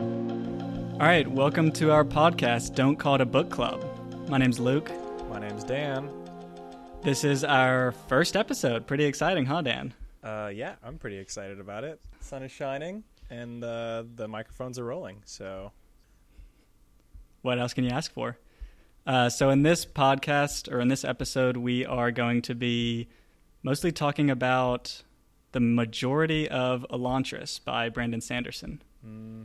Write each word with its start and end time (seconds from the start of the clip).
All 0.00 1.06
right, 1.06 1.30
welcome 1.30 1.70
to 1.72 1.92
our 1.92 2.04
podcast, 2.06 2.74
Don't 2.74 2.96
Call 2.96 3.16
It 3.16 3.20
a 3.20 3.26
Book 3.26 3.50
Club. 3.50 3.84
My 4.30 4.38
name's 4.38 4.58
Luke. 4.58 4.90
My 5.28 5.38
name's 5.38 5.62
Dan. 5.62 6.08
This 7.02 7.22
is 7.22 7.44
our 7.44 7.92
first 8.08 8.34
episode. 8.34 8.86
Pretty 8.86 9.04
exciting, 9.04 9.44
huh, 9.44 9.60
Dan? 9.60 9.92
Uh, 10.24 10.50
yeah, 10.54 10.76
I'm 10.82 10.96
pretty 10.96 11.18
excited 11.18 11.60
about 11.60 11.84
it. 11.84 12.00
Sun 12.20 12.42
is 12.44 12.50
shining 12.50 13.04
and 13.28 13.62
uh, 13.62 14.04
the 14.14 14.26
microphones 14.26 14.78
are 14.78 14.84
rolling. 14.84 15.20
So, 15.26 15.70
What 17.42 17.58
else 17.58 17.74
can 17.74 17.84
you 17.84 17.90
ask 17.90 18.10
for? 18.10 18.38
Uh, 19.06 19.28
so, 19.28 19.50
in 19.50 19.62
this 19.64 19.84
podcast 19.84 20.72
or 20.72 20.80
in 20.80 20.88
this 20.88 21.04
episode, 21.04 21.58
we 21.58 21.84
are 21.84 22.10
going 22.10 22.40
to 22.42 22.54
be 22.54 23.08
mostly 23.62 23.92
talking 23.92 24.30
about 24.30 25.02
the 25.52 25.60
majority 25.60 26.48
of 26.48 26.86
Elantris 26.90 27.62
by 27.62 27.90
Brandon 27.90 28.22
Sanderson. 28.22 28.80
hmm 29.04 29.42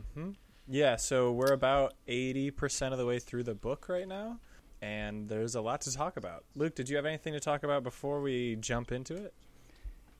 yeah, 0.68 0.96
so 0.96 1.32
we're 1.32 1.52
about 1.52 1.94
80% 2.08 2.92
of 2.92 2.98
the 2.98 3.06
way 3.06 3.18
through 3.18 3.44
the 3.44 3.54
book 3.54 3.88
right 3.88 4.06
now, 4.08 4.38
and 4.82 5.28
there's 5.28 5.54
a 5.54 5.60
lot 5.60 5.80
to 5.82 5.92
talk 5.94 6.16
about. 6.16 6.44
Luke, 6.54 6.74
did 6.74 6.88
you 6.88 6.96
have 6.96 7.06
anything 7.06 7.32
to 7.32 7.40
talk 7.40 7.62
about 7.62 7.82
before 7.82 8.20
we 8.20 8.56
jump 8.56 8.92
into 8.92 9.14
it? 9.14 9.34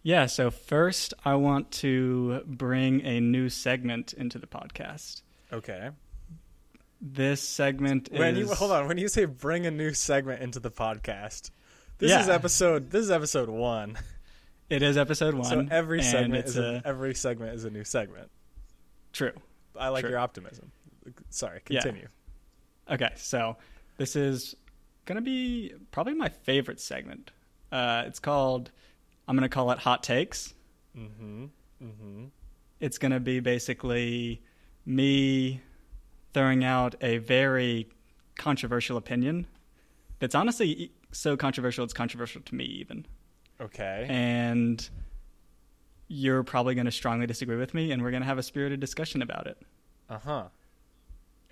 Yeah, 0.02 0.26
so 0.26 0.50
first, 0.50 1.14
I 1.24 1.34
want 1.34 1.70
to 1.72 2.42
bring 2.46 3.04
a 3.04 3.20
new 3.20 3.48
segment 3.48 4.12
into 4.12 4.38
the 4.38 4.46
podcast. 4.46 5.22
Okay. 5.52 5.90
This 7.00 7.40
segment 7.42 8.08
When 8.12 8.36
is 8.36 8.48
you 8.48 8.54
hold 8.54 8.70
on, 8.72 8.88
when 8.88 8.98
you 8.98 9.08
say 9.08 9.24
bring 9.26 9.66
a 9.66 9.70
new 9.70 9.92
segment 9.92 10.42
into 10.42 10.60
the 10.60 10.70
podcast, 10.70 11.50
this 11.98 12.10
Yeah. 12.10 12.20
is 12.20 12.28
episode 12.28 12.90
this 12.90 13.02
is 13.02 13.10
episode 13.10 13.48
1. 13.48 13.98
It 14.70 14.82
is 14.82 14.96
episode 14.96 15.34
one. 15.34 15.44
so 15.44 15.66
every 15.70 16.02
segment 16.02 16.46
is 16.46 16.56
a, 16.56 16.82
a, 16.84 16.88
every 16.88 17.14
segment 17.14 17.54
is 17.54 17.64
a 17.64 17.70
new 17.70 17.84
segment. 17.84 18.30
true. 19.12 19.32
I 19.78 19.88
like 19.88 20.02
True. 20.02 20.10
your 20.10 20.18
optimism. 20.18 20.72
Sorry, 21.30 21.60
Yeah. 21.68 21.80
continue. 21.82 22.08
Okay, 22.90 23.10
so 23.16 23.56
this 23.96 24.16
is 24.16 24.54
gonna 25.04 25.20
be 25.20 25.72
probably 25.90 26.14
my 26.14 26.28
favorite 26.28 26.80
segment. 26.80 27.30
Uh, 27.70 28.04
it's 28.06 28.18
called. 28.18 28.70
I'm 29.28 29.36
gonna 29.36 29.48
call 29.48 29.70
it 29.72 29.78
hot 29.78 30.02
takes. 30.02 30.54
Mhm. 30.96 31.50
Mhm. 31.82 32.30
It's 32.80 32.98
gonna 32.98 33.20
be 33.20 33.40
basically 33.40 34.42
me 34.84 35.60
throwing 36.32 36.62
out 36.64 36.94
a 37.00 37.18
very 37.18 37.88
controversial 38.36 38.96
opinion. 38.96 39.46
That's 40.18 40.34
honestly 40.34 40.92
so 41.12 41.36
controversial. 41.36 41.84
It's 41.84 41.92
controversial 41.94 42.42
to 42.42 42.54
me 42.54 42.64
even. 42.64 43.06
Okay. 43.60 44.06
and 44.10 44.90
you're 46.08 46.42
probably 46.42 46.74
going 46.74 46.84
to 46.86 46.92
strongly 46.92 47.26
disagree 47.26 47.56
with 47.56 47.74
me 47.74 47.90
and 47.92 48.02
we're 48.02 48.10
going 48.10 48.22
to 48.22 48.26
have 48.26 48.38
a 48.38 48.42
spirited 48.42 48.80
discussion 48.80 49.22
about 49.22 49.46
it 49.46 49.58
Uh 50.08 50.18
huh. 50.18 50.44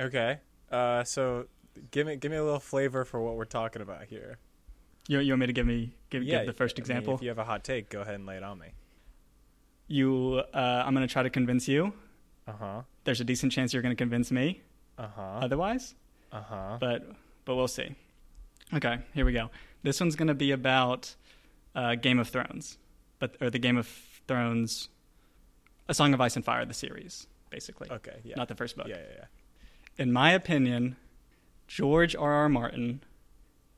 Okay. 0.01 0.39
Uh, 0.71 1.05
so 1.05 1.47
give 1.91 2.07
me 2.07 2.17
give 2.17 2.31
me 2.31 2.37
a 2.37 2.45
little 2.45 2.61
flavor 2.61 3.05
for 3.05 3.21
what 3.21 3.37
we're 3.37 3.45
talking 3.45 3.83
about 3.83 4.05
here. 4.05 4.39
you, 5.09 5.19
you 5.21 5.33
want 5.33 5.41
me 5.41 5.47
to 5.47 5.53
give 5.53 5.67
me 5.67 5.93
give, 6.11 6.23
yeah, 6.23 6.39
give 6.39 6.47
the 6.49 6.53
first 6.53 6.77
I 6.77 6.81
mean, 6.81 6.83
example 6.83 7.15
if 7.15 7.23
you 7.23 7.29
have 7.29 7.39
a 7.39 7.45
hot 7.45 7.65
take, 7.65 7.89
go 7.91 8.01
ahead 8.01 8.15
and 8.15 8.27
lay 8.27 8.37
it 8.37 8.43
on 8.43 8.59
me. 8.59 8.69
you 9.87 10.43
uh, 10.53 10.83
i'm 10.87 10.95
going 10.95 11.07
to 11.07 11.13
try 11.13 11.23
to 11.23 11.31
convince 11.31 11.69
you 11.69 11.93
Uh 12.49 12.53
huh. 12.53 12.83
there's 13.05 13.21
a 13.21 13.25
decent 13.25 13.53
chance 13.53 13.73
you're 13.73 13.83
going 13.83 13.95
to 13.95 14.03
convince 14.03 14.31
me 14.31 14.63
Uh 14.99 15.09
huh. 15.15 15.23
otherwise 15.43 15.95
Uh 16.33 16.41
huh. 16.43 16.77
but 16.81 17.07
but 17.45 17.55
we'll 17.57 17.69
see 17.69 17.95
okay 18.73 18.99
here 19.15 19.25
we 19.25 19.33
go 19.33 19.51
this 19.83 20.01
one's 20.01 20.17
going 20.17 20.29
to 20.29 20.35
be 20.35 20.51
about 20.51 21.15
uh, 21.75 21.95
game 21.97 22.19
of 22.19 22.29
thrones 22.29 22.79
but 23.19 23.37
or 23.41 23.51
the 23.51 23.59
game 23.59 23.77
of 23.77 23.89
thrones 24.27 24.89
a 25.89 25.95
song 25.95 26.15
of 26.15 26.21
ice 26.21 26.37
and 26.37 26.45
fire 26.45 26.65
the 26.65 26.75
series 26.75 27.27
basically 27.51 27.89
Okay. 27.91 28.21
Yeah. 28.25 28.35
not 28.37 28.49
the 28.49 28.55
first 28.55 28.77
book 28.77 28.89
yeah. 28.89 28.97
Yeah. 28.97 29.17
Yeah. 29.19 29.25
in 30.03 30.13
my 30.13 30.33
opinion, 30.33 30.97
George 31.67 32.15
R. 32.17 32.33
R. 32.33 32.49
Martin 32.49 33.03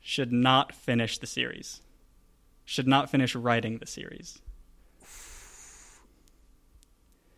should 0.01 0.33
not 0.33 0.73
finish 0.75 1.19
the 1.19 1.27
series. 1.27 1.83
Should 2.65 2.87
not 2.89 3.11
finish 3.11 3.35
writing 3.35 3.79
the 3.79 3.87
series. 3.87 4.41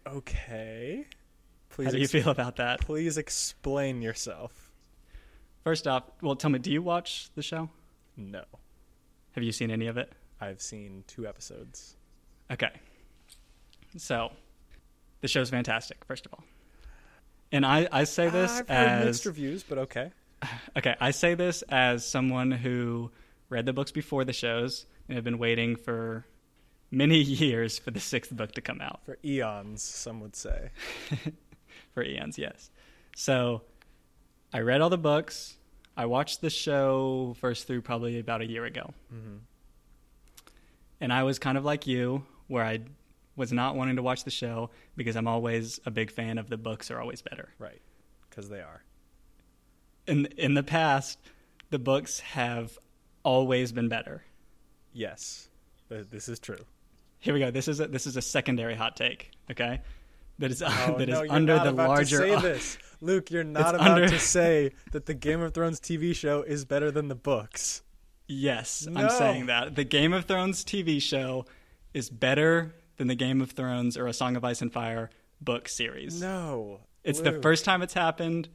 Okay. 0.07 1.07
Please. 1.71 1.85
How 1.87 1.91
do 1.93 1.99
you 1.99 2.09
feel 2.09 2.29
about 2.31 2.57
that? 2.57 2.81
Please 2.81 3.19
explain 3.19 4.01
yourself. 4.03 4.71
First 5.65 5.87
off, 5.87 6.05
well, 6.23 6.35
tell 6.37 6.51
me, 6.51 6.59
do 6.59 6.71
you 6.73 6.83
watch 6.83 7.29
the 7.35 7.43
show? 7.43 7.69
No, 8.17 8.43
Have 9.33 9.45
you 9.45 9.53
seen 9.53 9.71
any 9.71 9.87
of 9.87 9.97
it? 9.97 10.11
I've 10.41 10.61
seen 10.61 11.05
two 11.07 11.27
episodes. 11.27 11.95
Okay. 12.51 12.71
So, 13.97 14.31
the 15.21 15.29
show's 15.29 15.51
fantastic, 15.51 16.05
first 16.05 16.27
of 16.27 16.35
all. 16.35 16.45
And 17.51 17.65
I, 17.65 17.89
I 17.91 18.05
say 18.05 18.29
this 18.29 18.51
I've 18.51 18.71
as 18.71 19.05
mixed 19.07 19.27
reviews, 19.27 19.63
but 19.63 19.79
okay. 19.79 20.11
okay, 20.77 20.95
I 21.01 21.11
say 21.11 21.35
this 21.35 21.63
as 21.63 22.07
someone 22.07 22.51
who 22.51 23.11
read 23.49 23.67
the 23.67 23.73
books 23.73 23.91
before 23.91 24.25
the 24.25 24.33
shows 24.33 24.87
and 25.09 25.17
have 25.17 25.25
been 25.25 25.39
waiting 25.39 25.77
for 25.77 26.27
many 26.91 27.19
years 27.23 27.79
for 27.79 27.91
the 27.91 28.01
sixth 28.01 28.35
book 28.35 28.53
to 28.53 28.61
come 28.61 28.81
out. 28.81 29.01
For 29.05 29.19
eons, 29.25 29.83
some 29.83 30.21
would 30.21 30.37
say. 30.37 30.71
for 31.95 32.03
eons, 32.03 32.39
yes. 32.39 32.71
So 33.17 33.63
I 34.53 34.61
read 34.61 34.81
all 34.81 34.91
the 34.91 34.99
books. 34.99 35.57
I 35.97 36.07
watched 36.07 36.41
the 36.41 36.51
show 36.51 37.35
first 37.41 37.67
through 37.67 37.83
probably 37.83 38.19
about 38.19 38.41
a 38.41 38.47
year 38.47 38.65
ago. 38.65 38.93
Mm-hmm. 39.13 39.37
And 41.01 41.13
I 41.13 41.23
was 41.23 41.39
kind 41.39 41.59
of 41.59 41.65
like 41.65 41.87
you, 41.87 42.25
where 42.47 42.65
I 42.65 42.81
was 43.39 43.53
not 43.53 43.77
wanting 43.77 43.97
to 43.97 44.03
watch 44.03 44.25
the 44.25 44.31
show 44.31 44.71
because 44.97 45.17
I'm 45.17 45.27
always 45.29 45.81
a 45.87 45.91
big 45.91 46.11
fan 46.11 46.37
of 46.37 46.51
the 46.51 46.57
books 46.59 46.91
are 46.91 47.01
always 47.01 47.23
better. 47.23 47.49
Right. 47.59 47.81
Because 48.29 48.49
they 48.51 48.61
are. 48.61 48.83
In 50.07 50.27
in 50.37 50.55
the 50.55 50.63
past, 50.63 51.19
the 51.71 51.79
books 51.79 52.21
have 52.21 52.79
always 53.23 53.73
been 53.73 53.89
better. 53.89 54.25
Yes. 54.93 55.49
This 55.89 56.29
is 56.29 56.39
true. 56.39 56.65
Here 57.21 57.33
we 57.35 57.41
go. 57.41 57.51
This 57.51 57.69
is 57.69 57.81
a, 57.81 57.89
this 57.89 58.07
is 58.07 58.17
a 58.17 58.23
secondary 58.23 58.75
hot 58.75 58.97
take, 58.97 59.31
okay? 59.51 59.81
That 60.39 60.51
is 60.51 60.63
Oh, 60.67 60.95
that 60.99 61.09
is 61.09 61.15
no, 61.15 61.23
you're 61.23 61.33
under 61.33 61.57
not 61.57 61.65
the 61.65 61.71
about 61.71 61.89
larger 61.89 62.21
To 62.27 62.41
say 62.41 62.41
this. 62.53 62.79
Luke, 63.01 63.31
you're 63.31 63.45
not 63.45 63.75
about 63.75 63.91
under- 63.93 64.09
to 64.09 64.19
say 64.19 64.73
that 64.93 65.07
the 65.07 65.15
Game 65.15 65.41
of 65.41 65.55
Thrones 65.55 65.81
TV 65.81 66.15
show 66.15 66.43
is 66.43 66.65
better 66.65 66.91
than 66.91 67.09
the 67.09 67.15
books. 67.15 67.83
Yes, 68.27 68.87
I'm 68.95 69.09
saying 69.09 69.47
that. 69.47 69.75
The 69.75 69.85
Game 69.85 70.13
of 70.13 70.27
Thrones 70.27 70.63
TV 70.65 71.01
show 71.01 71.47
is 71.95 72.11
better 72.11 72.75
than 72.99 73.07
the 73.09 73.15
Game 73.15 73.41
of 73.41 73.53
Thrones 73.53 73.97
or 73.97 74.07
A 74.07 74.13
Song 74.13 74.37
of 74.37 74.45
Ice 74.45 74.61
and 74.61 74.73
Fire 74.73 75.09
book 75.41 75.69
series. 75.69 76.21
No, 76.21 76.81
It's 77.03 77.21
the 77.21 77.41
first 77.41 77.65
time 77.65 77.81
it's 77.81 77.95
happened, 77.95 78.49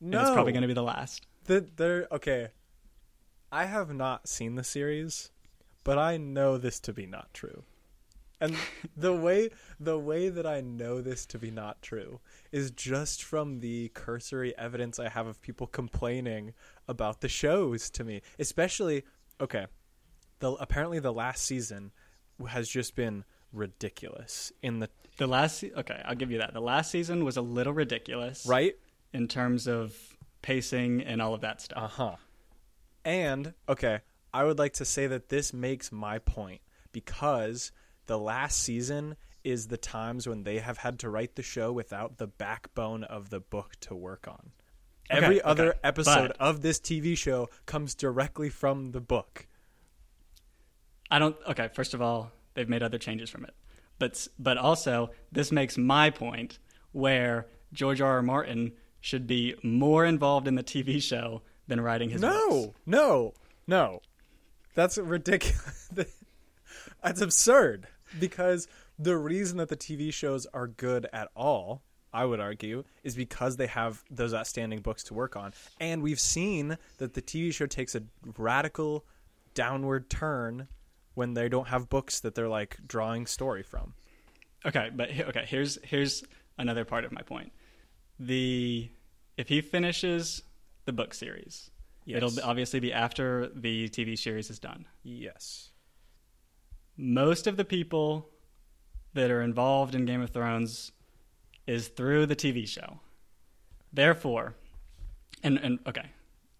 No, 0.00 0.18
and 0.18 0.26
it's 0.26 0.34
probably 0.34 0.52
going 0.52 0.62
to 0.62 0.68
be 0.68 0.74
the 0.74 0.82
last. 0.82 1.26
The, 1.44 1.66
they're 1.76 2.08
okay. 2.12 2.48
I 3.50 3.64
have 3.64 3.94
not 3.94 4.28
seen 4.28 4.56
the 4.56 4.64
series, 4.64 5.30
but 5.84 5.96
I 5.96 6.16
know 6.16 6.58
this 6.58 6.80
to 6.80 6.92
be 6.92 7.06
not 7.06 7.32
true. 7.32 7.62
And 8.40 8.56
the 8.96 9.14
way 9.14 9.50
the 9.78 9.98
way 9.98 10.28
that 10.28 10.44
I 10.46 10.60
know 10.60 11.00
this 11.00 11.24
to 11.26 11.38
be 11.38 11.50
not 11.50 11.80
true 11.80 12.20
is 12.52 12.70
just 12.72 13.22
from 13.22 13.60
the 13.60 13.88
cursory 13.94 14.56
evidence 14.58 14.98
I 14.98 15.08
have 15.08 15.26
of 15.26 15.40
people 15.40 15.68
complaining 15.68 16.52
about 16.88 17.20
the 17.20 17.28
shows 17.28 17.88
to 17.90 18.04
me. 18.04 18.22
Especially 18.38 19.04
okay, 19.40 19.66
the 20.40 20.52
apparently 20.52 20.98
the 20.98 21.12
last 21.12 21.44
season 21.44 21.92
has 22.48 22.68
just 22.68 22.94
been 22.94 23.24
ridiculous 23.56 24.52
in 24.62 24.78
the 24.80 24.88
The 25.16 25.26
last, 25.26 25.64
okay, 25.64 26.02
I'll 26.04 26.14
give 26.14 26.30
you 26.30 26.38
that. 26.38 26.52
The 26.52 26.60
last 26.60 26.90
season 26.90 27.24
was 27.24 27.36
a 27.36 27.42
little 27.42 27.72
ridiculous, 27.72 28.44
right 28.46 28.74
in 29.12 29.28
terms 29.28 29.66
of 29.66 29.96
pacing 30.42 31.00
and 31.02 31.20
all 31.22 31.34
of 31.34 31.40
that 31.40 31.60
stuff. 31.60 31.82
Uh 31.82 31.88
huh. 31.88 32.16
And 33.04 33.54
okay, 33.68 34.00
I 34.34 34.44
would 34.44 34.58
like 34.58 34.74
to 34.74 34.84
say 34.84 35.06
that 35.06 35.28
this 35.28 35.52
makes 35.52 35.90
my 35.90 36.18
point 36.18 36.60
because 36.92 37.72
the 38.06 38.18
last 38.18 38.60
season 38.62 39.16
is 39.44 39.68
the 39.68 39.76
times 39.76 40.26
when 40.28 40.42
they 40.42 40.58
have 40.58 40.78
had 40.78 40.98
to 40.98 41.08
write 41.08 41.36
the 41.36 41.42
show 41.42 41.72
without 41.72 42.18
the 42.18 42.26
backbone 42.26 43.04
of 43.04 43.30
the 43.30 43.38
book 43.40 43.74
to 43.80 43.94
work 43.94 44.26
on. 44.28 44.50
Okay, 45.08 45.24
Every 45.24 45.40
other 45.42 45.68
okay, 45.70 45.78
episode 45.84 46.28
but- 46.28 46.40
of 46.40 46.62
this 46.62 46.80
TV 46.80 47.16
show 47.16 47.48
comes 47.64 47.94
directly 47.94 48.48
from 48.50 48.90
the 48.90 49.00
book. 49.00 49.46
I 51.10 51.20
don't. 51.20 51.36
Okay, 51.48 51.68
first 51.72 51.94
of 51.94 52.02
all, 52.02 52.32
they've 52.56 52.68
made 52.68 52.82
other 52.82 52.98
changes 52.98 53.30
from 53.30 53.44
it, 53.44 53.54
but 54.00 54.26
but 54.38 54.58
also 54.58 55.10
this 55.30 55.52
makes 55.52 55.78
my 55.78 56.10
point 56.10 56.58
where 56.90 57.46
George 57.72 58.00
R. 58.00 58.14
R. 58.14 58.22
Martin 58.22 58.72
should 59.00 59.26
be 59.26 59.54
more 59.62 60.04
involved 60.04 60.48
in 60.48 60.56
the 60.56 60.64
TV 60.64 61.00
show 61.00 61.42
than 61.68 61.80
writing 61.80 62.10
his 62.10 62.20
no, 62.20 62.48
books. 62.48 62.78
No, 62.86 62.98
no, 62.98 63.34
no. 63.66 64.00
That's 64.74 64.98
ridiculous. 64.98 65.90
That's 67.02 67.20
absurd 67.20 67.86
because 68.18 68.68
the 68.98 69.16
reason 69.16 69.58
that 69.58 69.68
the 69.68 69.76
TV 69.76 70.12
shows 70.12 70.46
are 70.52 70.66
good 70.66 71.06
at 71.12 71.28
all, 71.36 71.82
I 72.12 72.24
would 72.24 72.40
argue, 72.40 72.84
is 73.04 73.14
because 73.14 73.56
they 73.56 73.66
have 73.66 74.02
those 74.10 74.34
outstanding 74.34 74.80
books 74.80 75.04
to 75.04 75.14
work 75.14 75.36
on. 75.36 75.52
And 75.80 76.02
we've 76.02 76.20
seen 76.20 76.78
that 76.98 77.14
the 77.14 77.22
TV 77.22 77.52
show 77.52 77.66
takes 77.66 77.94
a 77.94 78.02
radical 78.36 79.04
downward 79.54 80.10
turn 80.10 80.68
when 81.16 81.34
they 81.34 81.48
don't 81.48 81.66
have 81.68 81.88
books 81.88 82.20
that 82.20 82.34
they're 82.36 82.48
like 82.48 82.76
drawing 82.86 83.26
story 83.26 83.62
from. 83.64 83.94
Okay, 84.64 84.90
but 84.94 85.10
okay, 85.10 85.44
here's 85.46 85.78
here's 85.82 86.22
another 86.58 86.84
part 86.84 87.04
of 87.04 87.10
my 87.12 87.22
point. 87.22 87.50
the 88.20 88.88
if 89.36 89.48
he 89.48 89.60
finishes 89.60 90.42
the 90.86 90.92
book 90.92 91.12
series, 91.12 91.70
Yes. 92.06 92.16
it'll 92.18 92.48
obviously 92.48 92.78
be 92.80 92.92
after 92.92 93.48
the 93.54 93.88
TV 93.88 94.16
series 94.16 94.48
is 94.50 94.58
done. 94.58 94.86
yes. 95.02 95.70
Most 96.96 97.46
of 97.46 97.56
the 97.58 97.64
people 97.64 98.28
that 99.12 99.30
are 99.30 99.42
involved 99.42 99.94
in 99.94 100.06
Game 100.06 100.22
of 100.22 100.30
Thrones 100.30 100.92
is 101.66 101.88
through 101.88 102.24
the 102.26 102.36
TV 102.36 102.66
show. 102.66 103.00
Therefore, 103.92 104.54
and 105.42 105.58
and 105.58 105.78
okay, 105.86 106.06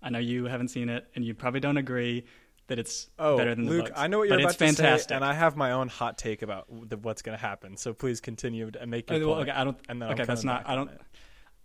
I 0.03 0.11
know 0.11 0.19
you 0.19 0.45
haven't 0.45 0.69
seen 0.69 0.89
it, 0.91 1.07
and 1.15 1.25
you 1.25 1.33
probably 1.35 1.61
don't 1.61 1.77
agree 1.79 2.25
that 2.69 2.79
it's 2.79 3.09
Oh, 3.19 3.37
better 3.37 3.55
than 3.55 3.65
the 3.67 3.71
Luke, 3.71 3.87
books. 3.87 4.01
I 4.01 4.07
know 4.09 4.19
what 4.19 4.29
you're 4.29 4.37
but 4.39 4.43
about 4.45 4.49
it's 4.51 4.59
to 4.59 4.65
fantastic. 4.83 5.09
say, 5.11 5.15
and 5.17 5.25
I 5.25 5.35
have 5.35 5.57
my 5.57 5.73
own 5.73 5.89
hot 5.89 6.19
take 6.19 6.43
about 6.43 6.67
the, 6.89 6.97
what's 6.97 7.23
going 7.23 7.37
to 7.37 7.41
happen. 7.43 7.77
So 7.77 7.93
please 7.95 8.21
continue 8.21 8.71
and 8.81 8.91
make 8.91 9.09
your 9.09 9.17
Okay, 9.19 9.25
well, 9.27 9.37
point. 9.37 9.49
okay, 9.51 9.59
I 9.59 9.65
don't. 9.65 9.79
and 9.89 10.03
then 10.03 10.11
okay, 10.13 10.25
that's 10.25 10.45
not. 10.45 10.63
I 10.67 10.75
don't. 10.75 10.91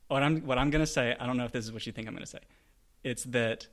What 0.07 0.23
I'm 0.23 0.41
what 0.41 0.57
I'm 0.57 0.69
gonna 0.69 0.85
say. 0.85 1.15
I 1.19 1.25
don't 1.25 1.37
know 1.37 1.45
if 1.45 1.53
this 1.53 1.63
is 1.65 1.71
what 1.71 1.85
you 1.85 1.93
think 1.93 2.07
I'm 2.07 2.13
gonna 2.13 2.25
say. 2.25 2.39
It's 3.03 3.23
that 3.25 3.67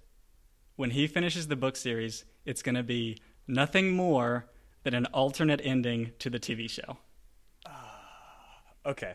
when 0.76 0.90
he 0.90 1.06
finishes 1.08 1.48
the 1.48 1.56
book 1.56 1.74
series, 1.76 2.24
it's 2.44 2.62
gonna 2.62 2.84
be 2.84 3.20
nothing 3.48 3.90
more 3.90 4.46
than 4.84 4.94
an 4.94 5.06
alternate 5.06 5.60
ending 5.64 6.12
to 6.20 6.30
the 6.30 6.38
TV 6.38 6.70
show. 6.70 6.98
Okay, 8.86 9.14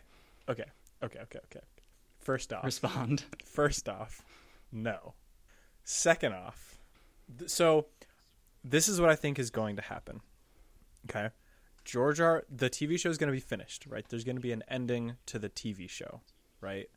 okay, 0.49 0.65
okay, 1.03 1.19
okay, 1.19 1.39
okay. 1.45 1.61
First 2.19 2.53
off, 2.53 2.63
Respond. 2.63 3.23
First 3.45 3.89
off, 3.89 4.21
no. 4.71 5.13
Second 5.83 6.33
off, 6.33 6.72
so 7.47 7.87
this 8.63 8.87
is 8.87 8.99
what 8.99 9.09
I 9.09 9.15
think 9.15 9.39
is 9.39 9.49
going 9.49 9.75
to 9.75 9.81
happen. 9.81 10.21
Okay. 11.09 11.29
George 11.83 12.19
R. 12.19 12.43
The 12.49 12.69
TV 12.69 12.97
show 12.97 13.09
is 13.09 13.17
going 13.17 13.27
to 13.27 13.35
be 13.35 13.41
finished, 13.41 13.85
right? 13.87 14.05
There's 14.07 14.23
going 14.23 14.37
to 14.37 14.41
be 14.41 14.53
an 14.53 14.63
ending 14.67 15.17
to 15.27 15.39
the 15.39 15.49
TV 15.49 15.89
show, 15.89 16.21
right? 16.61 16.87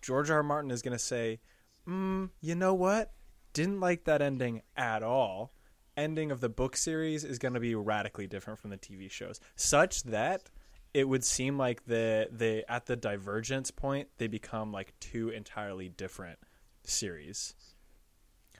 George 0.00 0.30
R. 0.30 0.38
R. 0.38 0.42
Martin 0.42 0.70
is 0.70 0.82
going 0.82 0.96
to 0.96 0.98
say, 0.98 1.40
mm, 1.88 2.28
you 2.40 2.54
know 2.54 2.74
what? 2.74 3.12
Didn't 3.52 3.80
like 3.80 4.04
that 4.04 4.22
ending 4.22 4.62
at 4.76 5.02
all. 5.02 5.52
Ending 5.96 6.32
of 6.32 6.40
the 6.40 6.48
book 6.48 6.76
series 6.76 7.22
is 7.22 7.38
going 7.38 7.54
to 7.54 7.60
be 7.60 7.74
radically 7.74 8.26
different 8.26 8.58
from 8.58 8.70
the 8.70 8.78
TV 8.78 9.10
shows, 9.10 9.38
such 9.54 10.02
that 10.04 10.50
it 10.94 11.08
would 11.08 11.24
seem 11.24 11.58
like 11.58 11.84
the 11.86 12.28
the 12.30 12.64
at 12.70 12.86
the 12.86 12.96
divergence 12.96 13.70
point 13.70 14.08
they 14.18 14.26
become 14.26 14.72
like 14.72 14.92
two 15.00 15.30
entirely 15.30 15.88
different 15.88 16.38
series 16.84 17.54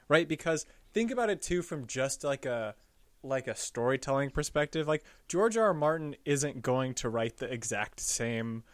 right 0.09 0.29
because 0.29 0.67
think 0.93 1.11
about 1.11 1.31
it 1.31 1.43
too 1.43 1.63
from 1.63 1.87
just 1.87 2.25
like 2.25 2.47
a 2.47 2.75
like 3.23 3.47
a 3.47 3.55
storytelling 3.55 4.31
perspective 4.31 4.89
like 4.89 5.05
george 5.29 5.57
r. 5.57 5.67
r 5.67 5.75
martin 5.75 6.17
isn't 6.25 6.61
going 6.61 6.93
to 6.93 7.09
write 7.09 7.37
the 7.37 7.53
exact 7.53 8.01
same 8.01 8.65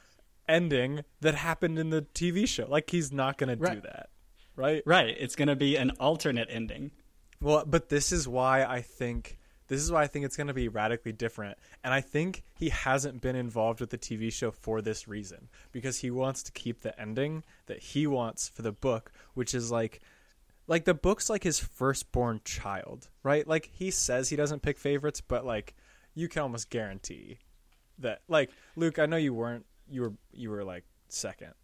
ending 0.48 1.04
that 1.20 1.34
happened 1.34 1.78
in 1.78 1.90
the 1.90 2.02
tv 2.14 2.48
show 2.48 2.66
like 2.66 2.88
he's 2.90 3.12
not 3.12 3.36
going 3.36 3.48
to 3.48 3.56
do 3.56 3.80
that 3.82 4.08
right 4.56 4.82
Right. 4.84 5.14
It's 5.18 5.36
gonna 5.36 5.56
be 5.56 5.76
an 5.76 5.92
alternate 6.00 6.48
ending. 6.50 6.90
well, 7.40 7.64
but 7.66 7.88
this 7.88 8.10
is 8.12 8.26
why 8.26 8.64
I 8.64 8.80
think 8.80 9.38
this 9.68 9.80
is 9.82 9.92
why 9.92 10.02
I 10.02 10.06
think 10.06 10.24
it's 10.24 10.36
going 10.36 10.46
to 10.46 10.54
be 10.54 10.68
radically 10.68 11.12
different. 11.12 11.58
And 11.84 11.92
I 11.92 12.00
think 12.00 12.42
he 12.54 12.70
hasn't 12.70 13.20
been 13.20 13.36
involved 13.36 13.80
with 13.80 13.90
the 13.90 13.98
TV 13.98 14.32
show 14.32 14.50
for 14.50 14.80
this 14.80 15.06
reason 15.06 15.48
because 15.72 15.98
he 15.98 16.10
wants 16.10 16.42
to 16.44 16.52
keep 16.52 16.80
the 16.80 16.98
ending 16.98 17.44
that 17.66 17.78
he 17.78 18.06
wants 18.06 18.48
for 18.48 18.62
the 18.62 18.72
book, 18.72 19.12
which 19.34 19.54
is 19.54 19.70
like 19.70 20.00
like 20.68 20.84
the 20.84 20.94
book's 20.94 21.28
like 21.28 21.42
his 21.42 21.58
firstborn 21.58 22.40
child, 22.44 23.08
right? 23.24 23.46
Like 23.48 23.70
he 23.72 23.90
says 23.90 24.28
he 24.28 24.36
doesn't 24.36 24.62
pick 24.62 24.78
favorites, 24.78 25.20
but 25.20 25.44
like 25.44 25.74
you 26.14 26.28
can 26.28 26.42
almost 26.42 26.70
guarantee 26.70 27.38
that 27.98 28.20
like 28.28 28.50
Luke, 28.76 28.98
I 29.00 29.06
know 29.06 29.16
you 29.16 29.34
weren't 29.34 29.66
you 29.90 30.02
were 30.02 30.12
you 30.32 30.50
were 30.50 30.62
like 30.64 30.84
second. 31.08 31.54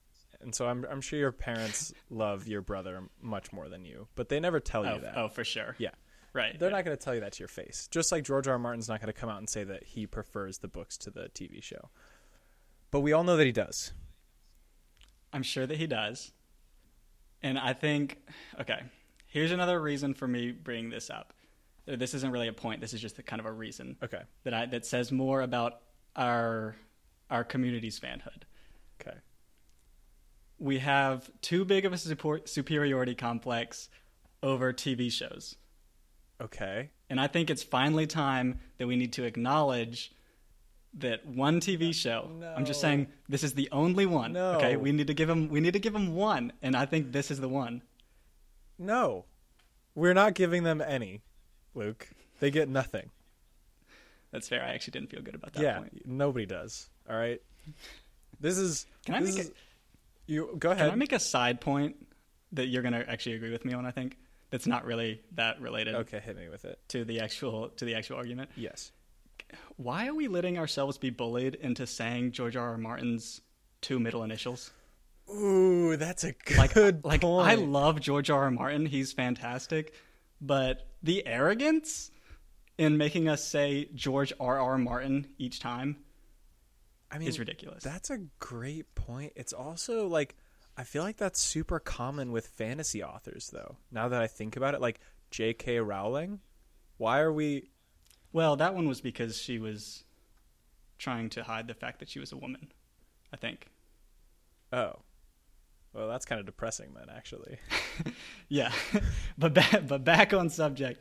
And 0.40 0.54
so 0.54 0.66
I'm 0.66 0.84
I'm 0.90 1.00
sure 1.00 1.18
your 1.18 1.32
parents 1.32 1.92
love 2.10 2.48
your 2.48 2.60
brother 2.62 3.02
much 3.22 3.52
more 3.52 3.68
than 3.68 3.84
you, 3.84 4.08
but 4.16 4.28
they 4.28 4.40
never 4.40 4.58
tell 4.58 4.84
you 4.84 4.90
Oh, 4.92 4.98
that. 5.00 5.16
oh, 5.16 5.28
for 5.28 5.44
sure. 5.44 5.76
Yeah. 5.78 5.90
Right. 6.32 6.58
They're 6.58 6.70
not 6.70 6.84
going 6.84 6.96
to 6.96 7.00
tell 7.02 7.14
you 7.14 7.20
that 7.20 7.34
to 7.34 7.38
your 7.38 7.48
face. 7.48 7.86
Just 7.92 8.10
like 8.10 8.24
George 8.24 8.48
R. 8.48 8.54
R. 8.54 8.58
Martin's 8.58 8.88
not 8.88 9.00
going 9.00 9.06
to 9.12 9.18
come 9.18 9.28
out 9.30 9.38
and 9.38 9.48
say 9.48 9.62
that 9.62 9.84
he 9.84 10.04
prefers 10.04 10.58
the 10.58 10.66
books 10.66 10.98
to 10.98 11.10
the 11.12 11.28
TV 11.32 11.62
show. 11.62 11.90
But 12.90 13.00
we 13.00 13.12
all 13.12 13.22
know 13.22 13.36
that 13.36 13.46
he 13.46 13.52
does. 13.52 13.92
I'm 15.32 15.44
sure 15.44 15.64
that 15.64 15.78
he 15.78 15.86
does. 15.86 16.32
And 17.44 17.58
I 17.58 17.74
think, 17.74 18.18
okay, 18.58 18.80
here's 19.26 19.52
another 19.52 19.80
reason 19.80 20.14
for 20.14 20.26
me 20.26 20.50
bringing 20.50 20.88
this 20.88 21.10
up. 21.10 21.34
This 21.86 22.14
isn't 22.14 22.30
really 22.30 22.48
a 22.48 22.54
point. 22.54 22.80
This 22.80 22.94
is 22.94 23.02
just 23.02 23.18
a 23.18 23.22
kind 23.22 23.38
of 23.38 23.44
a 23.46 23.52
reason 23.52 23.96
Okay. 24.02 24.22
that 24.44 24.54
I 24.54 24.66
that 24.66 24.86
says 24.86 25.12
more 25.12 25.42
about 25.42 25.82
our 26.16 26.74
our 27.30 27.44
community's 27.44 28.00
fanhood. 28.00 28.44
Okay. 29.00 29.18
We 30.58 30.78
have 30.78 31.30
too 31.42 31.66
big 31.66 31.84
of 31.84 31.92
a 31.92 31.98
support, 31.98 32.48
superiority 32.48 33.14
complex 33.14 33.90
over 34.42 34.72
TV 34.72 35.12
shows. 35.12 35.56
Okay. 36.40 36.90
And 37.10 37.20
I 37.20 37.26
think 37.26 37.50
it's 37.50 37.62
finally 37.62 38.06
time 38.06 38.60
that 38.78 38.86
we 38.86 38.96
need 38.96 39.12
to 39.14 39.24
acknowledge 39.24 40.12
that 40.98 41.26
one 41.26 41.60
TV 41.60 41.94
show. 41.94 42.30
I'm 42.56 42.64
just 42.64 42.80
saying 42.80 43.08
this 43.28 43.42
is 43.42 43.54
the 43.54 43.68
only 43.72 44.06
one. 44.06 44.32
No. 44.32 44.52
Okay, 44.52 44.76
we 44.76 44.92
need 44.92 45.08
to 45.08 45.14
give 45.14 45.28
him 45.28 45.48
we 45.48 45.60
need 45.60 45.72
to 45.72 45.78
give 45.78 45.94
him 45.94 46.14
one, 46.14 46.52
and 46.62 46.76
I 46.76 46.86
think 46.86 47.12
this 47.12 47.30
is 47.30 47.40
the 47.40 47.48
one. 47.48 47.82
No. 48.78 49.24
We're 49.94 50.14
not 50.14 50.34
giving 50.34 50.64
them 50.64 50.80
any, 50.80 51.22
Luke. 51.74 52.08
They 52.40 52.50
get 52.50 52.68
nothing. 52.68 53.10
That's 54.32 54.48
fair. 54.48 54.62
I 54.62 54.74
actually 54.74 54.92
didn't 54.92 55.10
feel 55.10 55.22
good 55.22 55.36
about 55.36 55.52
that 55.52 55.62
yeah, 55.62 55.78
point. 55.78 56.06
nobody 56.06 56.46
does. 56.46 56.88
All 57.08 57.16
right. 57.16 57.40
This 58.40 58.58
is 58.58 58.86
Can 59.06 59.14
I 59.14 59.20
make 59.20 59.38
is, 59.38 59.52
you 60.26 60.56
go 60.58 60.72
ahead? 60.72 60.86
Can. 60.86 60.92
I 60.92 60.96
make 60.96 61.12
a 61.12 61.20
side 61.20 61.60
point 61.60 61.96
that 62.52 62.66
you're 62.66 62.82
gonna 62.82 63.04
actually 63.06 63.36
agree 63.36 63.52
with 63.52 63.64
me 63.64 63.74
on? 63.74 63.86
I 63.86 63.90
think 63.90 64.16
that's 64.50 64.66
not 64.66 64.84
really 64.84 65.20
that 65.32 65.60
related 65.60 65.94
okay, 65.94 66.20
hit 66.20 66.36
me 66.36 66.48
with 66.48 66.64
it. 66.64 66.78
to 66.88 67.04
the 67.04 67.20
actual 67.20 67.68
to 67.70 67.84
the 67.84 67.94
actual 67.94 68.16
argument. 68.16 68.50
Yes. 68.56 68.92
Why 69.76 70.06
are 70.06 70.14
we 70.14 70.28
letting 70.28 70.58
ourselves 70.58 70.98
be 70.98 71.10
bullied 71.10 71.54
into 71.56 71.86
saying 71.86 72.32
George 72.32 72.56
R. 72.56 72.70
R. 72.70 72.78
Martin's 72.78 73.40
two 73.80 73.98
middle 73.98 74.22
initials? 74.22 74.70
Ooh, 75.30 75.96
that's 75.96 76.24
a 76.24 76.32
good 76.32 77.04
like 77.04 77.22
like. 77.22 77.24
I 77.24 77.54
love 77.54 78.00
George 78.00 78.30
R. 78.30 78.44
R. 78.44 78.50
Martin. 78.50 78.86
He's 78.86 79.12
fantastic, 79.12 79.94
but 80.40 80.86
the 81.02 81.26
arrogance 81.26 82.10
in 82.76 82.96
making 82.96 83.28
us 83.28 83.46
say 83.46 83.88
George 83.94 84.32
R. 84.38 84.58
R. 84.60 84.78
Martin 84.78 85.28
each 85.38 85.60
time 85.60 85.96
I 87.10 87.18
mean, 87.18 87.28
is 87.28 87.38
ridiculous. 87.38 87.82
That's 87.82 88.10
a 88.10 88.18
great 88.38 88.94
point. 88.94 89.32
It's 89.36 89.52
also 89.52 90.08
like 90.08 90.36
I 90.76 90.84
feel 90.84 91.02
like 91.02 91.16
that's 91.16 91.40
super 91.40 91.78
common 91.78 92.32
with 92.32 92.48
fantasy 92.48 93.02
authors 93.02 93.50
though. 93.52 93.76
Now 93.90 94.08
that 94.08 94.20
I 94.20 94.26
think 94.26 94.56
about 94.56 94.74
it, 94.74 94.80
like 94.80 95.00
J.K. 95.30 95.78
Rowling, 95.80 96.40
why 96.96 97.20
are 97.20 97.32
we 97.32 97.70
well, 98.34 98.56
that 98.56 98.74
one 98.74 98.86
was 98.86 99.00
because 99.00 99.38
she 99.40 99.58
was 99.58 100.04
trying 100.98 101.30
to 101.30 101.44
hide 101.44 101.68
the 101.68 101.74
fact 101.74 102.00
that 102.00 102.10
she 102.10 102.18
was 102.18 102.32
a 102.32 102.36
woman. 102.36 102.70
I 103.32 103.36
think. 103.36 103.68
Oh. 104.72 104.96
Well, 105.94 106.08
that's 106.08 106.24
kind 106.26 106.40
of 106.40 106.44
depressing 106.46 106.92
then 106.94 107.06
actually. 107.14 107.56
Yeah, 108.48 108.72
but 109.38 109.54
back, 109.54 109.86
but 109.86 110.04
back 110.04 110.34
on 110.34 110.50
subject. 110.50 111.00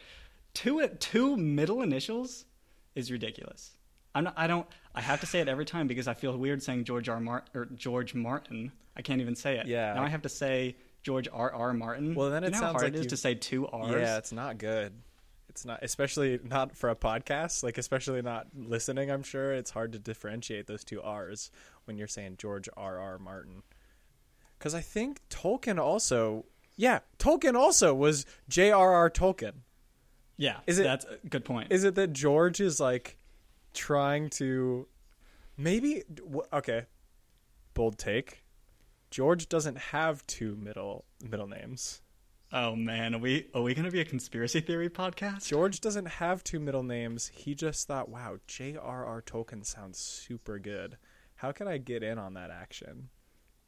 Two 0.54 0.88
two 1.00 1.36
middle 1.36 1.82
initials 1.82 2.46
is 2.96 3.12
ridiculous. 3.12 3.72
I'm 4.16 4.26
not, 4.26 4.34
I 4.38 4.46
don't. 4.48 4.68
I 4.94 5.02
have 5.02 5.20
to 5.22 5.26
say 5.26 5.40
it 5.40 5.48
every 5.50 5.66
time 5.66 5.88
because 5.88 6.08
I 6.08 6.14
feel 6.14 6.38
weird 6.38 6.62
saying 6.62 6.84
George 6.86 7.10
R. 7.10 7.20
Martin 7.20 7.50
or 7.56 7.66
George 7.66 8.14
Martin. 8.14 8.72
I 8.96 9.02
can't 9.02 9.20
even 9.22 9.36
say 9.36 9.58
it. 9.58 9.66
Yeah. 9.68 9.94
Now 9.96 10.04
I 10.04 10.10
have 10.10 10.22
to 10.22 10.30
say 10.30 10.76
George 11.02 11.28
R. 11.34 11.52
R. 11.52 11.74
Martin. 11.74 12.14
Well, 12.14 12.30
then 12.30 12.44
it 12.44 12.54
You 12.54 12.60
know 12.60 12.66
how 12.68 12.72
hard 12.74 12.84
like 12.84 12.94
it 12.94 13.00
is 13.00 13.04
you- 13.06 13.10
to 13.10 13.18
say 13.18 13.34
two 13.36 13.68
R's. 13.68 13.92
Yeah, 13.92 14.18
it's 14.18 14.32
not 14.32 14.58
good. 14.60 14.94
It's 15.54 15.66
not 15.66 15.80
especially 15.84 16.40
not 16.44 16.76
for 16.76 16.90
a 16.90 16.96
podcast, 16.96 17.62
like 17.64 17.78
especially 17.78 18.24
not 18.24 18.48
listening, 18.56 19.12
I'm 19.12 19.22
sure. 19.22 19.54
It's 19.54 19.70
hard 19.70 19.92
to 19.92 20.00
differentiate 20.00 20.66
those 20.66 20.84
two 20.84 21.00
R's 21.00 21.52
when 21.86 21.96
you're 21.96 22.08
saying 22.08 22.38
George 22.40 22.68
R. 22.76 22.98
R. 22.98 23.20
Martin. 23.20 23.62
Cuz 24.58 24.74
I 24.74 24.82
think 24.82 25.22
Tolkien 25.30 25.78
also 25.80 26.46
yeah, 26.76 27.00
Tolkien 27.20 27.54
also 27.54 27.94
was 27.94 28.26
J.R.R. 28.50 29.12
Tolkien. 29.12 29.54
yeah. 30.38 30.62
Is 30.66 30.80
it- 30.80 30.84
That's 30.86 31.06
a 31.06 31.20
good 31.30 31.46
point. 31.46 31.72
Is 31.72 31.84
it 31.84 31.94
that 31.96 32.14
George 32.14 32.60
is 32.60 32.80
like 32.80 33.18
trying 33.76 34.32
to 34.32 34.88
maybe 35.56 36.04
okay, 36.52 36.88
bold 37.76 38.00
take. 38.00 38.44
George 39.12 39.48
doesn't 39.50 39.78
have 39.78 40.26
two 40.26 40.56
middle 40.56 41.06
middle 41.22 41.46
names. 41.48 42.02
Oh 42.54 42.76
man, 42.76 43.16
are 43.16 43.20
we 43.20 43.48
are 43.54 43.62
we 43.62 43.74
gonna 43.74 43.92
be 43.92 44.00
a 44.00 44.06
conspiracy 44.06 44.62
theory 44.62 44.90
podcast? 44.90 45.48
George 45.48 45.82
doesn't 45.82 46.06
have 46.06 46.44
two 46.44 46.60
middle 46.60 46.84
names. 46.84 47.32
He 47.34 47.56
just 47.56 47.88
thought, 47.88 48.08
"Wow, 48.08 48.38
J.R.R. 48.48 49.22
Tolkien 49.24 49.66
sounds 49.66 49.98
super 49.98 50.60
good. 50.60 50.98
How 51.36 51.52
can 51.52 51.68
I 51.68 51.80
get 51.80 52.04
in 52.04 52.18
on 52.18 52.36
that 52.36 52.52
action?" 52.52 53.10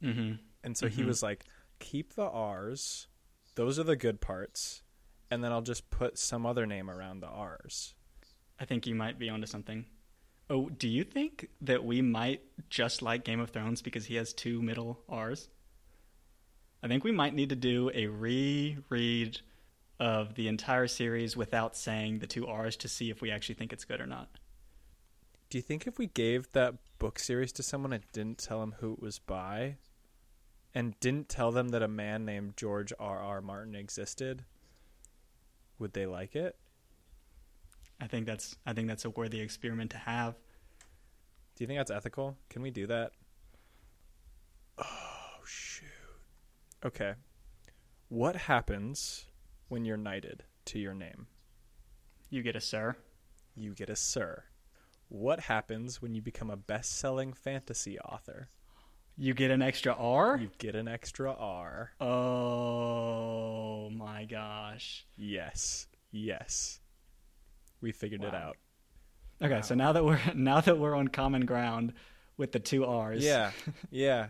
Mm-hmm. 0.02 0.34
And 0.64 0.76
so 0.76 0.88
he 0.88 1.02
was 1.02 1.22
like, 1.22 1.44
"Keep 1.80 2.14
the 2.14 2.28
R's. 2.28 3.08
Those 3.56 3.78
are 3.78 3.84
the 3.84 3.96
good 3.96 4.20
parts, 4.20 4.82
and 5.30 5.42
then 5.42 5.52
I'll 5.52 5.62
just 5.62 5.90
put 5.90 6.18
some 6.18 6.46
other 6.46 6.64
name 6.64 6.88
around 6.88 7.20
the 7.20 7.28
R's." 7.28 7.94
I 8.58 8.64
think 8.64 8.86
you 8.86 8.94
might 8.94 9.18
be 9.18 9.28
onto 9.28 9.46
something. 9.46 9.84
Oh, 10.48 10.68
do 10.68 10.88
you 10.88 11.02
think 11.02 11.48
that 11.60 11.84
we 11.84 12.00
might 12.00 12.40
just 12.70 13.02
like 13.02 13.24
Game 13.24 13.40
of 13.40 13.50
Thrones 13.50 13.82
because 13.82 14.06
he 14.06 14.14
has 14.14 14.32
two 14.32 14.62
middle 14.62 15.02
R's? 15.08 15.48
I 16.86 16.88
think 16.88 17.02
we 17.02 17.10
might 17.10 17.34
need 17.34 17.48
to 17.48 17.56
do 17.56 17.90
a 17.94 18.06
reread 18.06 19.40
of 19.98 20.36
the 20.36 20.46
entire 20.46 20.86
series 20.86 21.36
without 21.36 21.76
saying 21.76 22.20
the 22.20 22.28
two 22.28 22.46
R's 22.46 22.76
to 22.76 22.86
see 22.86 23.10
if 23.10 23.20
we 23.20 23.32
actually 23.32 23.56
think 23.56 23.72
it's 23.72 23.84
good 23.84 24.00
or 24.00 24.06
not. 24.06 24.28
Do 25.50 25.58
you 25.58 25.62
think 25.62 25.88
if 25.88 25.98
we 25.98 26.06
gave 26.06 26.52
that 26.52 26.74
book 27.00 27.18
series 27.18 27.50
to 27.54 27.64
someone 27.64 27.92
and 27.92 28.04
didn't 28.12 28.38
tell 28.38 28.60
them 28.60 28.76
who 28.78 28.92
it 28.92 29.02
was 29.02 29.18
by, 29.18 29.78
and 30.76 30.94
didn't 31.00 31.28
tell 31.28 31.50
them 31.50 31.70
that 31.70 31.82
a 31.82 31.88
man 31.88 32.24
named 32.24 32.56
George 32.56 32.92
R. 33.00 33.18
R. 33.18 33.40
Martin 33.40 33.74
existed, 33.74 34.44
would 35.80 35.92
they 35.92 36.06
like 36.06 36.36
it? 36.36 36.54
I 38.00 38.06
think 38.06 38.26
that's 38.26 38.54
I 38.64 38.74
think 38.74 38.86
that's 38.86 39.04
a 39.04 39.10
worthy 39.10 39.40
experiment 39.40 39.90
to 39.90 39.98
have. 39.98 40.34
Do 41.56 41.64
you 41.64 41.66
think 41.66 41.80
that's 41.80 41.90
ethical? 41.90 42.36
Can 42.48 42.62
we 42.62 42.70
do 42.70 42.86
that? 42.86 43.10
Okay. 46.84 47.14
What 48.08 48.36
happens 48.36 49.24
when 49.68 49.84
you're 49.84 49.96
knighted 49.96 50.44
to 50.66 50.78
your 50.78 50.94
name? 50.94 51.26
You 52.30 52.42
get 52.42 52.56
a 52.56 52.60
sir. 52.60 52.96
You 53.54 53.74
get 53.74 53.88
a 53.90 53.96
sir. 53.96 54.44
What 55.08 55.40
happens 55.40 56.02
when 56.02 56.14
you 56.14 56.22
become 56.22 56.50
a 56.50 56.56
best-selling 56.56 57.32
fantasy 57.32 57.98
author? 57.98 58.48
You 59.16 59.32
get 59.34 59.50
an 59.50 59.62
extra 59.62 59.94
R? 59.94 60.36
You 60.36 60.50
get 60.58 60.74
an 60.74 60.88
extra 60.88 61.32
R. 61.32 61.92
Oh 62.00 63.88
my 63.90 64.24
gosh. 64.26 65.06
Yes. 65.16 65.86
Yes. 66.10 66.80
We 67.80 67.92
figured 67.92 68.24
it 68.24 68.34
out. 68.34 68.56
Okay, 69.42 69.54
Wow. 69.56 69.60
so 69.62 69.74
now 69.74 69.92
that 69.92 70.04
we're 70.04 70.20
now 70.34 70.60
that 70.60 70.78
we're 70.78 70.94
on 70.94 71.08
common 71.08 71.46
ground 71.46 71.92
with 72.36 72.52
the 72.52 72.58
two 72.60 72.84
R's, 72.84 73.24
Yeah. 73.24 73.52
Yeah. 73.90 74.28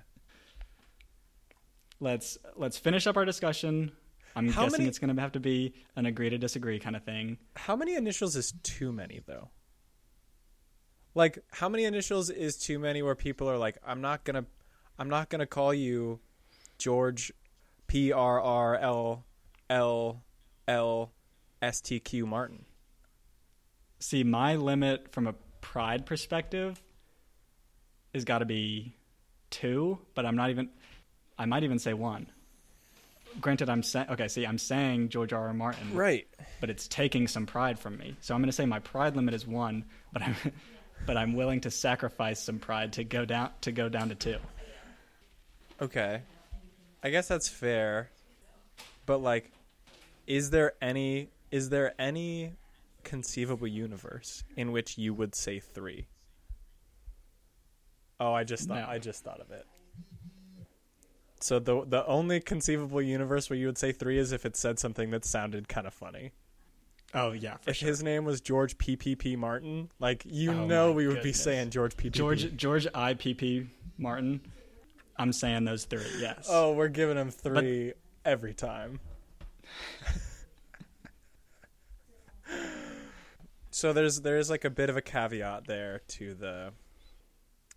Let's 2.00 2.38
let's 2.57 2.76
finish 2.79 3.07
up 3.07 3.17
our 3.17 3.25
discussion. 3.25 3.93
I'm 4.35 4.49
How 4.50 4.65
guessing 4.65 4.81
many- 4.81 4.88
it's 4.88 4.99
going 4.99 5.15
to 5.15 5.21
have 5.21 5.33
to 5.33 5.41
be 5.41 5.73
an 5.97 6.05
agree 6.07 6.29
to 6.31 6.38
disagree 6.38 6.79
kind 6.79 6.95
of 6.95 7.05
thing. 7.05 7.38
How 7.57 7.75
many 7.75 7.95
initials 7.95 8.37
is 8.37 8.53
too 8.62 8.93
many 8.93 9.23
though? 9.26 9.50
Like 11.15 11.38
how 11.53 11.69
many 11.69 11.85
initials 11.85 12.29
is 12.29 12.57
too 12.59 12.79
many 12.79 13.03
where 13.03 13.15
people 13.15 13.49
are 13.49 13.57
like 13.57 13.79
I'm 13.87 14.00
not 14.03 14.25
going 14.25 14.43
to 14.43 14.49
I'm 14.99 15.09
not 15.09 15.31
going 15.31 15.41
to 15.41 15.47
call 15.47 15.73
you 15.73 16.21
George 16.79 17.33
P 17.87 18.12
R 18.12 18.41
R 18.41 18.76
L 18.76 19.25
L 19.71 20.23
L 20.69 21.12
S 21.62 21.81
T 21.81 22.00
Q 22.00 22.26
Martin. 22.26 22.67
See, 23.99 24.23
my 24.25 24.57
limit 24.57 25.11
from 25.12 25.26
a 25.26 25.35
pride 25.62 26.05
perspective 26.05 26.83
has 28.12 28.25
got 28.25 28.38
to 28.41 28.45
be 28.45 28.95
two, 29.50 29.99
but 30.15 30.26
I'm 30.26 30.37
not 30.37 30.50
even. 30.50 30.69
I 31.38 31.45
might 31.47 31.64
even 31.64 31.78
say 31.78 31.93
one. 31.95 32.26
Granted, 33.40 33.69
I'm 33.69 33.83
saying 33.83 34.07
okay. 34.11 34.28
See, 34.28 34.47
I'm 34.47 34.57
saying 34.59 35.11
George 35.11 35.33
R. 35.33 35.49
R. 35.49 35.52
Martin, 35.55 35.95
Right. 35.95 36.26
but 36.61 36.71
it's 36.71 36.88
taking 36.88 37.28
some 37.28 37.45
pride 37.45 37.78
from 37.78 37.99
me. 37.99 38.16
So 38.23 38.35
I'm 38.35 38.40
going 38.40 38.49
to 38.49 38.52
say 38.57 38.64
my 38.64 38.78
pride 38.78 39.14
limit 39.14 39.35
is 39.35 39.47
one, 39.47 39.85
but 40.12 40.23
I'm, 40.23 40.35
but 41.07 41.16
I'm 41.19 41.35
willing 41.35 41.61
to 41.62 41.71
sacrifice 41.71 42.40
some 42.43 42.59
pride 42.59 42.95
to 42.95 43.05
go 43.05 43.25
down 43.26 43.50
to 43.62 43.73
go 43.73 43.88
down 43.90 44.09
to 44.09 44.14
two. 44.14 44.38
Okay. 45.83 46.23
I 47.02 47.11
guess 47.11 47.28
that's 47.28 47.49
fair. 47.49 48.09
But 49.05 49.19
like 49.19 49.50
is 50.26 50.50
there 50.50 50.73
any 50.81 51.28
is 51.50 51.69
there 51.69 51.95
any 52.00 52.55
conceivable 53.05 53.69
universe 53.69 54.43
in 54.57 54.73
which 54.73 54.99
you 54.99 55.12
would 55.14 55.35
say 55.35 55.61
3? 55.61 56.07
Oh, 58.19 58.33
I 58.33 58.45
just 58.45 58.66
thought 58.66 58.81
No. 58.81 58.87
I 58.88 58.99
just 58.99 59.23
thought 59.23 59.40
of 59.40 59.50
it. 59.50 59.66
So 61.40 61.59
the 61.59 61.85
the 61.85 62.07
only 62.07 62.40
conceivable 62.40 63.02
universe 63.02 63.50
where 63.50 63.59
you 63.59 63.66
would 63.66 63.78
say 63.78 63.93
3 63.93 64.19
is 64.19 64.33
if 64.33 64.47
it 64.47 64.57
said 64.57 64.78
something 64.78 65.11
that 65.11 65.25
sounded 65.25 65.69
kind 65.69 65.87
of 65.87 65.95
funny. 65.95 66.33
Oh 67.14 67.33
yeah, 67.33 67.57
for 67.59 67.71
if 67.71 67.76
sure. 67.76 67.88
his 67.88 68.02
name 68.02 68.25
was 68.25 68.40
George 68.40 68.76
PPP 68.78 69.37
Martin, 69.37 69.90
like 70.00 70.23
you 70.26 70.52
Oh 70.52 70.66
know 70.66 70.93
we 70.93 71.07
would 71.07 71.23
be 71.23 71.33
saying 71.33 71.71
George 71.71 71.97
PPP. 71.97 72.12
George 72.12 72.57
George 72.57 72.87
I 72.95 73.14
P 73.14 73.35
P 73.35 73.69
Martin. 73.99 74.40
I'm 75.19 75.33
saying 75.33 75.64
those 75.64 75.85
three. 75.85 76.05
Yes. 76.19 76.47
Oh, 76.50 76.73
we're 76.73 76.88
giving 76.88 77.16
him 77.16 77.31
3 77.31 77.95
every 78.25 78.52
time. 78.52 79.00
so 83.71 83.93
there's 83.93 84.21
there's 84.21 84.50
like 84.50 84.64
a 84.64 84.71
bit 84.71 84.90
of 84.90 84.97
a 84.97 85.02
caveat 85.02 85.66
there 85.66 86.02
to 86.09 86.35
the 86.35 86.73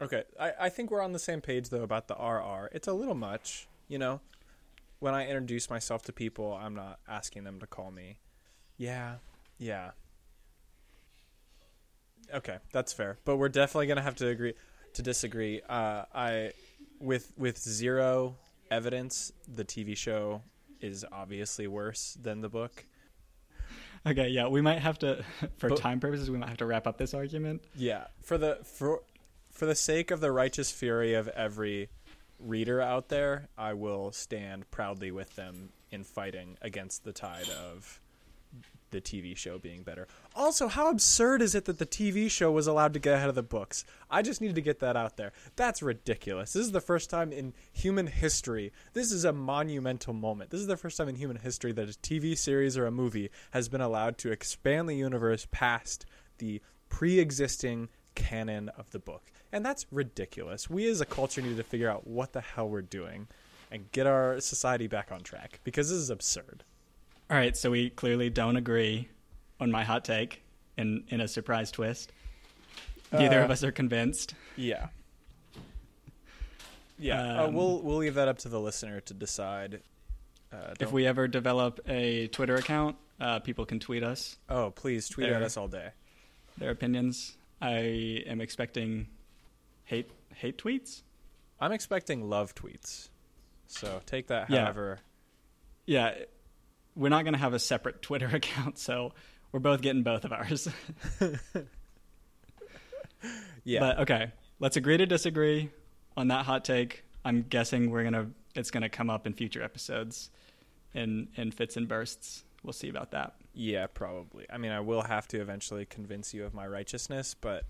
okay 0.01 0.23
I, 0.39 0.51
I 0.61 0.69
think 0.69 0.91
we're 0.91 1.01
on 1.01 1.11
the 1.13 1.19
same 1.19 1.41
page 1.41 1.69
though 1.69 1.83
about 1.83 2.07
the 2.07 2.15
rr 2.15 2.69
it's 2.71 2.87
a 2.87 2.93
little 2.93 3.15
much 3.15 3.67
you 3.87 3.97
know? 3.97 4.21
When 4.99 5.13
i 5.13 5.25
introduce 5.27 5.69
myself 5.69 6.03
to 6.03 6.13
people 6.13 6.53
i'm 6.53 6.75
not 6.75 6.99
asking 7.07 7.43
them 7.43 7.59
to 7.59 7.67
call 7.67 7.91
me. 7.91 8.17
Yeah 8.77 9.15
yeah. 9.57 9.91
Okay 12.33 12.57
that's 12.71 12.93
fair. 12.93 13.17
But 13.25 13.37
we're 13.37 13.49
definitely 13.49 13.87
gonna 13.87 14.01
have 14.01 14.15
to 14.17 14.27
agree 14.27 14.53
to 14.93 15.01
disagree. 15.01 15.61
Uh 15.67 16.03
i 16.13 16.51
with 16.99 17.31
with 17.37 17.57
zero 17.57 18.35
evidence 18.71 19.31
the 19.53 19.65
tv 19.65 19.97
show 19.97 20.41
is 20.81 21.05
obviously 21.11 21.67
worse 21.67 22.17
than 22.21 22.41
the 22.41 22.49
book. 22.49 22.85
Okay, 24.07 24.29
yeah, 24.29 24.47
we 24.47 24.61
might 24.61 24.79
have 24.79 24.97
to, 24.99 25.25
for 25.57 25.69
But- 25.69 25.79
time 25.79 25.99
purposes, 25.99 26.31
we 26.31 26.37
might 26.37 26.47
have 26.47 26.57
to 26.59 26.65
wrap 26.65 26.87
up 26.87 26.97
this 26.97 27.13
argument. 27.13 27.61
Yeah, 27.75 28.05
for 28.21 28.37
the 28.37 28.59
for 28.63 29.01
for 29.59 29.65
the 29.65 29.75
sake 29.75 30.09
of 30.09 30.21
the 30.21 30.31
righteous 30.31 30.71
fury 30.71 31.13
of 31.13 31.27
every 31.27 31.89
reader 32.39 32.79
out 32.79 33.09
there, 33.09 33.49
I 33.57 33.73
will 33.73 34.13
stand 34.13 34.71
proudly 34.71 35.11
with 35.11 35.35
them 35.35 35.73
in 35.91 36.05
fighting 36.05 36.57
against 36.61 37.03
the 37.03 37.11
tide 37.11 37.49
of 37.49 37.99
the 38.91 39.01
TV 39.01 39.35
show 39.35 39.59
being 39.59 39.83
better. 39.83 40.07
Also, 40.33 40.69
how 40.69 40.89
absurd 40.89 41.41
is 41.41 41.55
it 41.55 41.65
that 41.65 41.77
the 41.77 41.85
TV 41.85 42.31
show 42.31 42.49
was 42.53 42.67
allowed 42.67 42.93
to 42.93 42.99
get 42.99 43.15
ahead 43.15 43.27
of 43.27 43.35
the 43.35 43.43
books? 43.43 43.83
I 44.09 44.21
just 44.21 44.39
needed 44.39 44.55
to 44.55 44.61
get 44.61 44.79
that 44.79 44.95
out 44.95 45.17
there. 45.17 45.33
That's 45.57 45.83
ridiculous. 45.83 46.53
This 46.53 46.65
is 46.65 46.71
the 46.71 46.79
first 46.79 47.09
time 47.09 47.33
in 47.33 47.53
human 47.73 48.07
history. 48.07 48.71
This 48.93 49.11
is 49.11 49.25
a 49.25 49.33
monumental 49.33 50.13
moment. 50.13 50.51
This 50.51 50.61
is 50.61 50.67
the 50.67 50.77
first 50.77 50.95
time 50.95 51.09
in 51.09 51.15
human 51.15 51.37
history 51.37 51.73
that 51.73 51.89
a 51.89 51.99
TV 51.99 52.37
series 52.37 52.77
or 52.77 52.85
a 52.85 52.91
movie 52.91 53.29
has 53.51 53.67
been 53.67 53.81
allowed 53.81 54.17
to 54.19 54.31
expand 54.31 54.87
the 54.87 54.95
universe 54.95 55.47
past 55.51 56.05
the 56.37 56.61
pre-existing 56.87 57.89
canon 58.15 58.69
of 58.69 58.89
the 58.91 58.99
book. 58.99 59.31
And 59.51 59.65
that's 59.65 59.85
ridiculous. 59.91 60.69
We 60.69 60.87
as 60.89 61.01
a 61.01 61.05
culture 61.05 61.41
need 61.41 61.57
to 61.57 61.63
figure 61.63 61.89
out 61.89 62.05
what 62.07 62.33
the 62.33 62.41
hell 62.41 62.69
we're 62.69 62.81
doing 62.81 63.27
and 63.71 63.91
get 63.91 64.05
our 64.07 64.39
society 64.39 64.87
back 64.87 65.11
on 65.11 65.21
track 65.21 65.59
because 65.63 65.89
this 65.89 65.97
is 65.97 66.09
absurd. 66.09 66.63
All 67.29 67.37
right, 67.37 67.55
so 67.55 67.71
we 67.71 67.89
clearly 67.91 68.29
don't 68.29 68.55
agree 68.57 69.09
on 69.59 69.69
my 69.71 69.83
hot 69.83 70.03
take 70.05 70.41
in 70.77 71.03
in 71.09 71.21
a 71.21 71.27
surprise 71.27 71.71
twist. 71.71 72.11
Neither 73.11 73.41
Uh, 73.41 73.45
of 73.45 73.51
us 73.51 73.63
are 73.63 73.71
convinced. 73.71 74.35
Yeah. 74.55 74.87
Yeah, 76.97 77.41
uh, 77.41 77.47
Um, 77.47 77.53
we'll 77.53 77.81
we'll 77.81 77.97
leave 77.97 78.15
that 78.15 78.27
up 78.27 78.37
to 78.39 78.49
the 78.49 78.59
listener 78.59 78.99
to 79.01 79.13
decide. 79.13 79.81
Uh, 80.51 80.73
If 80.79 80.91
we 80.91 81.05
ever 81.05 81.27
develop 81.27 81.79
a 81.87 82.27
Twitter 82.27 82.55
account, 82.55 82.97
uh, 83.19 83.39
people 83.39 83.65
can 83.65 83.79
tweet 83.79 84.03
us 84.03 84.37
oh, 84.49 84.71
please 84.71 85.07
tweet 85.07 85.29
at 85.29 85.41
us 85.41 85.55
all 85.57 85.67
day. 85.67 85.91
their 86.57 86.71
opinions. 86.71 87.37
I 87.61 88.23
am 88.27 88.41
expecting 88.41 89.07
hate 89.83 90.09
hate 90.35 90.57
tweets. 90.57 91.01
I'm 91.59 91.71
expecting 91.71 92.29
love 92.29 92.55
tweets, 92.55 93.09
so 93.67 94.01
take 94.05 94.27
that 94.27 94.49
Yeah. 94.49 94.63
however. 94.63 94.99
Yeah, 95.85 96.13
we're 96.95 97.09
not 97.09 97.23
going 97.23 97.33
to 97.33 97.39
have 97.39 97.53
a 97.53 97.59
separate 97.59 98.01
Twitter 98.01 98.27
account, 98.27 98.77
so 98.77 99.13
we're 99.51 99.59
both 99.59 99.81
getting 99.81 100.03
both 100.03 100.23
of 100.25 100.31
ours. 100.31 100.67
Yeah, 103.65 103.81
But 103.81 103.99
okay, 103.99 104.31
let's 104.59 104.77
agree 104.77 104.95
to 104.97 105.05
disagree 105.05 105.69
on 106.15 106.29
that 106.29 106.45
hot 106.45 106.63
take. 106.63 107.03
I'm 107.25 107.43
guessing 107.43 107.91
we're 107.91 108.03
gonna 108.05 108.29
it's 108.55 108.71
gonna 108.71 108.87
come 108.89 109.09
up 109.09 109.27
in 109.27 109.33
future 109.33 109.61
episodes, 109.61 110.31
in 110.93 111.27
in 111.35 111.51
fits 111.51 111.75
and 111.75 111.85
bursts. 111.87 112.43
We'll 112.63 112.73
see 112.73 112.87
about 112.89 113.11
that. 113.11 113.35
Yeah, 113.53 113.87
probably. 113.87 114.45
I 114.49 114.57
mean, 114.57 114.71
I 114.71 114.79
will 114.79 115.01
have 115.01 115.27
to 115.29 115.41
eventually 115.41 115.85
convince 115.85 116.33
you 116.33 116.45
of 116.45 116.53
my 116.53 116.67
righteousness, 116.67 117.35
but 117.39 117.65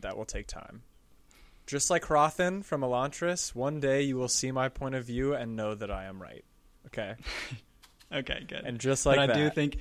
that 0.00 0.16
will 0.16 0.24
take 0.24 0.46
time. 0.46 0.82
Just 1.66 1.90
like 1.90 2.04
Hrathen 2.04 2.64
from 2.64 2.82
Elantris, 2.82 3.54
one 3.54 3.80
day 3.80 4.02
you 4.02 4.16
will 4.16 4.28
see 4.28 4.50
my 4.50 4.68
point 4.68 4.94
of 4.94 5.04
view 5.04 5.34
and 5.34 5.56
know 5.56 5.74
that 5.74 5.90
I 5.90 6.04
am 6.04 6.20
right. 6.20 6.44
Okay, 6.86 7.14
Okay, 8.12 8.44
good. 8.46 8.62
and 8.64 8.78
just 8.78 9.06
like 9.06 9.16
but 9.16 9.22
I 9.22 9.26
that, 9.28 9.36
do 9.36 9.50
think 9.50 9.78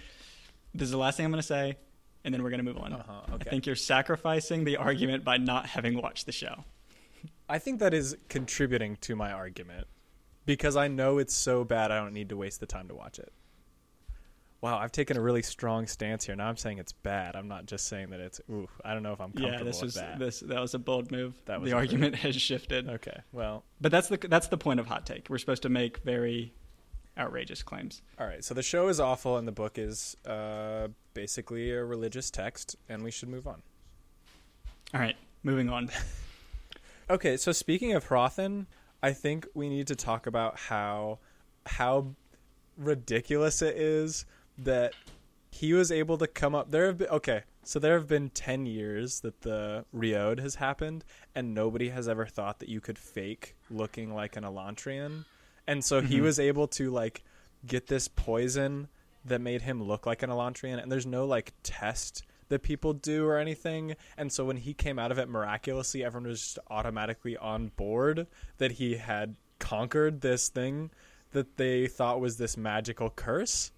this 0.74 0.86
is 0.86 0.92
the 0.92 0.98
last 0.98 1.18
thing 1.18 1.26
I'm 1.26 1.32
gonna 1.32 1.42
say, 1.44 1.76
and 2.24 2.34
then 2.34 2.44
we're 2.44 2.52
gonna 2.52 2.64
move 2.64 2.78
on. 2.78 2.94
Uh-huh, 2.94 3.38
I 3.40 3.44
think 3.44 3.66
you're 3.66 3.76
sacrificing 3.76 4.64
the 4.64 4.78
argument 4.78 5.24
by 5.24 5.38
not 5.38 5.66
having 5.66 6.00
watched 6.02 6.28
the 6.28 6.32
show. 6.32 6.64
I 7.50 7.60
think 7.60 7.80
that 7.80 7.94
is 7.94 8.16
contributing 8.30 8.98
to 9.02 9.16
my 9.16 9.32
argument 9.32 9.88
because 10.46 10.76
I 10.76 10.88
know 10.88 11.18
it's 11.18 11.34
so 11.34 11.64
bad 11.64 11.92
I 11.92 11.98
don't 11.98 12.14
need 12.14 12.30
to 12.30 12.38
waste 12.38 12.60
the 12.60 12.66
time 12.66 12.88
to 12.88 12.96
watch 12.96 13.20
it. 13.20 13.34
Wow, 14.62 14.78
I've 14.78 14.92
taken 14.92 15.18
a 15.18 15.22
really 15.22 15.42
strong 15.42 15.88
stance 15.88 16.26
here. 16.26 16.36
Now 16.36 16.48
I'm 16.48 16.56
saying 16.58 16.78
it's 16.78 16.92
bad. 16.92 17.36
I'm 17.36 17.48
not 17.48 17.66
just 17.66 17.88
saying 17.88 18.12
that 18.12 18.20
it's 18.20 18.40
ooh. 18.50 18.70
I 18.86 18.94
don't 18.94 19.02
know 19.02 19.12
if 19.14 19.20
I'm 19.20 19.32
comfortable 19.32 19.58
Yeah, 19.58 19.64
this 19.64 19.82
was 19.82 19.96
that. 19.96 20.20
this 20.20 20.42
that 20.42 20.60
was 20.62 20.76
a 20.76 20.80
bold 20.80 21.12
move. 21.12 21.34
That 21.46 21.60
was 21.60 21.70
the 21.70 21.76
argument 21.76 22.16
has 22.16 22.36
shifted. 22.36 22.88
Okay, 22.88 23.22
well, 23.32 23.64
But 23.80 23.92
that's 23.92 24.08
the 24.08 24.18
that's 24.18 24.48
the 24.48 24.58
point 24.58 24.80
of 24.80 24.86
hot 24.86 25.06
take. 25.08 25.30
We're 25.30 25.40
supposed 25.40 25.64
to 25.64 25.70
make 25.70 25.98
very 26.04 26.54
outrageous 27.18 27.64
claims. 27.64 28.04
All 28.20 28.28
right, 28.28 28.44
so 28.44 28.54
the 28.54 28.62
show 28.64 28.88
is 28.88 29.00
awful, 29.00 29.38
and 29.38 29.48
the 29.48 29.52
book 29.52 29.78
is 29.80 30.16
uh, 30.28 30.90
basically 31.16 31.72
a 31.72 31.84
religious 31.84 32.30
text, 32.30 32.76
and 32.88 33.04
we 33.04 33.10
should 33.12 33.30
move 33.30 33.48
on. 33.48 33.64
All 34.94 35.00
right, 35.02 35.16
moving 35.44 35.70
on. 35.70 35.90
Okay, 37.10 37.36
so 37.36 37.52
speaking 37.52 37.92
of 37.92 38.08
Hrathen, 38.08 38.68
I 39.04 39.12
think 39.12 39.46
we 39.54 39.68
need 39.68 39.88
to 39.88 39.98
talk 39.98 40.28
about 40.28 40.58
how 40.58 41.20
how 41.66 42.16
ridiculous 42.78 43.62
it 43.62 43.76
is 43.76 44.26
that 44.64 44.94
he 45.50 45.74
was 45.74 45.92
able 45.92 46.18
to 46.18 46.28
come 46.28 46.56
up. 46.56 46.72
There 46.72 46.86
have 46.88 46.98
been 46.98 47.10
okay, 47.10 47.44
so 47.64 47.80
there 47.80 47.94
have 47.98 48.08
been 48.08 48.30
ten 48.30 48.66
years 48.66 49.20
that 49.22 49.42
the 49.42 49.86
Reod 49.94 50.40
has 50.40 50.56
happened, 50.56 51.04
and 51.36 51.54
nobody 51.54 51.90
has 51.90 52.08
ever 52.08 52.26
thought 52.26 52.60
that 52.60 52.70
you 52.70 52.80
could 52.82 52.98
fake 52.98 53.56
looking 53.70 54.14
like 54.14 54.36
an 54.36 54.44
Elantrian, 54.44 55.26
and 55.68 55.84
so 55.84 56.02
he 56.02 56.18
Mhm. 56.20 56.24
was 56.24 56.40
able 56.40 56.68
to 56.70 56.90
like 56.90 57.24
get 57.66 57.88
this 57.88 58.08
poison 58.08 58.88
that 59.26 59.40
made 59.42 59.62
him 59.62 59.84
look 59.84 60.06
like 60.06 60.24
an 60.24 60.30
Elantrian, 60.30 60.82
and 60.82 60.92
there's 60.92 61.06
no 61.06 61.26
like 61.26 61.54
test 61.64 62.24
that 62.50 62.64
people 62.64 62.92
do 62.94 63.26
or 63.26 63.38
anything. 63.38 63.96
And 64.18 64.32
so 64.34 64.44
when 64.46 64.58
he 64.58 64.74
came 64.74 64.98
out 65.00 65.12
of 65.12 65.18
it 65.20 65.30
miraculously, 65.30 66.04
everyone 66.04 66.28
was 66.30 66.42
just 66.42 66.60
automatically 66.70 67.38
on 67.38 67.70
board 67.70 68.28
that 68.58 68.74
he 68.74 68.96
had 68.98 69.36
conquered 69.60 70.20
this 70.22 70.50
thing 70.50 70.90
that 71.32 71.56
they 71.58 71.88
thought 71.88 72.20
was 72.20 72.38
this 72.38 72.58
magical 72.58 73.10
curse. 73.10 73.72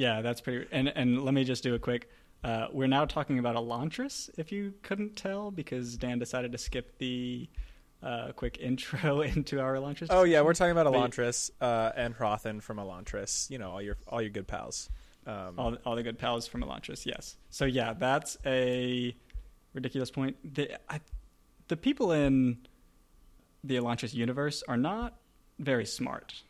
Yeah, 0.00 0.22
that's 0.22 0.40
pretty. 0.40 0.66
And 0.72 0.88
and 0.88 1.22
let 1.22 1.34
me 1.34 1.44
just 1.44 1.62
do 1.62 1.74
a 1.74 1.78
quick. 1.78 2.08
Uh, 2.42 2.68
we're 2.72 2.86
now 2.86 3.04
talking 3.04 3.38
about 3.38 3.54
Elantris, 3.54 4.30
if 4.38 4.50
you 4.50 4.72
couldn't 4.82 5.14
tell, 5.14 5.50
because 5.50 5.98
Dan 5.98 6.18
decided 6.18 6.52
to 6.52 6.58
skip 6.58 6.96
the 6.96 7.50
uh, 8.02 8.32
quick 8.32 8.56
intro 8.62 9.20
into 9.20 9.60
our 9.60 9.74
Elantris. 9.74 10.06
Oh 10.08 10.22
yeah, 10.22 10.40
we're 10.40 10.54
talking 10.54 10.72
about 10.72 10.86
Elantris 10.86 11.50
uh, 11.60 11.92
and 11.94 12.16
Hrathen 12.16 12.62
from 12.62 12.78
Elantris. 12.78 13.50
You 13.50 13.58
know, 13.58 13.72
all 13.72 13.82
your 13.82 13.98
all 14.08 14.22
your 14.22 14.30
good 14.30 14.48
pals. 14.48 14.88
Um, 15.26 15.58
all, 15.58 15.76
all 15.84 15.96
the 15.96 16.02
good 16.02 16.18
pals 16.18 16.46
from 16.46 16.62
Elantris. 16.62 17.04
Yes. 17.04 17.36
So 17.50 17.66
yeah, 17.66 17.92
that's 17.92 18.38
a 18.46 19.14
ridiculous 19.74 20.10
point. 20.10 20.38
The 20.54 20.78
I, 20.90 21.00
the 21.68 21.76
people 21.76 22.12
in 22.12 22.56
the 23.62 23.76
Elantris 23.76 24.14
universe 24.14 24.62
are 24.66 24.78
not 24.78 25.18
very 25.58 25.84
smart. 25.84 26.42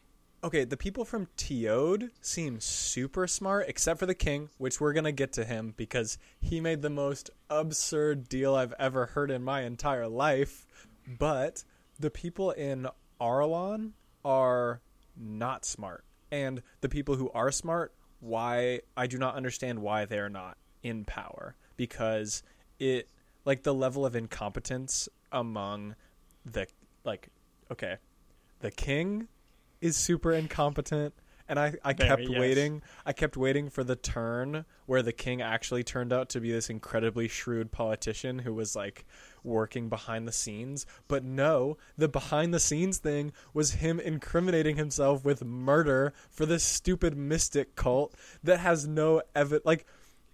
Okay, 0.42 0.64
the 0.64 0.76
people 0.76 1.04
from 1.04 1.28
Teod 1.36 2.10
seem 2.22 2.60
super 2.60 3.26
smart, 3.26 3.66
except 3.68 4.00
for 4.00 4.06
the 4.06 4.14
king, 4.14 4.48
which 4.56 4.80
we're 4.80 4.94
gonna 4.94 5.12
get 5.12 5.34
to 5.34 5.44
him 5.44 5.74
because 5.76 6.16
he 6.40 6.60
made 6.60 6.80
the 6.80 6.88
most 6.88 7.28
absurd 7.50 8.26
deal 8.26 8.54
I've 8.54 8.72
ever 8.78 9.06
heard 9.06 9.30
in 9.30 9.42
my 9.42 9.62
entire 9.62 10.08
life. 10.08 10.66
But 11.06 11.64
the 11.98 12.10
people 12.10 12.52
in 12.52 12.88
Arelon 13.20 13.92
are 14.24 14.80
not 15.14 15.66
smart, 15.66 16.04
and 16.32 16.62
the 16.80 16.88
people 16.88 17.16
who 17.16 17.30
are 17.30 17.52
smart, 17.52 17.92
why 18.20 18.80
I 18.96 19.06
do 19.06 19.18
not 19.18 19.34
understand 19.34 19.80
why 19.80 20.06
they 20.06 20.18
are 20.18 20.30
not 20.30 20.56
in 20.82 21.04
power 21.04 21.54
because 21.76 22.42
it 22.78 23.08
like 23.44 23.62
the 23.62 23.74
level 23.74 24.06
of 24.06 24.16
incompetence 24.16 25.08
among 25.32 25.94
the 26.44 26.66
like 27.04 27.28
okay 27.70 27.96
the 28.60 28.70
king 28.70 29.28
is 29.80 29.96
super 29.96 30.32
incompetent 30.32 31.14
and 31.48 31.58
i, 31.58 31.74
I 31.84 31.92
Very, 31.92 32.08
kept 32.08 32.22
yes. 32.22 32.40
waiting 32.40 32.82
i 33.04 33.12
kept 33.12 33.36
waiting 33.36 33.68
for 33.68 33.84
the 33.84 33.96
turn 33.96 34.64
where 34.86 35.02
the 35.02 35.12
king 35.12 35.42
actually 35.42 35.82
turned 35.82 36.12
out 36.12 36.28
to 36.30 36.40
be 36.40 36.52
this 36.52 36.70
incredibly 36.70 37.28
shrewd 37.28 37.72
politician 37.72 38.38
who 38.38 38.54
was 38.54 38.74
like 38.76 39.04
working 39.42 39.88
behind 39.88 40.28
the 40.28 40.32
scenes 40.32 40.86
but 41.08 41.24
no 41.24 41.76
the 41.98 42.08
behind 42.08 42.54
the 42.54 42.60
scenes 42.60 42.98
thing 42.98 43.32
was 43.52 43.72
him 43.72 43.98
incriminating 43.98 44.76
himself 44.76 45.24
with 45.24 45.44
murder 45.44 46.14
for 46.30 46.46
this 46.46 46.62
stupid 46.62 47.16
mystic 47.16 47.74
cult 47.74 48.14
that 48.44 48.60
has 48.60 48.86
no 48.86 49.20
evidence 49.34 49.66
like 49.66 49.86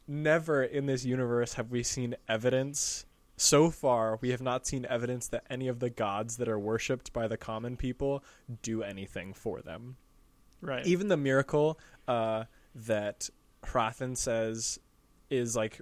never 0.07 0.63
in 0.63 0.87
this 0.87 1.05
universe 1.05 1.55
have 1.55 1.71
we 1.71 1.83
seen 1.83 2.15
evidence 2.29 3.07
so 3.37 3.71
far 3.71 4.19
we 4.21 4.31
have 4.31 4.43
not 4.43 4.67
seen 4.67 4.87
evidence 4.89 5.29
that 5.29 5.45
any 5.51 5.69
of 5.69 5.81
the 5.81 5.91
gods 5.91 6.37
that 6.39 6.49
are 6.49 6.59
worshipped 6.59 7.13
by 7.13 7.29
the 7.29 7.37
common 7.37 7.77
people 7.77 8.25
do 8.63 8.83
anything 8.83 9.35
for 9.35 9.61
them. 9.61 9.97
Right. 10.63 10.87
even 10.87 11.09
the 11.09 11.19
miracle 11.19 11.79
uh, 12.09 12.45
that 12.75 13.29
Hrathen 13.63 14.17
says 14.17 14.79
is 15.29 15.55
like 15.55 15.81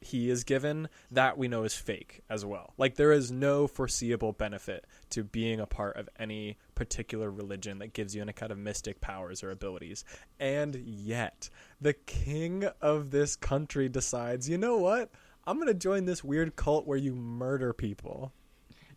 he 0.00 0.30
is 0.30 0.44
given 0.44 0.88
that 1.10 1.38
we 1.38 1.48
know 1.48 1.64
is 1.64 1.74
fake 1.74 2.20
as 2.28 2.44
well. 2.44 2.74
Like 2.76 2.96
there 2.96 3.12
is 3.12 3.32
no 3.32 3.66
foreseeable 3.66 4.32
benefit 4.32 4.86
to 5.10 5.24
being 5.24 5.60
a 5.60 5.66
part 5.66 5.96
of 5.96 6.08
any 6.18 6.58
particular 6.74 7.30
religion 7.30 7.78
that 7.78 7.92
gives 7.92 8.14
you 8.14 8.22
any 8.22 8.32
kind 8.32 8.52
of 8.52 8.58
mystic 8.58 9.00
powers 9.00 9.42
or 9.42 9.50
abilities. 9.50 10.04
And 10.38 10.76
yet 10.76 11.50
the 11.80 11.94
king 11.94 12.64
of 12.80 13.10
this 13.10 13.36
country 13.36 13.88
decides 13.88 14.48
you 14.48 14.58
know 14.58 14.76
what 14.76 15.10
i'm 15.46 15.56
going 15.56 15.68
to 15.68 15.74
join 15.74 16.04
this 16.04 16.22
weird 16.24 16.56
cult 16.56 16.86
where 16.86 16.98
you 16.98 17.14
murder 17.14 17.72
people 17.72 18.32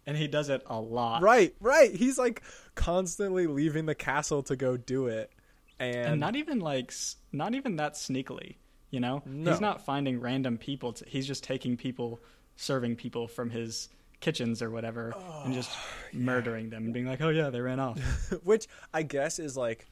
and 0.06 0.18
he 0.18 0.28
does 0.28 0.50
it 0.50 0.64
a 0.66 0.80
lot. 0.80 1.22
right 1.22 1.54
right 1.60 1.94
he's 1.94 2.18
like 2.18 2.42
constantly 2.76 3.48
leaving 3.48 3.86
the 3.86 3.96
castle 3.96 4.42
to 4.44 4.56
go 4.56 4.76
do 4.78 5.08
it 5.08 5.32
and, 5.80 5.96
And 5.96 6.20
not 6.20 6.36
even 6.36 6.60
like 6.60 6.94
not 7.32 7.56
even 7.56 7.78
that 7.78 7.94
sneakily. 7.94 8.56
You 8.92 9.00
know, 9.00 9.22
No. 9.26 9.52
he's 9.52 9.62
not 9.62 9.86
finding 9.86 10.20
random 10.20 10.58
people. 10.58 10.94
To, 10.94 11.06
he's 11.08 11.28
just 11.28 11.44
taking 11.44 11.78
people, 11.78 12.20
serving 12.56 12.96
people 12.96 13.28
from 13.28 13.50
his 13.52 13.88
kitchens 14.20 14.62
or 14.62 14.72
whatever, 14.72 15.14
and 15.46 15.54
just 15.54 15.70
oh, 15.72 15.78
murdering 16.12 16.70
them 16.70 16.86
and 16.86 16.94
being 16.94 17.06
like, 17.06 17.22
"Oh 17.22 17.30
yeah, 17.30 17.50
they 17.50 17.62
ran 17.62 17.80
off." 17.80 18.00
which 18.44 18.68
I 18.94 19.04
guess 19.04 19.40
is 19.40 19.56
like 19.56 19.88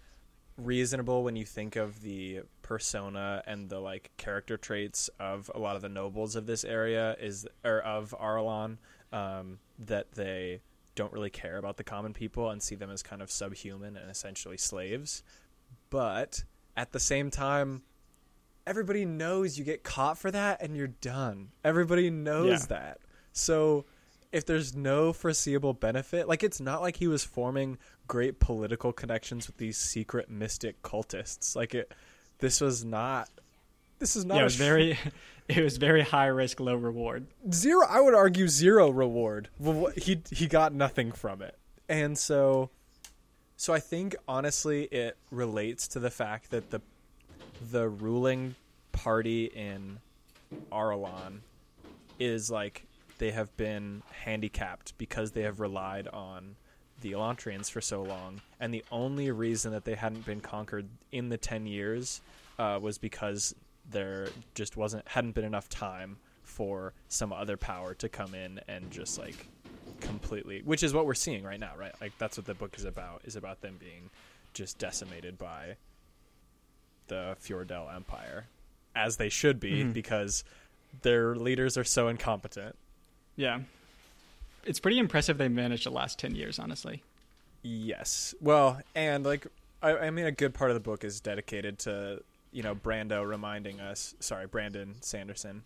reasonable 0.58 1.24
when 1.24 1.36
you 1.36 1.46
think 1.46 1.76
of 1.76 2.02
the 2.02 2.42
persona 2.68 3.42
and 3.48 3.70
the 3.70 3.80
like 3.80 4.12
character 4.18 4.58
traits 4.58 5.10
of 5.22 5.50
a 5.56 5.60
lot 5.60 5.78
of 5.78 5.82
the 5.82 5.88
nobles 5.90 6.36
of 6.36 6.46
this 6.46 6.66
area 6.66 7.16
is 7.20 7.48
or 7.64 7.80
of 7.80 8.14
Arelon 8.22 8.78
um, 9.14 9.60
that 9.80 10.12
they 10.12 10.60
don't 10.96 11.14
really 11.14 11.30
care 11.30 11.58
about 11.58 11.78
the 11.78 11.84
common 11.86 12.12
people 12.14 12.50
and 12.50 12.62
see 12.62 12.76
them 12.76 12.92
as 12.92 13.02
kind 13.02 13.22
of 13.22 13.32
subhuman 13.32 13.96
and 13.96 14.12
essentially 14.12 14.58
slaves. 14.58 15.24
But 15.90 16.44
at 16.76 16.92
the 16.92 17.00
same 17.00 17.32
time, 17.32 17.84
everybody 18.66 19.06
knows 19.06 19.58
you 19.58 19.64
get 19.64 19.84
caught 19.84 20.18
for 20.18 20.30
that 20.32 20.62
and 20.62 20.76
you're 20.76 20.88
done. 20.88 21.50
Everybody 21.64 22.10
knows 22.10 22.50
Yeah. 22.64 22.66
that. 22.68 22.98
So 23.32 23.86
if 24.34 24.46
there's 24.46 24.76
no 24.76 25.14
foreseeable 25.14 25.74
benefit, 25.74 26.28
like 26.28 26.44
it's 26.44 26.60
not 26.60 26.82
like 26.82 26.98
he 26.98 27.08
was 27.08 27.24
forming 27.24 27.78
great 28.08 28.42
political 28.42 28.92
connections 28.92 29.48
with 29.48 29.56
these 29.56 29.78
secret 29.78 30.30
mystic 30.30 30.82
cultists. 30.82 31.56
Like 31.56 31.74
it 31.74 31.94
this 32.40 32.62
was 32.62 32.84
not 32.84 33.30
this 34.00 34.16
is 34.16 34.26
not 34.26 34.36
yeah, 34.36 34.42
it 34.42 34.44
was 34.44 34.56
very, 34.56 34.98
it 35.48 35.64
was 35.64 35.78
very 35.78 36.02
high 36.02 36.28
risk, 36.28 36.60
low 36.60 36.76
reward. 36.76 37.26
zero 37.52 37.86
i 37.90 38.00
would 38.00 38.14
argue 38.14 38.48
zero 38.48 38.90
reward 38.90 39.50
he 39.96 40.22
he 40.32 40.48
got 40.48 40.74
nothing 40.74 41.12
from 41.12 41.42
it 41.42 41.58
and 41.90 42.18
so 42.18 42.70
so 43.56 43.74
i 43.74 43.80
think 43.80 44.16
honestly 44.28 44.84
it 44.86 45.18
relates 45.32 45.88
to 45.88 46.00
the 46.00 46.12
fact 46.12 46.52
that 46.52 46.70
the 46.70 46.82
the 47.72 47.88
ruling 47.90 48.56
party 48.92 49.46
in 49.46 50.00
arelon 50.72 51.40
is 52.20 52.52
like 52.52 52.86
they 53.18 53.32
have 53.32 53.56
been 53.58 54.04
handicapped 54.24 54.96
because 54.98 55.32
they 55.32 55.42
have 55.42 55.60
relied 55.60 56.08
on 56.08 56.56
the 57.02 57.12
Elantrians 57.14 57.70
for 57.70 57.82
so 57.82 58.02
long, 58.02 58.42
and 58.60 58.74
the 58.74 58.84
only 58.92 59.30
reason 59.32 59.72
that 59.72 59.86
they 59.86 59.96
hadn't 59.96 60.26
been 60.26 60.42
conquered 60.42 60.88
in 61.12 61.30
the 61.30 61.38
ten 61.38 61.66
years 61.68 62.22
uh, 62.60 62.80
was 62.82 62.98
because 62.98 63.54
there 63.90 64.30
just 64.56 64.76
wasn't 64.78 65.08
hadn't 65.08 65.34
been 65.36 65.46
enough 65.46 65.70
time 65.70 66.18
for 66.44 66.94
some 67.08 67.32
other 67.32 67.56
power 67.58 67.94
to 67.94 68.10
come 68.10 68.34
in 68.34 68.60
and 68.68 68.90
just 68.92 69.18
like 69.20 69.48
completely, 70.02 70.62
which 70.66 70.82
is 70.84 70.94
what 70.94 71.06
we're 71.06 71.14
seeing 71.14 71.44
right 71.44 71.60
now, 71.60 71.72
right? 71.78 71.94
Like 72.02 72.14
that's 72.18 72.38
what 72.38 72.46
the 72.46 72.54
book 72.56 72.76
is 72.78 72.86
about 72.86 73.22
is 73.26 73.36
about 73.36 73.62
them 73.62 73.78
being 73.80 74.10
just 74.54 74.78
decimated 74.80 75.38
by 75.38 75.76
the 77.08 77.38
Fjordell 77.42 77.94
Empire, 77.94 78.48
as 78.96 79.18
they 79.18 79.30
should 79.30 79.60
be 79.60 79.84
Mhm. 79.84 79.94
because 79.94 80.44
their 81.04 81.36
leaders 81.36 81.78
are 81.78 81.84
so 81.84 82.08
incompetent. 82.08 82.76
Yeah, 83.36 83.62
it's 84.68 84.80
pretty 84.80 85.00
impressive 85.00 85.38
they 85.38 85.48
managed 85.48 85.84
to 85.84 85.90
last 85.90 86.20
ten 86.20 86.36
years. 86.36 86.60
Honestly, 86.60 87.04
Yes. 87.64 88.34
Well, 88.40 88.80
and 88.96 89.26
like 89.26 89.48
I, 89.82 89.98
I 89.98 90.10
mean, 90.10 90.26
a 90.26 90.32
good 90.32 90.54
part 90.54 90.72
of 90.72 90.76
the 90.76 90.82
book 90.82 91.04
is 91.04 91.20
dedicated 91.20 91.80
to 91.80 92.22
you 92.52 92.64
know 92.64 92.76
Brando 92.76 93.28
reminding 93.28 93.80
us. 93.80 94.16
Sorry, 94.20 94.48
Brandon 94.48 94.96
Sanderson, 95.02 95.64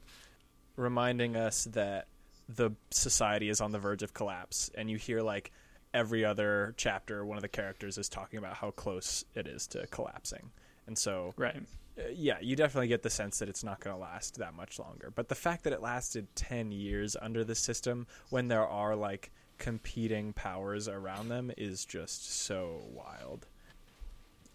reminding 0.75 1.35
us 1.35 1.65
that 1.65 2.07
the 2.49 2.71
society 2.89 3.49
is 3.49 3.61
on 3.61 3.71
the 3.71 3.79
verge 3.79 4.03
of 4.03 4.13
collapse, 4.13 4.71
and 4.75 4.89
you 4.89 4.97
hear 4.97 5.21
like 5.21 5.51
every 5.93 6.25
other 6.25 6.73
chapter, 6.77 7.25
one 7.25 7.37
of 7.37 7.41
the 7.41 7.49
characters 7.49 7.97
is 7.97 8.09
talking 8.09 8.39
about 8.39 8.55
how 8.55 8.71
close 8.71 9.25
it 9.35 9.47
is 9.47 9.67
to 9.67 9.85
collapsing, 9.87 10.51
and 10.87 10.97
so 10.97 11.33
right? 11.37 11.61
Uh, 11.97 12.03
yeah, 12.13 12.37
you 12.41 12.55
definitely 12.55 12.87
get 12.87 13.03
the 13.03 13.09
sense 13.09 13.39
that 13.39 13.49
it's 13.49 13.63
not 13.63 13.79
going 13.79 13.95
to 13.95 14.01
last 14.01 14.37
that 14.37 14.53
much 14.53 14.79
longer. 14.79 15.11
But 15.13 15.29
the 15.29 15.35
fact 15.35 15.63
that 15.63 15.73
it 15.73 15.81
lasted 15.81 16.27
10 16.35 16.71
years 16.71 17.15
under 17.21 17.43
the 17.43 17.55
system 17.55 18.07
when 18.29 18.47
there 18.47 18.67
are 18.67 18.95
like 18.95 19.31
competing 19.57 20.33
powers 20.33 20.87
around 20.87 21.29
them 21.29 21.51
is 21.57 21.85
just 21.85 22.31
so 22.31 22.81
wild. 22.91 23.47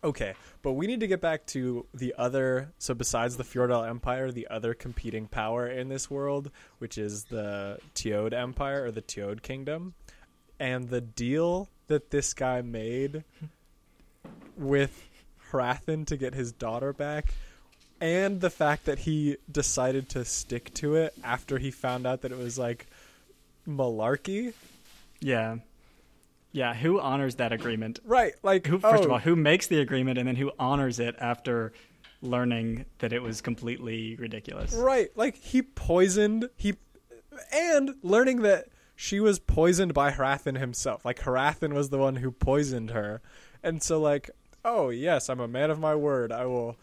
Okay, 0.05 0.35
but 0.63 0.73
we 0.73 0.87
need 0.87 1.01
to 1.01 1.07
get 1.07 1.21
back 1.21 1.47
to 1.47 1.87
the 1.95 2.15
other. 2.17 2.73
So 2.79 2.95
besides 2.95 3.37
the 3.37 3.45
Fjordell 3.45 3.89
Empire, 3.89 4.31
the 4.31 4.47
other 4.49 4.75
competing 4.75 5.27
power 5.27 5.67
in 5.67 5.89
this 5.89 6.11
world, 6.11 6.51
which 6.79 6.99
is 6.99 7.25
the 7.25 7.79
Teod 7.95 8.33
Empire 8.33 8.85
or 8.85 8.91
the 8.91 9.03
Teod 9.03 9.43
Kingdom, 9.43 9.95
and 10.61 10.89
the 10.89 11.01
deal 11.01 11.69
that 11.89 12.11
this 12.11 12.35
guy 12.35 12.63
made 12.63 13.25
with 14.57 15.06
Hrathen 15.53 16.07
to 16.07 16.17
get 16.17 16.35
his 16.35 16.53
daughter 16.53 16.93
back, 16.93 17.35
and 18.01 18.41
the 18.41 18.51
fact 18.51 18.85
that 18.87 19.01
he 19.01 19.37
decided 19.51 20.09
to 20.11 20.25
stick 20.25 20.73
to 20.75 20.95
it 20.97 21.15
after 21.25 21.59
he 21.59 21.71
found 21.71 22.07
out 22.07 22.23
that 22.23 22.33
it 22.33 22.39
was 22.39 22.59
like 22.59 22.87
malarkey. 23.67 24.53
Yeah. 25.21 25.57
Yeah, 26.53 26.73
who 26.73 26.99
honors 26.99 27.35
that 27.35 27.53
agreement? 27.53 28.01
Right, 28.05 28.33
like 28.43 28.67
Who 28.67 28.79
first 28.79 29.03
oh, 29.03 29.07
of 29.07 29.13
all, 29.13 29.19
who 29.19 29.37
makes 29.37 29.67
the 29.67 29.81
agreement 29.81 30.19
and 30.19 30.27
then 30.27 30.37
who 30.37 30.53
honors 30.59 30.99
it 30.99 31.15
after 31.19 31.73
learning 32.23 32.87
that 33.01 33.13
it 33.13 33.23
was 33.23 33.43
completely 33.43 34.17
ridiculous? 34.17 34.73
Right, 34.73 35.11
like 35.17 35.37
he 35.37 35.61
poisoned 35.61 36.49
he 36.57 36.75
and 37.53 37.95
learning 38.03 38.43
that 38.43 38.69
she 38.95 39.21
was 39.21 39.39
poisoned 39.39 39.93
by 39.93 40.11
Hrathen 40.11 40.59
himself. 40.59 41.05
Like 41.05 41.21
Hrathen 41.21 41.75
was 41.75 41.91
the 41.91 41.99
one 41.99 42.17
who 42.17 42.31
poisoned 42.31 42.91
her. 42.91 43.21
And 43.63 43.83
so 43.83 44.01
like, 44.01 44.31
oh 44.67 44.91
yes, 44.91 45.31
I'm 45.31 45.41
a 45.41 45.49
man 45.49 45.71
of 45.71 45.79
my 45.79 45.95
word. 45.95 46.33
I 46.33 46.45
will 46.45 46.77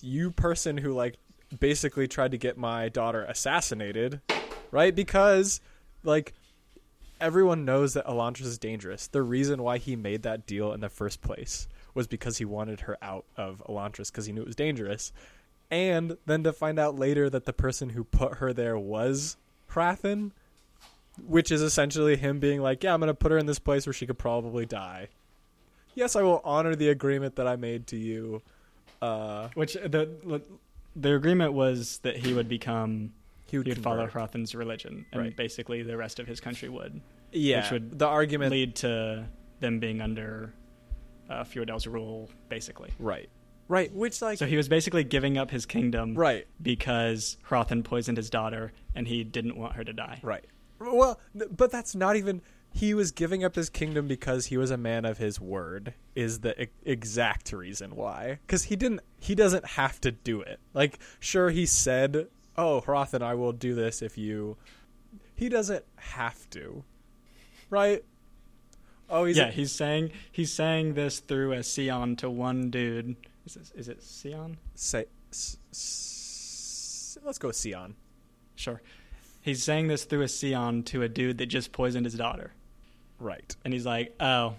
you 0.00 0.30
person 0.30 0.78
who 0.78 0.92
like 0.92 1.16
basically 1.58 2.08
tried 2.08 2.30
to 2.30 2.38
get 2.38 2.56
my 2.56 2.88
daughter 2.88 3.24
assassinated, 3.24 4.20
right? 4.70 4.94
Because 4.94 5.60
like 6.04 6.32
everyone 7.20 7.64
knows 7.64 7.94
that 7.94 8.06
Elantris 8.06 8.42
is 8.42 8.58
dangerous. 8.58 9.08
The 9.08 9.22
reason 9.22 9.62
why 9.62 9.78
he 9.78 9.96
made 9.96 10.22
that 10.22 10.46
deal 10.46 10.72
in 10.72 10.80
the 10.80 10.88
first 10.88 11.20
place 11.20 11.68
was 11.92 12.06
because 12.06 12.38
he 12.38 12.44
wanted 12.44 12.80
her 12.80 12.96
out 13.02 13.24
of 13.36 13.62
Elantris 13.68 14.10
because 14.10 14.26
he 14.26 14.32
knew 14.32 14.42
it 14.42 14.46
was 14.46 14.56
dangerous. 14.56 15.12
And 15.70 16.16
then 16.26 16.44
to 16.44 16.52
find 16.52 16.78
out 16.78 16.98
later 16.98 17.28
that 17.30 17.46
the 17.46 17.52
person 17.52 17.90
who 17.90 18.04
put 18.04 18.34
her 18.34 18.52
there 18.52 18.78
was 18.78 19.36
Hrathen, 19.70 20.30
which 21.20 21.50
is 21.50 21.62
essentially 21.62 22.16
him 22.16 22.38
being 22.38 22.60
like, 22.60 22.84
"Yeah, 22.84 22.94
I'm 22.94 23.00
going 23.00 23.08
to 23.08 23.14
put 23.14 23.32
her 23.32 23.38
in 23.38 23.46
this 23.46 23.58
place 23.58 23.86
where 23.86 23.92
she 23.92 24.06
could 24.06 24.18
probably 24.18 24.66
die." 24.66 25.08
Yes, 25.94 26.16
I 26.16 26.22
will 26.22 26.40
honor 26.44 26.74
the 26.74 26.88
agreement 26.88 27.36
that 27.36 27.46
I 27.46 27.56
made 27.56 27.86
to 27.88 27.96
you. 27.96 28.42
Uh, 29.02 29.48
Which 29.54 29.74
the 29.74 30.42
the 30.96 31.14
agreement 31.14 31.52
was 31.52 31.98
that 32.02 32.16
he 32.16 32.32
would 32.32 32.48
become 32.48 33.12
he 33.46 33.58
would, 33.58 33.66
he 33.66 33.72
would 33.72 33.82
follow. 33.82 34.06
Hrathen's 34.06 34.54
religion, 34.54 35.04
and 35.12 35.20
Right. 35.22 35.36
basically 35.36 35.82
the 35.82 35.96
rest 35.96 36.18
of 36.18 36.26
his 36.26 36.40
country 36.40 36.68
would 36.68 37.00
Yeah, 37.32 37.60
which 37.62 37.70
would 37.72 37.98
the 37.98 38.06
argument 38.06 38.52
lead 38.52 38.74
to 38.76 39.26
them 39.60 39.78
being 39.80 40.00
under 40.00 40.52
uh, 41.28 41.42
Fjordell's 41.44 41.86
rule, 41.86 42.30
basically. 42.48 42.90
right, 42.98 43.28
right, 43.68 43.92
which 43.92 44.20
like 44.22 44.38
So 44.38 44.46
he 44.46 44.56
was 44.56 44.68
basically 44.68 45.04
giving 45.04 45.36
up 45.38 45.50
his 45.50 45.66
kingdom 45.66 46.14
right, 46.14 46.46
because 46.62 47.36
Hrathen 47.48 47.82
poisoned 47.84 48.16
his 48.16 48.30
daughter, 48.30 48.72
and 48.94 49.06
he 49.08 49.24
didn't 49.24 49.56
want 49.56 49.74
her 49.74 49.84
to 49.84 49.92
die. 49.92 50.20
right. 50.22 50.44
Well, 50.80 51.18
but 51.34 51.70
that's 51.70 51.94
not 51.94 52.16
even. 52.16 52.42
He 52.76 52.92
was 52.92 53.12
giving 53.12 53.44
up 53.44 53.54
his 53.54 53.70
kingdom 53.70 54.08
because 54.08 54.46
he 54.46 54.56
was 54.56 54.72
a 54.72 54.76
man 54.76 55.04
of 55.04 55.18
his 55.18 55.40
word. 55.40 55.94
Is 56.16 56.40
the 56.40 56.60
e- 56.64 56.66
exact 56.84 57.52
reason 57.52 57.94
why? 57.94 58.40
Because 58.46 58.64
he 58.64 58.74
didn't. 58.74 59.00
He 59.20 59.36
doesn't 59.36 59.64
have 59.64 60.00
to 60.00 60.10
do 60.10 60.40
it. 60.40 60.58
Like, 60.74 60.98
sure, 61.20 61.50
he 61.50 61.66
said, 61.66 62.26
"Oh, 62.58 62.82
Hrathen, 62.84 63.22
I 63.22 63.34
will 63.34 63.52
do 63.52 63.76
this 63.76 64.02
if 64.02 64.18
you." 64.18 64.56
He 65.36 65.48
doesn't 65.48 65.84
have 65.96 66.50
to, 66.50 66.82
right? 67.70 68.04
Oh, 69.08 69.24
he's 69.24 69.36
yeah, 69.36 69.52
he's 69.52 69.70
saying 69.70 70.10
he's 70.32 70.52
saying 70.52 70.94
this 70.94 71.20
through 71.20 71.52
a 71.52 71.58
Seon 71.60 72.18
to 72.18 72.28
one 72.30 72.70
dude. 72.70 73.14
Is 73.46 73.54
it, 73.56 73.70
is 73.76 73.88
it 73.88 74.00
Seon? 74.00 74.56
say. 74.74 75.04
S- 75.30 75.58
s- 75.72 77.18
let's 77.24 77.38
go 77.38 77.48
Seon. 77.48 77.94
Sure. 78.56 78.82
He's 79.42 79.62
saying 79.62 79.88
this 79.88 80.04
through 80.04 80.22
a 80.22 80.26
Seon 80.26 80.84
to 80.86 81.02
a 81.02 81.08
dude 81.08 81.38
that 81.38 81.46
just 81.46 81.70
poisoned 81.70 82.06
his 82.06 82.14
daughter, 82.14 82.52
Right. 83.18 83.54
and 83.64 83.72
he's 83.72 83.86
like, 83.86 84.14
"Oh, 84.20 84.54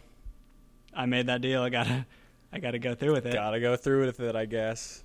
I 0.93 1.05
made 1.05 1.27
that 1.27 1.41
deal. 1.41 1.61
I 1.61 1.69
gotta, 1.69 2.05
I 2.51 2.59
gotta 2.59 2.79
go 2.79 2.95
through 2.95 3.13
with 3.13 3.25
it." 3.25 3.33
Gotta 3.33 3.59
go 3.59 3.75
through 3.75 4.05
with 4.05 4.19
it, 4.19 4.35
I 4.35 4.45
guess. 4.45 5.03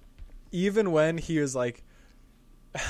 Even 0.53 0.93
when 0.93 1.19
he 1.19 1.39
was 1.39 1.55
like. 1.55 1.83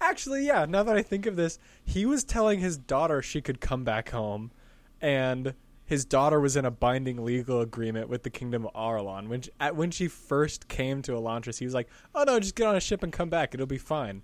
Actually, 0.00 0.46
yeah, 0.46 0.64
now 0.66 0.82
that 0.82 0.96
I 0.96 1.02
think 1.02 1.26
of 1.26 1.36
this, 1.36 1.58
he 1.84 2.06
was 2.06 2.22
telling 2.22 2.60
his 2.60 2.76
daughter 2.76 3.22
she 3.22 3.40
could 3.40 3.60
come 3.60 3.84
back 3.84 4.10
home, 4.10 4.52
and 5.00 5.54
his 5.84 6.04
daughter 6.04 6.38
was 6.38 6.54
in 6.54 6.64
a 6.66 6.70
binding 6.70 7.24
legal 7.24 7.62
agreement 7.62 8.08
with 8.08 8.22
the 8.22 8.30
Kingdom 8.30 8.66
of 8.66 8.74
Arelon. 8.74 9.28
When 9.28 9.40
she, 9.40 9.50
at, 9.58 9.74
when 9.74 9.90
she 9.90 10.06
first 10.06 10.68
came 10.68 11.00
to 11.02 11.12
Elantris, 11.12 11.58
he 11.58 11.64
was 11.64 11.74
like, 11.74 11.88
"Oh 12.14 12.24
no, 12.24 12.38
just 12.38 12.54
get 12.54 12.66
on 12.66 12.76
a 12.76 12.80
ship 12.80 13.02
and 13.02 13.12
come 13.12 13.30
back; 13.30 13.54
it'll 13.54 13.66
be 13.66 13.78
fine." 13.78 14.22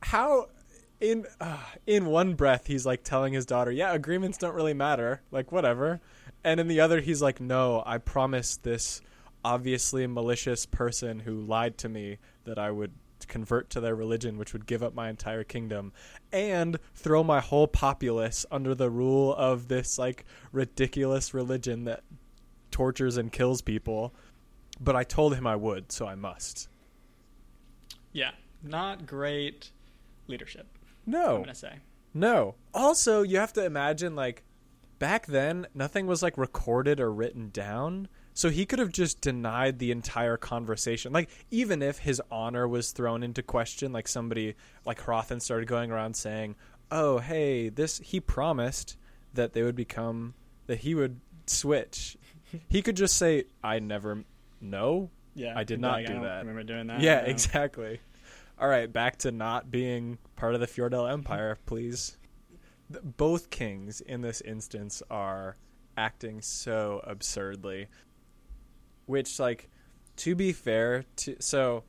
How, 0.00 0.46
in 1.00 1.26
uh, 1.40 1.58
in 1.86 2.06
one 2.06 2.34
breath, 2.34 2.66
he's 2.66 2.86
like 2.86 3.02
telling 3.02 3.32
his 3.32 3.46
daughter, 3.46 3.70
"Yeah, 3.70 3.92
agreements 3.92 4.38
don't 4.38 4.54
really 4.54 4.74
matter, 4.74 5.22
like 5.30 5.52
whatever," 5.52 6.00
and 6.44 6.60
in 6.60 6.68
the 6.68 6.80
other, 6.80 7.00
he's 7.00 7.22
like, 7.22 7.40
"No, 7.40 7.82
I 7.86 7.98
promised 7.98 8.62
this 8.62 9.00
obviously 9.44 10.06
malicious 10.06 10.66
person 10.66 11.20
who 11.20 11.40
lied 11.40 11.78
to 11.78 11.88
me 11.88 12.18
that 12.44 12.58
I 12.58 12.70
would." 12.70 12.92
convert 13.26 13.68
to 13.68 13.80
their 13.80 13.96
religion 13.96 14.38
which 14.38 14.52
would 14.52 14.64
give 14.64 14.82
up 14.82 14.94
my 14.94 15.10
entire 15.10 15.42
kingdom 15.42 15.92
and 16.32 16.78
throw 16.94 17.22
my 17.22 17.40
whole 17.40 17.66
populace 17.66 18.46
under 18.50 18.76
the 18.76 18.88
rule 18.88 19.34
of 19.34 19.66
this 19.66 19.98
like 19.98 20.24
ridiculous 20.52 21.34
religion 21.34 21.84
that 21.84 22.04
tortures 22.70 23.16
and 23.18 23.32
kills 23.32 23.60
people 23.60 24.14
but 24.80 24.94
I 24.94 25.02
told 25.02 25.34
him 25.34 25.48
I 25.48 25.56
would 25.56 25.90
so 25.90 26.06
I 26.06 26.14
must 26.14 26.68
Yeah, 28.12 28.30
not 28.62 29.04
great 29.04 29.72
leadership. 30.28 30.77
I'm 31.16 31.20
no 31.22 31.38
gonna 31.40 31.54
say. 31.54 31.74
no 32.14 32.54
also 32.74 33.22
you 33.22 33.38
have 33.38 33.52
to 33.54 33.64
imagine 33.64 34.14
like 34.16 34.44
back 34.98 35.26
then 35.26 35.66
nothing 35.74 36.06
was 36.06 36.22
like 36.22 36.36
recorded 36.38 37.00
or 37.00 37.12
written 37.12 37.50
down 37.50 38.08
so 38.34 38.50
he 38.50 38.64
could 38.66 38.78
have 38.78 38.92
just 38.92 39.20
denied 39.20 39.78
the 39.78 39.90
entire 39.90 40.36
conversation 40.36 41.12
like 41.12 41.28
even 41.50 41.82
if 41.82 41.98
his 41.98 42.20
honor 42.30 42.66
was 42.68 42.90
thrown 42.92 43.22
into 43.22 43.42
question 43.42 43.92
like 43.92 44.06
somebody 44.08 44.54
like 44.84 45.00
Hrathen 45.00 45.40
started 45.40 45.66
going 45.68 45.90
around 45.90 46.14
saying 46.14 46.56
oh 46.90 47.18
hey 47.18 47.68
this 47.68 47.98
he 47.98 48.20
promised 48.20 48.96
that 49.34 49.52
they 49.52 49.62
would 49.62 49.76
become 49.76 50.34
that 50.66 50.78
he 50.80 50.94
would 50.94 51.20
switch 51.46 52.16
he 52.68 52.82
could 52.82 52.96
just 52.96 53.16
say 53.16 53.44
i 53.62 53.78
never 53.78 54.24
know 54.60 55.10
Yeah, 55.34 55.52
I 55.56 55.62
did 55.64 55.80
not 55.80 55.92
like, 55.92 56.06
do 56.06 56.16
I 56.18 56.22
that. 56.22 56.38
Remember 56.40 56.62
doing 56.64 56.86
that? 56.88 57.00
yeah 57.00 57.20
No. 57.20 57.26
exactly 57.28 58.00
all 58.60 58.68
right 58.68 58.92
back 58.92 59.16
to 59.18 59.30
not 59.30 59.70
being 59.70 60.18
part 60.36 60.54
of 60.54 60.60
the 60.60 60.66
fjordell 60.66 61.10
empire 61.10 61.58
please. 61.66 62.16
Both 62.90 63.50
kings 63.50 64.00
in 64.00 64.22
this 64.22 64.40
instance 64.40 65.02
are 65.10 65.56
acting 65.96 66.40
so 66.40 67.00
absurdly. 67.04 67.88
Which 69.06 69.38
like 69.38 69.70
to 70.16 70.34
be 70.34 70.52
fair 70.52 71.04
to 71.14 71.36
so 71.38 71.84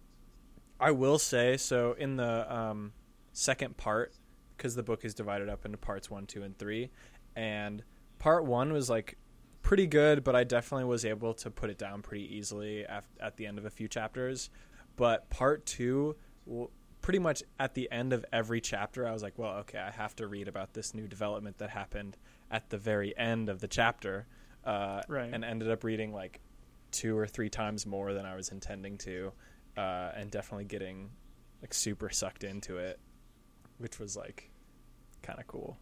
i 0.80 0.92
will 0.92 1.18
say 1.18 1.58
so 1.58 1.94
in 1.94 2.16
the 2.16 2.56
um 2.56 2.94
second 3.34 3.76
part 3.76 4.14
because 4.56 4.76
the 4.76 4.84
book 4.84 5.04
is 5.04 5.16
divided 5.16 5.50
up 5.50 5.66
into 5.66 5.78
parts 5.78 6.12
one 6.12 6.28
two 6.28 6.44
and 6.44 6.58
three 6.60 6.92
and 7.36 7.84
part 8.20 8.46
one 8.46 8.72
was 8.72 8.88
like 8.88 9.18
pretty 9.64 9.88
good 9.88 10.24
but 10.24 10.36
i 10.36 10.44
definitely 10.44 10.86
was 10.86 11.06
able 11.06 11.34
to 11.34 11.50
put 11.50 11.72
it 11.72 11.78
down 11.80 12.04
pretty 12.04 12.24
easily 12.36 12.84
af- 12.84 13.10
at 13.20 13.36
the 13.36 13.48
end 13.48 13.58
of 13.58 13.66
a 13.66 13.70
few 13.70 13.88
chapters. 13.88 14.50
But 14.96 15.30
part 15.30 15.66
two 15.66 16.16
w- 16.50 16.70
pretty 17.02 17.20
much 17.20 17.42
at 17.60 17.76
the 17.76 17.90
end 17.92 18.12
of 18.12 18.26
every 18.34 18.60
chapter 18.60 19.08
i 19.08 19.12
was 19.14 19.24
like 19.24 19.38
well 19.38 19.54
okay 19.60 19.78
i 19.80 19.90
have 19.92 20.14
to 20.16 20.28
read 20.28 20.48
about 20.50 20.74
this 20.74 20.94
new 20.94 21.08
development 21.08 21.58
that 21.60 21.70
happened 21.70 22.18
at 22.52 22.70
the 22.70 22.78
very 22.78 23.18
end 23.18 23.48
of 23.48 23.62
the 23.62 23.68
chapter 23.70 24.28
uh, 24.66 25.02
Right. 25.08 25.30
and 25.34 25.46
ended 25.46 25.72
up 25.72 25.84
reading 25.86 26.12
like 26.14 26.42
two 26.92 27.18
or 27.18 27.26
three 27.26 27.50
times 27.50 27.86
more 27.86 28.14
than 28.14 28.26
i 28.26 28.36
was 28.36 28.50
intending 28.50 28.98
to 29.00 29.32
uh, 29.78 30.12
and 30.16 30.30
definitely 30.30 30.66
getting 30.66 31.10
like 31.62 31.74
super 31.74 32.10
sucked 32.10 32.44
into 32.44 32.78
it 32.78 33.00
which 33.78 33.98
was 34.00 34.18
like 34.18 34.50
kind 35.22 35.40
of 35.40 35.48
cool 35.48 35.78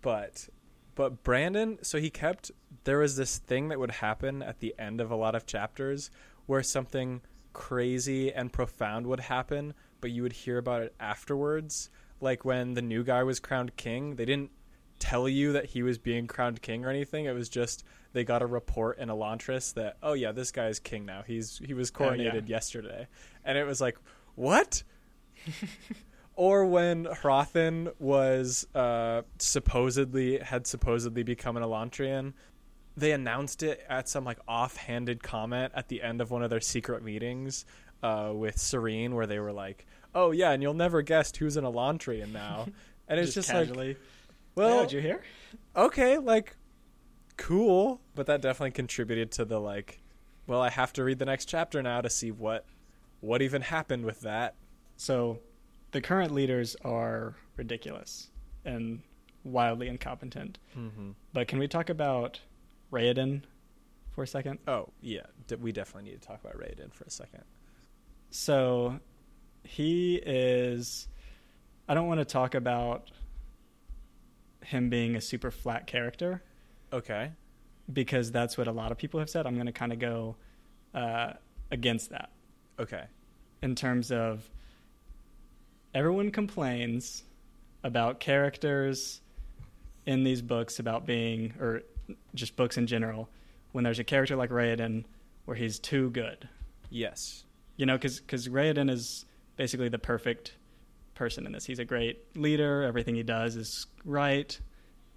but 0.00 0.48
but 0.94 1.22
brandon 1.22 1.78
so 1.82 1.98
he 1.98 2.10
kept 2.10 2.50
there 2.84 2.98
was 2.98 3.16
this 3.16 3.38
thing 3.38 3.68
that 3.68 3.78
would 3.78 3.90
happen 3.90 4.42
at 4.42 4.60
the 4.60 4.74
end 4.78 5.00
of 5.00 5.10
a 5.10 5.16
lot 5.16 5.34
of 5.34 5.46
chapters 5.46 6.10
where 6.46 6.62
something 6.62 7.20
crazy 7.52 8.32
and 8.32 8.52
profound 8.52 9.06
would 9.06 9.20
happen 9.20 9.74
but 10.00 10.10
you 10.10 10.22
would 10.22 10.32
hear 10.32 10.58
about 10.58 10.82
it 10.82 10.94
afterwards. 10.98 11.88
Like 12.20 12.44
when 12.44 12.74
the 12.74 12.82
new 12.82 13.04
guy 13.04 13.22
was 13.22 13.38
crowned 13.40 13.76
king 13.76 14.16
they 14.16 14.24
didn't 14.24 14.50
tell 14.98 15.28
you 15.28 15.52
that 15.52 15.66
he 15.66 15.82
was 15.82 15.98
being 15.98 16.26
crowned 16.26 16.62
king 16.62 16.84
or 16.84 16.90
anything. 16.90 17.24
It 17.24 17.34
was 17.34 17.48
just 17.48 17.84
they 18.12 18.24
got 18.24 18.42
a 18.42 18.46
report 18.46 18.98
in 18.98 19.08
elantris 19.08 19.74
that 19.74 19.96
oh 20.02 20.12
yeah 20.12 20.32
this 20.32 20.50
guy 20.52 20.68
is 20.68 20.78
king 20.78 21.04
now. 21.06 21.22
He's 21.26 21.60
he 21.64 21.74
was 21.74 21.92
Oh, 21.98 22.12
yeah. 22.12 22.30
coronated 22.30 22.48
yesterday. 22.48 23.06
And 23.44 23.56
it 23.58 23.64
was 23.64 23.80
like 23.80 23.96
what? 24.34 24.82
Or 26.34 26.64
when 26.64 27.04
Hrathen 27.04 27.92
was 27.98 28.66
uh, 28.74 29.20
supposedly 29.38 30.38
had 30.38 30.66
supposedly 30.66 31.22
become 31.22 31.58
an 31.58 31.62
Elantrian, 31.62 32.32
they 32.96 33.12
announced 33.12 33.62
it 33.62 33.84
at 33.88 34.08
some 34.08 34.24
like 34.24 34.38
offhanded 34.46 35.22
comment 35.22 35.72
at 35.74 35.88
the 35.88 36.02
end 36.02 36.20
of 36.20 36.30
one 36.30 36.42
of 36.42 36.50
their 36.50 36.60
secret 36.60 37.02
meetings 37.02 37.64
uh, 38.02 38.32
with 38.34 38.56
Sarene, 38.56 39.12
where 39.12 39.26
they 39.26 39.38
were 39.38 39.52
like, 39.52 39.86
"Oh 40.14 40.30
yeah, 40.30 40.52
and 40.52 40.62
you'll 40.62 40.74
never 40.74 41.02
guess 41.02 41.34
who's 41.34 41.56
in 41.56 41.64
an 41.64 41.72
Elantrian 41.72 42.32
now," 42.32 42.66
and 43.08 43.18
it's 43.18 43.34
just, 43.34 43.52
like, 43.52 43.68
casually. 43.68 43.96
well, 44.54 44.76
yeah, 44.76 44.82
did 44.82 44.92
you 44.92 45.00
hear? 45.00 45.22
okay, 45.76 46.18
like 46.18 46.56
cool, 47.36 48.00
but 48.14 48.26
that 48.26 48.42
definitely 48.42 48.72
contributed 48.72 49.32
to 49.32 49.44
the 49.44 49.58
like, 49.58 50.00
well, 50.46 50.60
I 50.60 50.70
have 50.70 50.92
to 50.94 51.04
read 51.04 51.18
the 51.18 51.24
next 51.24 51.46
chapter 51.46 51.82
now 51.82 52.00
to 52.00 52.10
see 52.10 52.30
what 52.30 52.66
what 53.20 53.40
even 53.42 53.62
happened 53.62 54.04
with 54.04 54.20
that. 54.22 54.54
So, 54.96 55.38
the 55.92 56.00
current 56.00 56.32
leaders 56.32 56.76
are 56.84 57.36
ridiculous 57.56 58.30
and 58.64 59.00
wildly 59.44 59.88
incompetent. 59.88 60.58
Mm-hmm. 60.76 61.12
But 61.32 61.48
can 61.48 61.58
we 61.58 61.68
talk 61.68 61.88
about 61.88 62.40
Raoden 62.92 63.42
for 64.10 64.22
a 64.22 64.26
second? 64.26 64.58
Oh 64.68 64.90
yeah, 65.00 65.22
D- 65.48 65.56
we 65.56 65.72
definitely 65.72 66.10
need 66.10 66.20
to 66.20 66.26
talk 66.28 66.40
about 66.44 66.56
Raoden 66.58 66.92
for 66.92 67.04
a 67.04 67.10
second. 67.10 67.42
So, 68.30 68.98
he 69.64 70.16
is. 70.16 71.08
I 71.88 71.94
don't 71.94 72.06
want 72.06 72.20
to 72.20 72.24
talk 72.24 72.54
about 72.54 73.10
him 74.64 74.88
being 74.90 75.16
a 75.16 75.20
super 75.20 75.50
flat 75.50 75.86
character 75.86 76.42
Okay. 76.92 77.32
because 77.92 78.30
that's 78.30 78.56
what 78.56 78.68
a 78.68 78.72
lot 78.72 78.92
of 78.92 78.98
people 78.98 79.18
have 79.20 79.28
said. 79.28 79.46
I'm 79.46 79.54
going 79.54 79.66
to 79.66 79.72
kind 79.72 79.92
of 79.92 79.98
go 79.98 80.36
uh, 80.94 81.32
against 81.70 82.10
that. 82.10 82.30
Okay. 82.78 83.04
in 83.60 83.74
terms 83.74 84.10
of 84.12 84.48
everyone 85.94 86.30
complains 86.30 87.24
about 87.84 88.18
characters 88.20 89.20
in 90.06 90.24
these 90.24 90.40
books 90.42 90.78
about 90.78 91.04
being 91.06 91.52
or 91.60 91.82
just 92.34 92.56
books 92.56 92.76
in 92.76 92.86
general 92.86 93.28
when 93.72 93.84
there's 93.84 93.98
a 93.98 94.04
character 94.04 94.36
like 94.36 94.50
Raoden 94.50 95.04
where 95.44 95.56
he's 95.56 95.78
too 95.78 96.10
good. 96.10 96.48
Yes. 96.90 97.44
You 97.76 97.86
know, 97.86 97.96
because 97.96 98.20
because 98.20 98.48
Raoden 98.48 98.90
is 98.90 99.24
basically 99.56 99.88
the 99.88 99.98
perfect 99.98 100.56
person 101.14 101.46
in 101.46 101.52
this. 101.52 101.64
He's 101.64 101.78
a 101.78 101.84
great 101.84 102.36
leader. 102.36 102.82
Everything 102.82 103.14
he 103.14 103.22
does 103.22 103.56
is 103.56 103.86
right, 104.04 104.58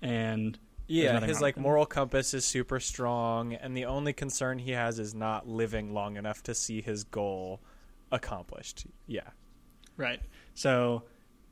and 0.01 0.57
Yeah, 0.87 1.19
his 1.21 1.41
like 1.41 1.57
moral 1.57 1.85
compass 1.85 2.33
is 2.33 2.45
super 2.45 2.79
strong, 2.79 3.53
and 3.53 3.75
the 3.75 3.85
only 3.85 4.13
concern 4.13 4.59
he 4.59 4.71
has 4.71 4.99
is 4.99 5.15
not 5.15 5.47
living 5.47 5.93
long 5.93 6.15
enough 6.17 6.43
to 6.43 6.53
see 6.53 6.81
his 6.81 7.03
goal 7.03 7.61
accomplished. 8.11 8.85
Yeah. 9.07 9.29
Right. 9.97 10.21
So 10.53 11.03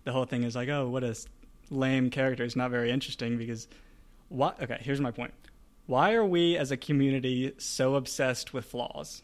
the 0.03 0.11
whole 0.11 0.25
thing 0.25 0.43
is 0.43 0.55
like, 0.55 0.69
oh, 0.69 0.87
what 0.87 1.03
a 1.03 1.15
lame 1.69 2.09
character. 2.09 2.43
It's 2.43 2.55
not 2.55 2.69
very 2.69 2.91
interesting 2.91 3.37
because 3.37 3.67
what? 4.33 4.61
Okay, 4.61 4.77
here's 4.81 4.99
my 4.99 5.11
point. 5.11 5.33
Why 5.85 6.13
are 6.13 6.25
we 6.25 6.57
as 6.57 6.71
a 6.71 6.77
community 6.77 7.53
so 7.57 7.95
obsessed 7.95 8.53
with 8.53 8.65
flaws? 8.65 9.21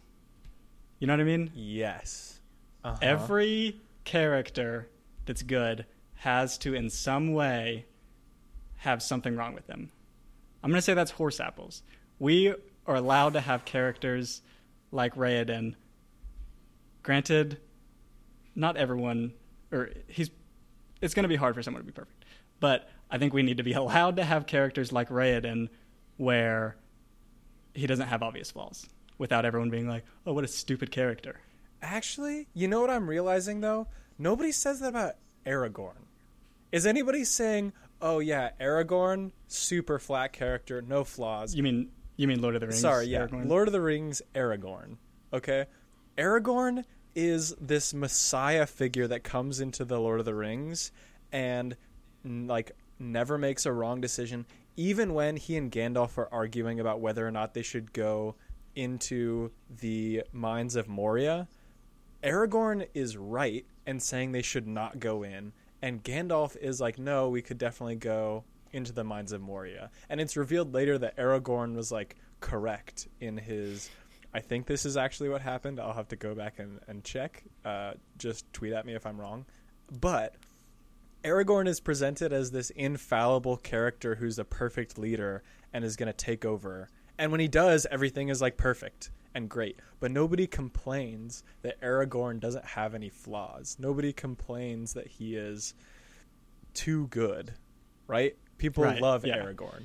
You 1.00 1.08
know 1.08 1.14
what 1.14 1.22
I 1.22 1.24
mean? 1.24 1.52
Yes. 1.56 2.40
Uh-huh. 2.84 2.98
Every 3.02 3.82
character 4.04 4.88
that's 5.26 5.42
good 5.42 5.86
has 6.16 6.58
to, 6.60 6.76
in 6.76 6.90
some 6.90 7.34
way, 7.34 7.86
have 8.78 9.02
something 9.02 9.36
wrong 9.36 9.54
with 9.54 9.66
them. 9.68 9.92
I'm 10.62 10.70
going 10.70 10.78
to 10.78 10.82
say 10.82 10.94
that's 10.94 11.12
horse 11.12 11.40
apples. 11.40 11.82
We 12.20 12.54
are 12.86 12.96
allowed 12.96 13.34
to 13.34 13.42
have 13.42 13.66
characters 13.66 14.42
like 14.92 15.16
Raoden. 15.16 15.76
Granted, 17.02 17.58
not 18.56 18.78
everyone, 18.78 19.34
or 19.72 19.90
he's, 20.08 20.30
it's 21.02 21.14
going 21.14 21.24
to 21.24 21.30
be 21.30 21.36
hard 21.36 21.56
for 21.56 21.64
someone 21.64 21.82
to 21.82 21.86
be 21.86 21.94
perfect. 21.94 22.26
But 22.60 22.90
I 23.10 23.18
think 23.18 23.34
we 23.34 23.44
need 23.44 23.58
to 23.58 23.64
be 23.64 23.74
allowed 23.74 24.16
to 24.18 24.24
have 24.24 24.46
characters 24.46 24.92
like 24.92 25.10
Raoden 25.10 25.70
where 26.18 26.78
he 27.74 27.88
doesn't 27.88 28.08
have 28.08 28.22
obvious 28.22 28.52
flaws 28.52 28.88
without 29.18 29.46
everyone 29.46 29.70
being 29.70 29.88
like, 29.88 30.06
oh, 30.26 30.34
what 30.34 30.44
a 30.44 30.48
stupid 30.48 30.92
character. 30.92 31.40
Actually, 31.82 32.48
you 32.54 32.68
know 32.68 32.82
what 32.82 32.90
I'm 32.90 33.10
realizing 33.10 33.62
though? 33.62 33.88
Nobody 34.18 34.52
says 34.52 34.82
that 34.82 34.90
about 34.90 35.16
Aragorn. 35.46 36.06
Is 36.72 36.86
anybody 36.86 37.24
saying, 37.24 37.74
"Oh 38.02 38.20
yeah, 38.20 38.52
Aragorn, 38.60 39.32
super 39.48 39.98
flat 39.98 40.34
character, 40.34 40.82
no 40.82 41.04
flaws"? 41.04 41.56
You 41.56 41.64
mean 41.64 41.90
you 42.18 42.28
mean 42.28 42.42
Lord 42.42 42.56
of 42.56 42.62
the 42.62 42.68
Rings? 42.68 42.82
Sorry, 42.82 43.08
yeah, 43.08 43.26
Aragorn? 43.26 43.48
Lord 43.48 43.68
of 43.68 43.72
the 43.72 43.82
Rings, 43.82 44.22
Aragorn. 44.36 44.98
Okay, 45.34 45.66
Aragorn 46.18 46.84
is 47.16 47.56
this 47.60 47.94
messiah 47.94 48.66
figure 48.66 49.08
that 49.08 49.24
comes 49.24 49.60
into 49.60 49.84
the 49.86 50.00
Lord 50.00 50.20
of 50.20 50.26
the 50.26 50.36
Rings 50.36 50.92
and 51.32 51.76
like 52.24 52.74
never 53.00 53.38
makes 53.38 53.66
a 53.66 53.72
wrong 53.72 54.02
decision, 54.02 54.46
even 54.76 55.14
when 55.14 55.38
he 55.38 55.58
and 55.58 55.72
Gandalf 55.72 56.18
are 56.18 56.30
arguing 56.32 56.80
about 56.80 57.00
whether 57.00 57.26
or 57.28 57.32
not 57.32 57.54
they 57.54 57.62
should 57.62 57.94
go 57.94 58.36
into 58.76 59.52
the 59.80 60.24
mines 60.32 60.76
of 60.76 60.88
Moria. 60.88 61.48
Aragorn 62.24 62.88
is 62.94 63.18
right 63.18 63.66
and 63.86 64.02
saying 64.02 64.32
they 64.32 64.42
should 64.42 64.68
not 64.68 65.00
go 65.00 65.24
in, 65.24 65.54
and 65.82 66.04
Gandalf 66.04 66.56
is 66.58 66.82
like, 66.82 67.00
no, 67.00 67.30
we 67.30 67.42
could 67.42 67.58
definitely 67.58 67.96
go 67.96 68.44
into 68.72 68.92
the 68.92 69.04
mines 69.04 69.32
of 69.32 69.42
Moria. 69.42 69.90
And 70.10 70.22
it's 70.22 70.38
revealed 70.38 70.74
later 70.74 70.98
that 70.98 71.18
Aragorn 71.18 71.76
was 71.76 71.92
like 71.92 72.16
correct 72.40 73.08
in 73.20 73.38
his. 73.38 73.90
I 74.34 74.42
think 74.42 74.68
this 74.68 74.86
is 74.86 74.96
actually 74.96 75.30
what 75.30 75.42
happened. 75.42 75.80
I'll 75.80 75.94
have 75.94 76.10
to 76.10 76.16
go 76.16 76.36
back 76.36 76.60
and, 76.60 76.80
and 76.88 77.04
check. 77.04 77.44
Uh, 77.66 77.94
just 78.18 78.52
tweet 78.54 78.74
at 78.74 78.86
me 78.86 78.94
if 78.94 79.06
I'm 79.06 79.20
wrong. 79.20 79.46
But 80.00 80.36
Aragorn 81.24 81.68
is 81.68 81.80
presented 81.80 82.32
as 82.32 82.52
this 82.52 82.70
infallible 82.72 83.58
character 83.58 84.16
who's 84.16 84.40
a 84.40 84.46
perfect 84.46 84.98
leader 84.98 85.44
and 85.74 85.84
is 85.84 85.96
going 85.96 86.08
to 86.08 86.14
take 86.14 86.46
over. 86.46 86.88
And 87.18 87.32
when 87.32 87.42
he 87.42 87.48
does, 87.48 87.86
everything 87.92 88.30
is 88.30 88.42
like 88.42 88.58
perfect 88.58 89.12
and 89.36 89.50
great. 89.50 89.80
But 90.00 90.12
nobody 90.12 90.48
complains 90.48 91.44
that 91.62 91.80
Aragorn 91.82 92.40
doesn't 92.40 92.66
have 92.66 92.96
any 92.96 93.10
flaws. 93.10 93.76
Nobody 93.80 94.14
complains 94.14 94.94
that 94.94 95.08
he 95.08 95.36
is 95.36 95.74
too 96.74 97.08
good, 97.08 97.54
right? 98.08 98.36
People 98.58 98.86
Right, 98.86 99.02
love 99.02 99.26
yeah. 99.26 99.38
Aragorn. 99.38 99.84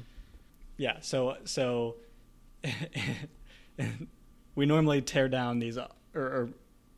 Yeah. 0.77 0.99
So 1.01 1.37
so 1.45 1.97
we 4.55 4.67
normally 4.67 5.03
tear 5.03 5.29
down 5.29 5.59
these, 5.59 5.77
or, 5.79 5.89
or 6.15 6.49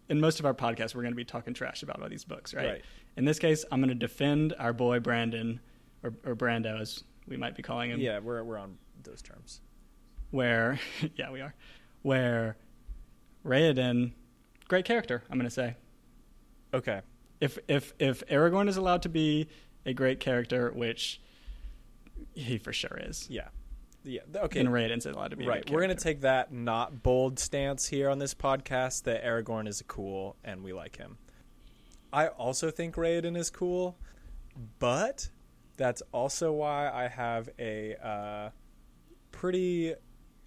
in 0.08 0.20
most 0.20 0.40
of 0.40 0.46
our 0.46 0.54
podcasts, 0.54 0.94
we're 0.94 1.02
going 1.02 1.12
to 1.12 1.16
be 1.16 1.24
talking 1.24 1.54
trash 1.54 1.82
about 1.82 2.00
all 2.02 2.08
these 2.08 2.24
books, 2.24 2.54
right? 2.54 2.66
Right. 2.66 2.84
In 3.16 3.24
this 3.24 3.38
case, 3.38 3.64
I'm 3.72 3.80
going 3.80 3.88
to 3.88 3.94
defend 3.94 4.54
our 4.58 4.72
boy 4.72 5.00
Brandon, 5.00 5.60
or, 6.02 6.12
or 6.24 6.36
Brando, 6.36 6.80
as 6.80 7.02
we 7.26 7.36
might 7.36 7.56
be 7.56 7.62
calling 7.62 7.90
him. 7.90 8.00
Yeah, 8.00 8.18
we're 8.18 8.42
we're 8.44 8.58
on 8.58 8.76
those 9.02 9.22
terms. 9.22 9.60
Where, 10.30 10.78
yeah, 11.16 11.30
we 11.30 11.40
are. 11.40 11.54
Where 12.02 12.56
Raoden, 13.44 14.12
great 14.68 14.84
character. 14.84 15.22
I'm 15.30 15.38
going 15.38 15.48
to 15.48 15.54
say. 15.54 15.76
Okay. 16.74 17.00
if 17.40 17.58
if 17.68 17.94
if 17.98 18.26
Aragorn 18.26 18.68
is 18.68 18.76
allowed 18.76 19.02
to 19.02 19.08
be 19.08 19.48
a 19.86 19.94
great 19.94 20.20
character, 20.20 20.70
which 20.74 21.20
he 22.34 22.58
for 22.58 22.72
sure 22.72 22.98
is, 23.00 23.28
Yeah. 23.30 23.48
Yeah. 24.04 24.20
Okay. 24.36 24.60
and 24.60 24.68
Raoden's 24.68 25.04
allowed 25.06 25.30
to 25.32 25.36
be 25.36 25.46
right. 25.46 25.68
We're 25.68 25.80
going 25.80 25.96
to 25.96 26.02
take 26.02 26.20
that 26.20 26.52
not 26.52 27.02
bold 27.02 27.40
stance 27.40 27.88
here 27.88 28.08
on 28.08 28.18
this 28.20 28.34
podcast 28.34 29.02
that 29.04 29.24
Aragorn 29.24 29.66
is 29.66 29.82
cool 29.88 30.36
and 30.44 30.62
we 30.62 30.72
like 30.72 30.96
him. 30.96 31.18
I 32.12 32.28
also 32.28 32.70
think 32.70 32.94
Raoden 32.96 33.36
is 33.36 33.50
cool, 33.50 33.96
but 34.78 35.28
that's 35.76 36.02
also 36.12 36.52
why 36.52 36.90
I 36.90 37.08
have 37.08 37.48
a 37.58 37.96
uh, 38.02 38.50
pretty. 39.32 39.94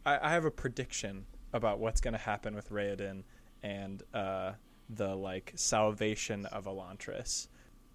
I, 0.06 0.20
I 0.28 0.32
have 0.32 0.46
a 0.46 0.52
prediction 0.52 1.26
about 1.54 1.80
what's 1.80 2.02
going 2.02 2.14
to 2.14 2.20
happen 2.20 2.56
with 2.56 2.70
Raoden 2.70 3.24
and 3.64 4.04
uh, 4.14 4.54
the 4.90 5.16
like 5.16 5.52
salvation 5.56 6.46
of 6.48 6.66
Elantris, 6.66 7.48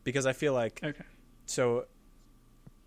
because 0.05 0.27
I 0.27 0.33
feel 0.33 0.53
like 0.53 0.81
Okay. 0.85 1.05
so 1.47 1.87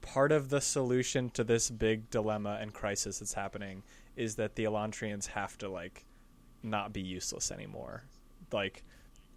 part 0.01 0.31
of 0.31 0.49
the 0.49 0.61
solution 0.61 1.29
to 1.31 1.43
this 1.43 1.69
big 1.69 2.09
dilemma 2.09 2.59
and 2.61 2.73
crisis 2.73 3.19
that's 3.19 3.33
happening 3.33 3.83
is 4.15 4.35
that 4.35 4.55
the 4.55 4.63
Elantrians 4.63 5.27
have 5.27 5.57
to 5.57 5.67
like 5.69 6.05
not 6.63 6.93
be 6.93 7.01
useless 7.01 7.51
anymore. 7.51 8.03
Like 8.53 8.83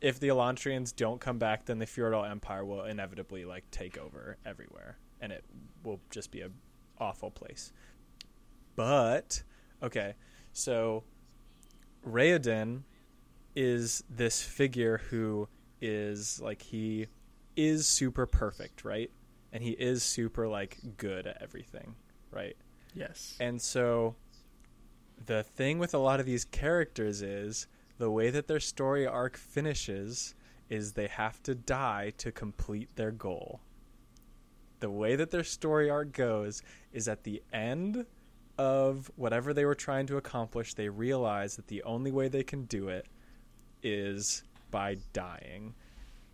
if 0.00 0.18
the 0.18 0.28
Elantrians 0.28 0.94
don't 0.94 1.20
come 1.20 1.38
back, 1.38 1.66
then 1.66 1.78
the 1.78 1.86
Fjordell 1.86 2.28
Empire 2.28 2.64
will 2.64 2.84
inevitably 2.84 3.44
like 3.44 3.70
take 3.70 3.98
over 3.98 4.36
everywhere, 4.46 4.98
and 5.20 5.32
it 5.32 5.44
will 5.84 6.00
just 6.10 6.30
be 6.30 6.40
a 6.40 6.50
awful 6.98 7.30
place. 7.30 7.72
But 8.76 9.42
okay, 9.82 10.14
so 10.52 11.04
Raoden 12.06 12.82
is 13.54 14.04
this 14.08 14.42
figure 14.42 14.98
who 15.10 15.48
is 15.80 16.40
like 16.40 16.62
he 16.62 17.06
is 17.56 17.86
super 17.86 18.26
perfect, 18.26 18.84
right? 18.84 19.10
And 19.52 19.62
he 19.62 19.70
is 19.70 20.02
super 20.02 20.46
like 20.48 20.78
good 20.96 21.26
at 21.26 21.42
everything, 21.42 21.96
right? 22.30 22.56
Yes. 22.94 23.36
And 23.40 23.60
so 23.60 24.14
the 25.26 25.42
thing 25.42 25.78
with 25.78 25.94
a 25.94 25.98
lot 25.98 26.20
of 26.20 26.26
these 26.26 26.44
characters 26.44 27.22
is 27.22 27.66
the 28.00 28.10
way 28.10 28.30
that 28.30 28.48
their 28.48 28.58
story 28.58 29.06
arc 29.06 29.36
finishes 29.36 30.34
is 30.70 30.92
they 30.92 31.06
have 31.06 31.42
to 31.42 31.54
die 31.54 32.10
to 32.16 32.32
complete 32.32 32.88
their 32.96 33.10
goal. 33.10 33.60
The 34.80 34.88
way 34.88 35.16
that 35.16 35.30
their 35.30 35.44
story 35.44 35.90
arc 35.90 36.12
goes 36.12 36.62
is 36.94 37.08
at 37.08 37.24
the 37.24 37.42
end 37.52 38.06
of 38.56 39.10
whatever 39.16 39.52
they 39.52 39.66
were 39.66 39.74
trying 39.74 40.06
to 40.06 40.16
accomplish, 40.16 40.72
they 40.72 40.88
realize 40.88 41.56
that 41.56 41.66
the 41.66 41.82
only 41.82 42.10
way 42.10 42.28
they 42.28 42.42
can 42.42 42.64
do 42.64 42.88
it 42.88 43.04
is 43.82 44.44
by 44.70 44.96
dying. 45.12 45.74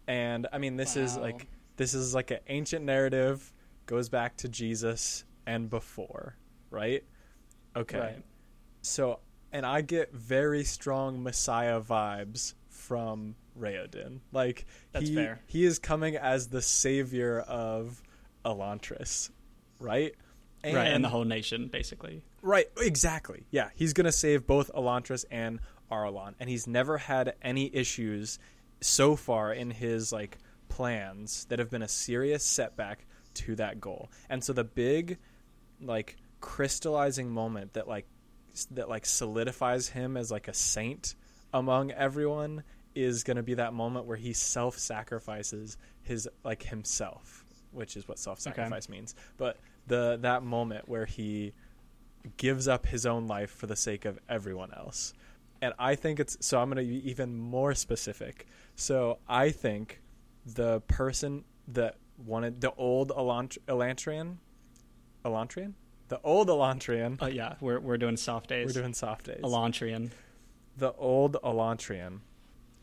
And 0.07 0.47
I 0.53 0.59
mean, 0.59 0.77
this 0.77 0.95
is 0.95 1.17
like 1.17 1.49
this 1.77 1.95
is 1.95 2.15
like 2.15 2.31
an 2.31 2.39
ancient 2.47 2.85
narrative, 2.85 3.53
goes 3.87 4.09
back 4.09 4.37
to 4.37 4.49
Jesus 4.49 5.25
and 5.49 5.69
before, 5.69 6.37
right? 6.71 7.03
Okay. 7.75 7.99
Right. 7.99 8.25
So, 8.83 9.19
and 9.57 9.65
I 9.65 9.81
get 9.81 10.13
very 10.13 10.65
strong 10.65 11.23
Messiah 11.23 11.81
vibes 11.81 12.53
from 12.69 13.37
Raoden. 13.59 14.21
Like 14.31 14.67
That's 14.93 15.09
he 15.09 15.15
fair. 15.15 15.41
he 15.47 15.65
is 15.65 15.79
coming 15.79 16.15
as 16.15 16.49
the 16.49 16.61
savior 16.61 17.41
of 17.41 18.03
Elantris, 18.45 19.31
right? 19.81 20.15
right, 20.63 20.89
and 20.89 21.03
the 21.03 21.09
whole 21.09 21.25
nation, 21.25 21.69
basically. 21.69 22.23
Right, 22.43 22.67
exactly. 22.77 23.47
Yeah, 23.51 23.71
he's 23.75 23.95
going 23.95 24.05
to 24.05 24.13
save 24.13 24.47
both 24.47 24.71
Elantris 24.75 25.25
and 25.31 25.61
Arelon, 25.91 26.35
and 26.39 26.51
he's 26.51 26.67
never 26.67 26.99
had 26.99 27.35
any 27.41 27.75
issues 27.75 28.39
so 28.83 29.17
far 29.17 29.55
in 29.55 29.71
his 29.71 30.13
like 30.13 30.37
plans 30.69 31.47
that 31.47 31.59
have 31.61 31.71
been 31.71 31.83
a 31.83 31.89
serious 31.89 32.45
setback 32.45 33.07
to 33.33 33.57
that 33.57 33.81
goal. 33.81 34.11
And 34.29 34.45
so 34.45 34.53
the 34.53 34.65
big 34.65 35.17
like 35.81 36.19
crystallizing 36.41 37.31
moment 37.31 37.73
that 37.73 37.89
like 37.89 38.07
that 38.67 38.89
like 38.89 39.07
solidifies 39.07 39.89
him 39.89 40.17
as 40.17 40.31
like 40.31 40.49
a 40.49 40.55
saint 40.55 41.15
among 41.53 41.91
everyone 41.93 42.63
is 42.95 43.25
going 43.25 43.37
to 43.37 43.43
be 43.43 43.55
that 43.55 43.73
moment 43.73 44.07
where 44.07 44.17
he 44.17 44.33
self-sacrifices 44.33 45.77
his 46.03 46.29
like 46.45 46.63
himself, 46.63 47.45
which 47.73 47.97
is 47.97 48.09
what 48.09 48.19
self-sacrifice 48.19 48.89
means. 48.89 49.15
But 49.37 49.59
the 49.87 50.19
that 50.23 50.43
moment 50.43 50.89
where 50.89 51.07
he 51.07 51.53
gives 52.37 52.67
up 52.67 52.87
his 52.87 53.07
own 53.07 53.27
life 53.27 53.51
for 53.51 53.67
the 53.67 53.77
sake 53.77 54.05
of 54.05 54.19
everyone 54.29 54.73
else. 54.73 55.13
And 55.63 55.75
I 55.79 55.95
think 55.95 56.21
it's 56.21 56.37
so 56.41 56.61
I'm 56.61 56.71
going 56.71 56.85
to 56.85 56.91
be 56.91 57.11
even 57.11 57.37
more 57.37 57.75
specific. 57.75 58.47
So 58.75 59.19
I 59.29 59.51
think 59.51 60.01
the 60.45 60.81
person 60.83 61.45
that 61.69 61.97
wanted 62.25 62.61
the 62.61 62.73
old 62.75 63.11
Elant- 63.11 63.59
Elantrian 63.67 64.39
Elantrian? 65.27 65.73
The 66.09 66.21
old 66.23 66.49
Elantrian. 66.49 67.19
Oh 67.21 67.27
yeah, 67.27 67.55
we're 67.61 67.81
we're 67.81 67.99
doing 67.99 68.17
soft 68.17 68.49
days. 68.49 68.67
We're 68.75 68.81
doing 68.83 68.95
soft 68.95 69.27
days. 69.27 69.41
Elantrian. 69.43 70.11
the 70.77 70.93
old 70.93 71.37
Elantrian 71.43 72.21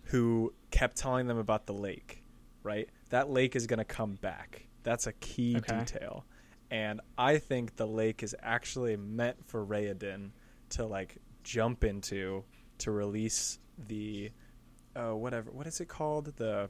who 0.05 0.53
kept 0.71 0.97
telling 0.97 1.27
them 1.27 1.38
about 1.38 1.65
the 1.65 1.73
lake, 1.73 2.23
right? 2.63 2.89
That 3.09 3.29
lake 3.29 3.55
is 3.55 3.67
going 3.67 3.77
to 3.77 3.86
come 3.86 4.15
back. 4.15 4.67
That's 4.83 5.07
a 5.07 5.13
key 5.13 5.57
Okay. 5.57 5.79
detail. 5.79 6.25
And 6.71 6.99
I 7.17 7.38
think 7.38 7.75
the 7.77 7.86
lake 7.88 8.23
is 8.23 8.36
actually 8.41 8.97
meant 8.97 9.47
for 9.47 9.63
Raoden 9.65 10.31
to 10.71 10.86
like 10.86 11.17
jump 11.43 11.83
into 11.83 12.43
to 12.79 12.91
release 12.91 13.59
the 13.88 14.31
uh 14.95 15.12
whatever 15.15 15.51
what 15.51 15.67
is 15.67 15.79
it 15.79 15.88
called? 15.88 16.36
The 16.36 16.69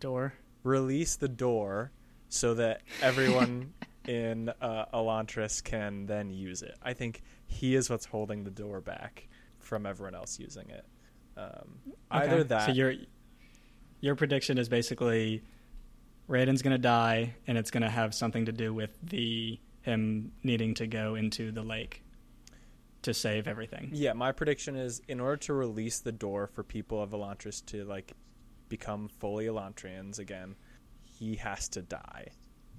Door. 0.00 0.34
release 0.64 1.16
the 1.16 1.28
door 1.28 1.92
so 2.28 2.54
that 2.54 2.80
everyone 3.02 3.72
in 4.08 4.50
uh, 4.60 4.86
Elantris 4.92 5.62
can 5.62 6.06
then 6.06 6.30
use 6.30 6.62
it. 6.62 6.76
I 6.82 6.92
think 6.92 7.22
he 7.46 7.74
is 7.74 7.88
what's 7.90 8.04
holding 8.06 8.44
the 8.44 8.50
door 8.50 8.80
back 8.80 9.28
from 9.58 9.86
everyone 9.86 10.14
else 10.14 10.38
using 10.38 10.68
it. 10.70 10.84
Um, 11.36 11.78
Either 12.10 12.34
Okay. 12.36 12.42
that, 12.48 12.66
So 12.66 12.72
your 12.72 12.94
your 14.00 14.14
prediction 14.14 14.58
is 14.58 14.68
basically 14.68 15.42
Raoden's 16.28 16.62
gonna 16.62 16.78
die, 16.78 17.34
and 17.46 17.56
it's 17.58 17.70
gonna 17.70 17.90
have 17.90 18.14
something 18.14 18.44
to 18.46 18.52
do 18.52 18.72
with 18.74 18.90
the 19.02 19.58
him 19.82 20.32
needing 20.42 20.74
to 20.74 20.86
go 20.86 21.14
into 21.14 21.52
the 21.52 21.62
lake 21.62 22.02
to 23.02 23.12
save 23.12 23.46
everything. 23.46 23.90
yeah. 23.92 24.14
My 24.14 24.32
prediction 24.32 24.76
is 24.76 25.02
in 25.08 25.20
order 25.20 25.36
to 25.38 25.52
release 25.52 25.98
the 26.00 26.12
door 26.12 26.46
for 26.46 26.62
people 26.62 27.02
of 27.02 27.10
Elantris 27.10 27.64
to 27.66 27.84
like 27.84 28.12
become 28.70 29.08
fully 29.08 29.44
Elantrians 29.46 30.18
again, 30.18 30.56
he 31.02 31.36
has 31.36 31.68
to 31.70 31.82
die. 31.82 32.28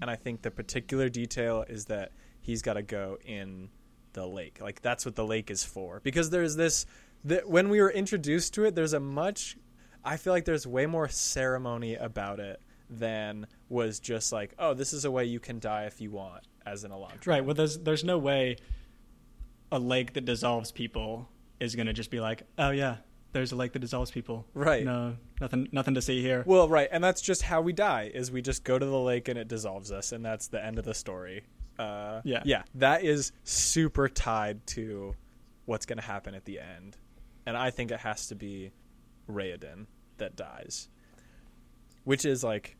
And 0.01 0.09
I 0.09 0.15
think 0.15 0.41
the 0.41 0.51
particular 0.51 1.09
detail 1.09 1.65
is 1.67 1.85
that 1.85 2.11
he's 2.41 2.61
got 2.61 2.73
to 2.73 2.83
go 2.83 3.17
in 3.25 3.69
the 4.13 4.25
lake. 4.25 4.59
Like 4.61 4.81
that's 4.81 5.05
what 5.05 5.15
the 5.15 5.25
lake 5.25 5.51
is 5.51 5.63
for. 5.63 5.99
Because 6.03 6.29
there's 6.29 6.55
this 6.55 6.85
that 7.23 7.49
when 7.49 7.69
we 7.69 7.81
were 7.81 7.91
introduced 7.91 8.53
to 8.55 8.65
it, 8.65 8.75
there's 8.75 8.93
a 8.93 8.99
much 8.99 9.57
I 10.03 10.17
feel 10.17 10.33
like 10.33 10.45
there's 10.45 10.67
way 10.67 10.85
more 10.85 11.07
ceremony 11.07 11.95
about 11.95 12.39
it 12.39 12.61
than 12.89 13.47
was 13.69 13.99
just 13.99 14.31
like, 14.31 14.53
oh, 14.59 14.75
this 14.75 14.93
is 14.93 15.05
a 15.05 15.11
way 15.11 15.25
you 15.25 15.39
can 15.39 15.59
die 15.59 15.85
if 15.85 15.99
you 15.99 16.11
want 16.11 16.43
as 16.65 16.83
an 16.83 16.91
Elantrian. 16.91 17.25
Right. 17.25 17.45
Well, 17.45 17.55
there's 17.55 17.79
there's 17.79 18.03
no 18.03 18.17
way 18.17 18.57
a 19.71 19.79
lake 19.79 20.13
that 20.13 20.25
dissolves 20.25 20.71
people 20.71 21.27
is 21.59 21.75
gonna 21.75 21.93
just 21.93 22.11
be 22.11 22.19
like, 22.19 22.43
oh 22.57 22.69
yeah, 22.69 22.97
there's 23.35 23.51
a 23.51 23.55
lake 23.55 23.73
that 23.73 23.79
dissolves 23.79 24.09
people. 24.11 24.47
Right. 24.53 24.83
No, 24.85 25.17
nothing 25.41 25.67
nothing 25.71 25.93
to 25.95 26.01
see 26.01 26.21
here. 26.21 26.43
Well, 26.47 26.67
right, 26.69 26.87
and 26.91 27.03
that's 27.03 27.21
just 27.21 27.41
how 27.43 27.61
we 27.61 27.73
die. 27.73 28.09
Is 28.13 28.31
we 28.31 28.41
just 28.41 28.63
go 28.63 28.79
to 28.79 28.85
the 28.85 28.99
lake 28.99 29.27
and 29.27 29.37
it 29.37 29.47
dissolves 29.47 29.91
us, 29.91 30.11
and 30.13 30.23
that's 30.25 30.47
the 30.47 30.63
end 30.63 30.79
of 30.79 30.85
the 30.85 30.93
story. 30.93 31.43
Uh, 31.77 32.21
Yeah. 32.23 32.41
yeah, 32.45 32.63
that 32.75 33.03
is 33.03 33.33
super 33.43 34.07
tied 34.07 34.65
to 34.67 35.13
what's 35.65 35.85
going 35.85 35.97
to 35.99 36.05
happen 36.05 36.33
at 36.33 36.45
the 36.45 36.59
end, 36.59 36.97
and 37.45 37.57
I 37.57 37.69
think 37.71 37.91
it 37.91 37.99
has 37.99 38.27
to 38.27 38.35
be 38.35 38.71
Raoden 39.29 39.87
that 40.17 40.37
dies, 40.37 40.87
which 42.05 42.23
is 42.23 42.43
like 42.43 42.77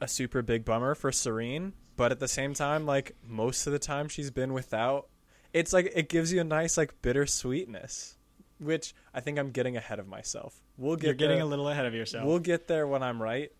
a 0.00 0.08
super 0.08 0.42
big 0.42 0.64
bummer 0.64 0.96
for 0.96 1.12
Sarene, 1.12 1.72
but 1.96 2.10
at 2.10 2.18
the 2.18 2.26
same 2.26 2.54
time, 2.54 2.84
like 2.86 3.14
most 3.24 3.68
of 3.68 3.72
the 3.72 3.78
time 3.78 4.08
she's 4.08 4.32
been 4.32 4.52
without. 4.52 5.08
It's 5.52 5.72
like 5.72 5.92
it 5.94 6.08
gives 6.08 6.32
you 6.32 6.40
a 6.40 6.44
nice 6.44 6.76
like 6.76 7.00
bittersweetness, 7.02 8.16
which 8.62 8.94
I 9.12 9.20
think 9.20 9.38
I'm 9.38 9.50
getting 9.50 9.76
ahead 9.76 9.98
of 9.98 10.06
myself. 10.08 10.62
We'll 10.76 10.96
get 10.96 11.06
You're 11.06 11.14
getting 11.14 11.36
there. 11.38 11.46
a 11.46 11.48
little 11.48 11.68
ahead 11.68 11.86
of 11.86 11.94
yourself. 11.94 12.26
We'll 12.26 12.38
get 12.38 12.68
there 12.68 12.86
when 12.86 13.02
I'm 13.02 13.20
right. 13.22 13.50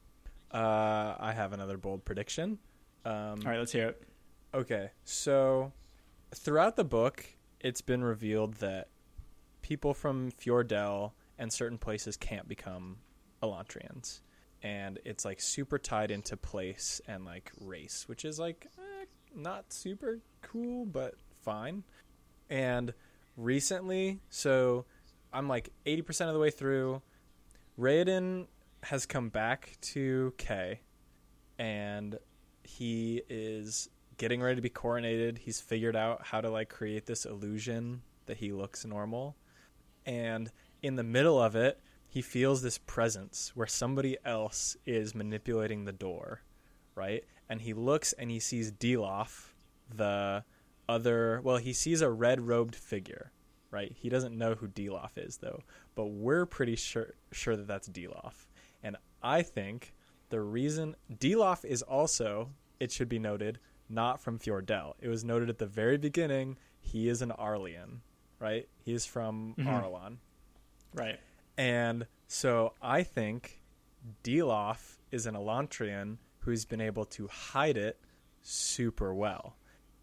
Uh, 0.51 1.15
I 1.19 1.33
have 1.33 1.53
another 1.53 1.77
bold 1.77 2.05
prediction. 2.05 2.59
Um, 3.05 3.12
All 3.15 3.37
right, 3.45 3.59
let's 3.59 3.73
hear 3.73 3.88
it. 3.88 4.03
Okay, 4.55 4.91
so 5.05 5.73
throughout 6.35 6.77
the 6.77 6.85
book, 6.85 7.25
it's 7.61 7.81
been 7.81 8.05
revealed 8.05 8.55
that 8.55 8.88
people 9.62 9.95
from 9.95 10.31
Fjordell 10.31 11.12
and 11.38 11.53
certain 11.53 11.79
places 11.79 12.17
can't 12.17 12.49
become 12.49 12.99
Elantrians. 13.43 14.21
And 14.62 14.99
it's 15.05 15.25
like 15.25 15.41
super 15.41 15.79
tied 15.79 16.11
into 16.11 16.37
place 16.37 17.01
and 17.09 17.25
like 17.25 17.51
race, 17.61 18.05
which 18.07 18.25
is 18.25 18.38
like 18.38 18.67
eh, 18.79 19.07
not 19.35 19.73
super 19.73 20.21
cool, 20.43 20.85
but 20.85 21.15
fine. 21.43 21.83
And 22.49 22.93
recently, 23.37 24.21
so 24.29 24.85
I'm 25.33 25.49
like 25.49 25.71
80% 25.87 26.29
of 26.29 26.35
the 26.35 26.40
way 26.40 26.51
through. 26.51 27.03
Raoden 27.79 28.47
has 28.83 29.07
come 29.07 29.29
back 29.29 29.77
to 29.81 30.35
Kae, 30.38 30.79
and 31.59 32.18
he 32.64 33.23
is 33.29 33.88
getting 34.18 34.42
ready 34.42 34.57
to 34.57 34.62
be 34.62 34.71
coronated. 34.71 35.38
He's 35.38 35.61
figured 35.61 35.97
out 35.97 36.27
how 36.27 36.40
to 36.40 36.51
like 36.51 36.68
create 36.68 37.07
this 37.07 37.25
illusion 37.25 38.03
that 38.27 38.37
he 38.37 38.53
looks 38.53 38.85
normal. 38.85 39.37
And 40.05 40.51
in 40.83 40.97
the 40.97 41.03
middle 41.03 41.40
of 41.40 41.57
it, 41.57 41.81
he 42.07 42.21
feels 42.21 42.61
this 42.61 42.79
presence 42.79 43.53
where 43.55 43.66
somebody 43.66 44.18
else 44.25 44.77
is 44.85 45.14
manipulating 45.14 45.85
the 45.85 45.92
door, 45.92 46.42
right? 46.95 47.25
And 47.49 47.61
he 47.62 47.73
looks 47.73 48.12
and 48.12 48.31
he 48.31 48.38
sees 48.38 48.71
Dilaf, 48.71 49.55
the 49.95 50.45
other, 50.88 51.40
well, 51.42 51.57
he 51.57 51.73
sees 51.73 52.02
a 52.02 52.11
red 52.11 52.46
robed 52.46 52.77
figure, 52.77 53.33
right? 53.73 53.92
He 53.98 54.08
doesn't 54.08 54.37
know 54.38 54.54
who 54.54 54.68
Dilaf 54.68 55.16
is 55.16 55.38
though, 55.38 55.62
but 55.96 56.06
we're 56.06 56.46
pretty 56.46 56.77
sure 56.77 57.14
sure 57.33 57.56
that 57.56 57.66
that's 57.66 57.88
Dilaf. 57.88 58.46
And 58.85 58.96
I 59.23 59.42
think 59.42 59.94
the 60.29 60.40
reason 60.40 60.94
Dilaf 61.12 61.64
is 61.64 61.83
also, 61.83 62.50
it 62.79 62.92
should 62.92 63.08
be 63.08 63.18
noted, 63.18 63.58
not 63.88 64.20
from 64.20 64.38
Fjordell. 64.38 64.94
It 65.00 65.08
was 65.08 65.25
noted 65.25 65.48
at 65.50 65.58
the 65.58 65.66
very 65.66 65.98
beginning 65.98 66.56
he 66.81 67.08
is 67.08 67.20
an 67.23 67.33
Arlian, 67.38 67.98
right? 68.38 68.68
He 68.85 68.92
is 68.92 69.04
from 69.06 69.54
Mhm. 69.58 69.66
Arelon. 69.66 70.16
Right. 70.94 71.18
And 71.56 72.06
so 72.29 72.75
I 72.81 73.02
think 73.02 73.60
Dilaf 74.25 74.98
is 75.10 75.27
an 75.27 75.35
Elantrian 75.35 76.18
who's 76.40 76.64
been 76.64 76.81
able 76.81 77.04
to 77.04 77.29
hide 77.29 77.77
it 77.77 78.00
super 78.42 79.14
well. 79.14 79.56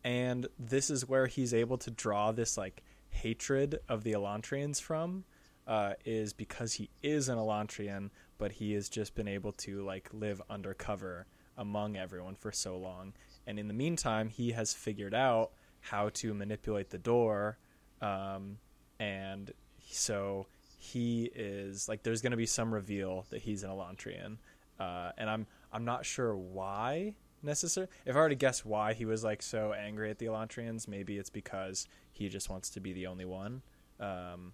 And 0.04 0.48
this 0.58 0.90
is 0.90 1.06
where 1.08 1.28
he's 1.28 1.54
able 1.54 1.78
to 1.80 1.92
draw 1.92 2.32
this 2.32 2.58
like 2.58 2.82
hatred 3.22 3.80
of 3.88 4.04
the 4.04 4.14
Elantrians 4.14 4.82
from, 4.82 5.26
uh, 5.68 5.94
is 6.06 6.34
because 6.34 6.74
he 6.74 6.90
is 7.04 7.30
an 7.30 7.38
Elantrian, 7.38 8.10
but 8.38 8.54
he 8.54 8.74
has 8.74 8.90
just 8.90 9.14
been 9.14 9.28
able 9.28 9.52
to 9.54 9.84
like 9.84 10.10
live 10.14 10.42
undercover 10.50 11.28
among 11.58 11.98
everyone 11.98 12.36
for 12.36 12.52
so 12.52 12.78
long. 12.78 13.14
And 13.46 13.60
in 13.60 13.68
the 13.68 13.74
meantime, 13.74 14.30
he 14.30 14.52
has 14.52 14.74
figured 14.74 15.14
out 15.14 15.52
how 15.82 16.10
to 16.10 16.34
manipulate 16.34 16.90
the 16.90 16.98
door, 16.98 17.58
um, 18.02 18.58
and 19.00 19.52
so 19.90 20.48
he 20.78 21.32
is 21.36 21.88
like 21.88 22.04
there's 22.04 22.22
going 22.22 22.32
to 22.32 22.38
be 22.38 22.46
some 22.46 22.74
reveal 22.74 23.26
that 23.30 23.42
he's 23.42 23.64
an 23.64 23.70
Elantrian, 23.70 24.38
uh, 24.80 25.12
and 25.18 25.30
I'm 25.30 25.48
I'm 25.72 25.86
not 25.86 26.06
sure 26.06 26.36
why 26.36 27.16
necessarily. 27.44 27.92
If 28.06 28.16
I 28.16 28.20
were 28.20 28.30
to 28.30 28.36
guess 28.36 28.66
why 28.66 28.94
he 28.94 29.06
was 29.06 29.24
like 29.24 29.42
so 29.42 29.74
angry 29.74 30.10
at 30.10 30.20
the 30.20 30.28
Elantrians, 30.28 30.88
maybe 30.88 31.18
it's 31.18 31.30
because 31.30 31.88
he 32.20 32.30
just 32.30 32.50
wants 32.50 32.70
to 32.72 32.80
be 32.80 32.94
the 32.94 33.08
only 33.08 33.26
one. 33.26 33.62
Um, 34.00 34.54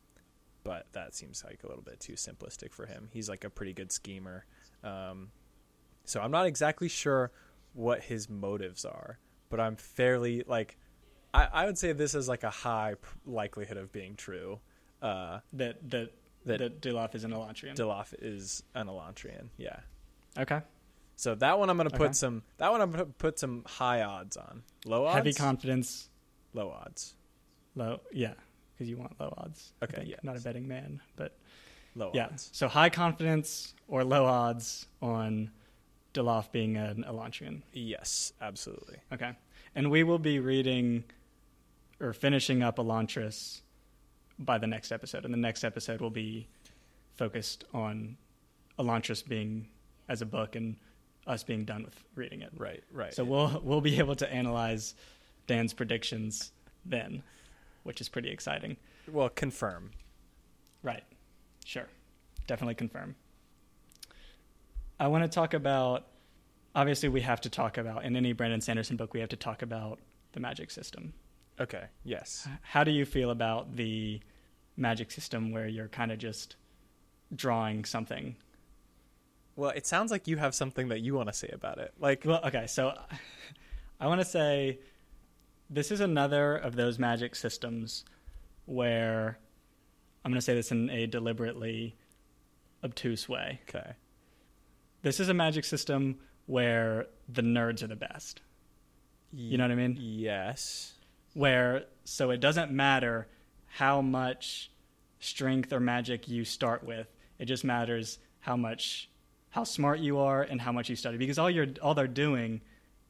but 0.64 0.88
that 0.94 1.14
seems 1.14 1.44
like 1.44 1.62
a 1.64 1.68
little 1.68 1.84
bit 1.84 2.00
too 2.00 2.14
simplistic 2.14 2.72
for 2.74 2.86
him. 2.86 3.10
He's 3.12 3.28
like 3.30 3.44
a 3.44 3.50
pretty 3.50 3.74
good 3.74 3.92
schemer. 3.92 4.46
Um, 4.84 5.30
so 6.06 6.22
I'm 6.22 6.32
not 6.32 6.46
exactly 6.46 6.88
sure 6.90 7.32
what 7.74 8.02
his 8.04 8.30
motives 8.30 8.86
are, 8.86 9.20
but 9.50 9.60
I'm 9.60 9.76
fairly 9.76 10.44
like 10.48 10.78
I, 11.34 11.48
I 11.52 11.66
would 11.66 11.78
say 11.78 11.92
this 11.92 12.16
is 12.16 12.28
like 12.30 12.44
a 12.44 12.50
high 12.50 12.96
p- 13.02 13.08
likelihood 13.26 13.78
of 13.78 13.92
being 13.92 14.16
true. 14.16 14.60
Uh, 15.02 15.40
That 15.54 15.90
that 15.92 16.12
That- 16.46 16.82
that, 16.82 17.16
is 17.16 17.24
an 17.24 17.32
Elantrian. 17.32 17.76
Dilaf 17.76 18.14
is 18.20 18.64
an 18.76 18.88
Elantrian. 18.88 19.50
Yeah. 19.58 19.80
okay. 20.38 20.62
So 21.18 21.34
that 21.36 21.58
one 21.60 21.70
I'm 21.70 21.78
gonna 21.78 21.90
put 21.90 22.02
Okay. 22.02 22.14
some. 22.14 22.44
That 22.58 22.72
one 22.72 22.82
I'm 22.82 22.92
gonna 22.92 23.06
put 23.06 23.38
some 23.40 23.64
high 23.66 24.02
odds 24.04 24.38
on. 24.38 24.64
Low 24.86 25.06
odds. 25.06 25.16
Heavy 25.16 25.34
confidence. 25.34 26.10
low 26.54 26.70
odds. 26.72 27.16
Low. 27.76 28.00
Yeah, 28.12 28.34
because 28.74 28.90
you 28.90 28.98
want 28.98 29.20
low 29.20 29.34
odds. 29.38 29.74
Okay, 29.84 30.04
yeah. 30.08 30.16
Not 30.24 30.38
a 30.38 30.42
betting 30.42 30.68
man, 30.68 31.02
but 31.16 31.36
Low 31.96 32.08
odds. 32.08 32.16
yeah. 32.16 32.26
odds. 32.26 32.50
So 32.54 32.68
high 32.68 32.90
confidence 32.90 33.74
or 33.88 34.04
low 34.04 34.26
odds 34.26 34.86
on 35.02 35.52
Dilaf 36.14 36.52
being 36.52 36.78
an 36.78 37.06
Elantrian. 37.08 37.62
Yes, 37.74 38.34
absolutely. 38.42 38.98
Okay. 39.14 39.32
And 39.76 39.92
we 39.92 40.04
will 40.04 40.20
be 40.20 40.40
reading 40.40 41.04
or 42.00 42.14
finishing 42.14 42.64
up 42.64 42.78
Elantris 42.78 43.62
by 44.40 44.58
the 44.58 44.68
next 44.68 44.92
episode. 44.92 45.26
And 45.26 45.34
the 45.34 45.38
next 45.38 45.64
episode 45.64 46.00
will 46.02 46.10
be 46.10 46.48
focused 47.16 47.66
on 47.74 48.18
Elantris 48.80 49.26
being 49.28 49.68
as 50.08 50.22
a 50.22 50.26
book 50.26 50.56
and 50.56 50.78
us 51.28 51.44
being 51.44 51.66
done 51.66 51.84
with 51.84 52.02
reading 52.16 52.42
it. 52.42 52.52
Right. 52.58 52.84
Right. 52.92 53.14
So 53.14 53.24
we'll 53.26 53.62
we'll 53.64 53.82
be 53.82 53.98
able 54.00 54.16
to 54.16 54.32
analyze 54.32 54.96
Dan's 55.48 55.74
predictions 55.74 56.52
then, 56.86 57.24
which 57.86 58.02
is 58.02 58.10
pretty 58.10 58.30
exciting. 58.30 58.76
well, 59.12 59.30
confirm. 59.30 59.92
Right. 60.84 61.04
Sure. 61.64 61.88
Definitely 62.48 62.76
confirm. 62.76 63.16
I 65.00 65.08
want 65.08 65.24
to 65.24 65.30
talk 65.34 65.54
about 65.54 66.08
obviously 66.76 67.10
we 67.10 67.22
have 67.22 67.42
to 67.42 67.50
talk 67.50 67.78
about 67.78 68.04
in 68.04 68.16
any 68.16 68.34
Brandon 68.34 68.60
Sanderson 68.62 68.98
book 68.98 69.14
we 69.14 69.20
have 69.20 69.30
to 69.30 69.36
talk 69.38 69.62
about 69.62 70.00
the 70.34 70.40
magic 70.40 70.72
system. 70.72 71.14
Okay. 71.60 71.86
Yes. 72.04 72.48
How 72.62 72.84
do 72.84 72.92
you 72.92 73.06
feel 73.06 73.30
about 73.32 73.76
the 73.76 74.20
magic 74.78 75.12
system 75.12 75.52
where 75.52 75.68
you're 75.68 75.88
kind 75.88 76.12
of 76.12 76.18
just 76.18 76.56
drawing 77.36 77.86
something? 77.86 78.36
Well, 79.56 79.72
it 79.72 79.88
sounds 79.88 80.12
like 80.12 80.28
you 80.28 80.38
have 80.38 80.54
something 80.54 80.90
that 80.90 81.00
you 81.00 81.14
want 81.14 81.30
to 81.30 81.34
say 81.34 81.50
about 81.54 81.78
it. 81.78 81.94
Like, 82.00 82.24
Well, 82.26 82.42
okay, 82.46 82.68
so 82.68 82.94
I 84.00 84.08
want 84.08 84.20
to 84.20 84.26
say 84.26 84.80
this 85.70 85.92
is 85.92 86.00
another 86.00 86.56
of 86.56 86.76
those 86.76 87.00
magic 87.00 87.36
systems 87.36 88.06
where 88.66 89.40
I'm 90.24 90.32
going 90.32 90.40
to 90.40 90.46
say 90.46 90.56
this 90.56 90.72
in 90.72 90.90
a 90.90 91.08
deliberately 91.08 91.96
obtuse 92.84 93.28
way. 93.28 93.62
okay. 93.70 93.94
This 95.02 95.20
is 95.20 95.30
a 95.30 95.34
magic 95.34 95.66
system 95.66 96.18
where 96.48 97.08
the 97.30 97.42
nerds 97.42 97.84
are 97.84 97.88
the 97.88 97.96
best. 97.96 98.42
You 99.32 99.58
know 99.58 99.66
what 99.66 99.72
I 99.72 99.76
mean? 99.76 99.98
Yes. 100.00 100.94
Where 101.34 101.86
so 102.06 102.30
it 102.32 102.40
doesn't 102.40 102.72
matter 102.72 103.28
how 103.68 104.02
much 104.02 104.72
strength 105.20 105.74
or 105.74 105.80
magic 105.80 106.28
you 106.28 106.46
start 106.46 106.84
with. 106.84 107.08
It 107.38 107.46
just 107.46 107.64
matters 107.64 108.20
how 108.40 108.56
much 108.56 109.10
how 109.50 109.64
smart 109.64 110.00
you 110.00 110.20
are 110.20 110.42
and 110.42 110.62
how 110.62 110.72
much 110.72 110.90
you 110.90 110.96
study 110.96 111.18
because 111.18 111.38
all 111.38 111.50
you're 111.50 111.68
all 111.82 111.94
they're 111.94 112.08
doing 112.08 112.62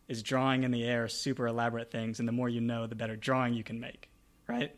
is 0.08 0.22
drawing 0.22 0.64
in 0.64 0.72
the 0.72 0.84
air 0.84 1.08
super 1.08 1.48
elaborate 1.48 1.92
things 1.92 2.20
and 2.20 2.28
the 2.28 2.32
more 2.32 2.50
you 2.50 2.62
know 2.62 2.88
the 2.88 2.96
better 2.96 3.16
drawing 3.16 3.54
you 3.54 3.64
can 3.64 3.80
make, 3.80 4.10
right? 4.48 4.76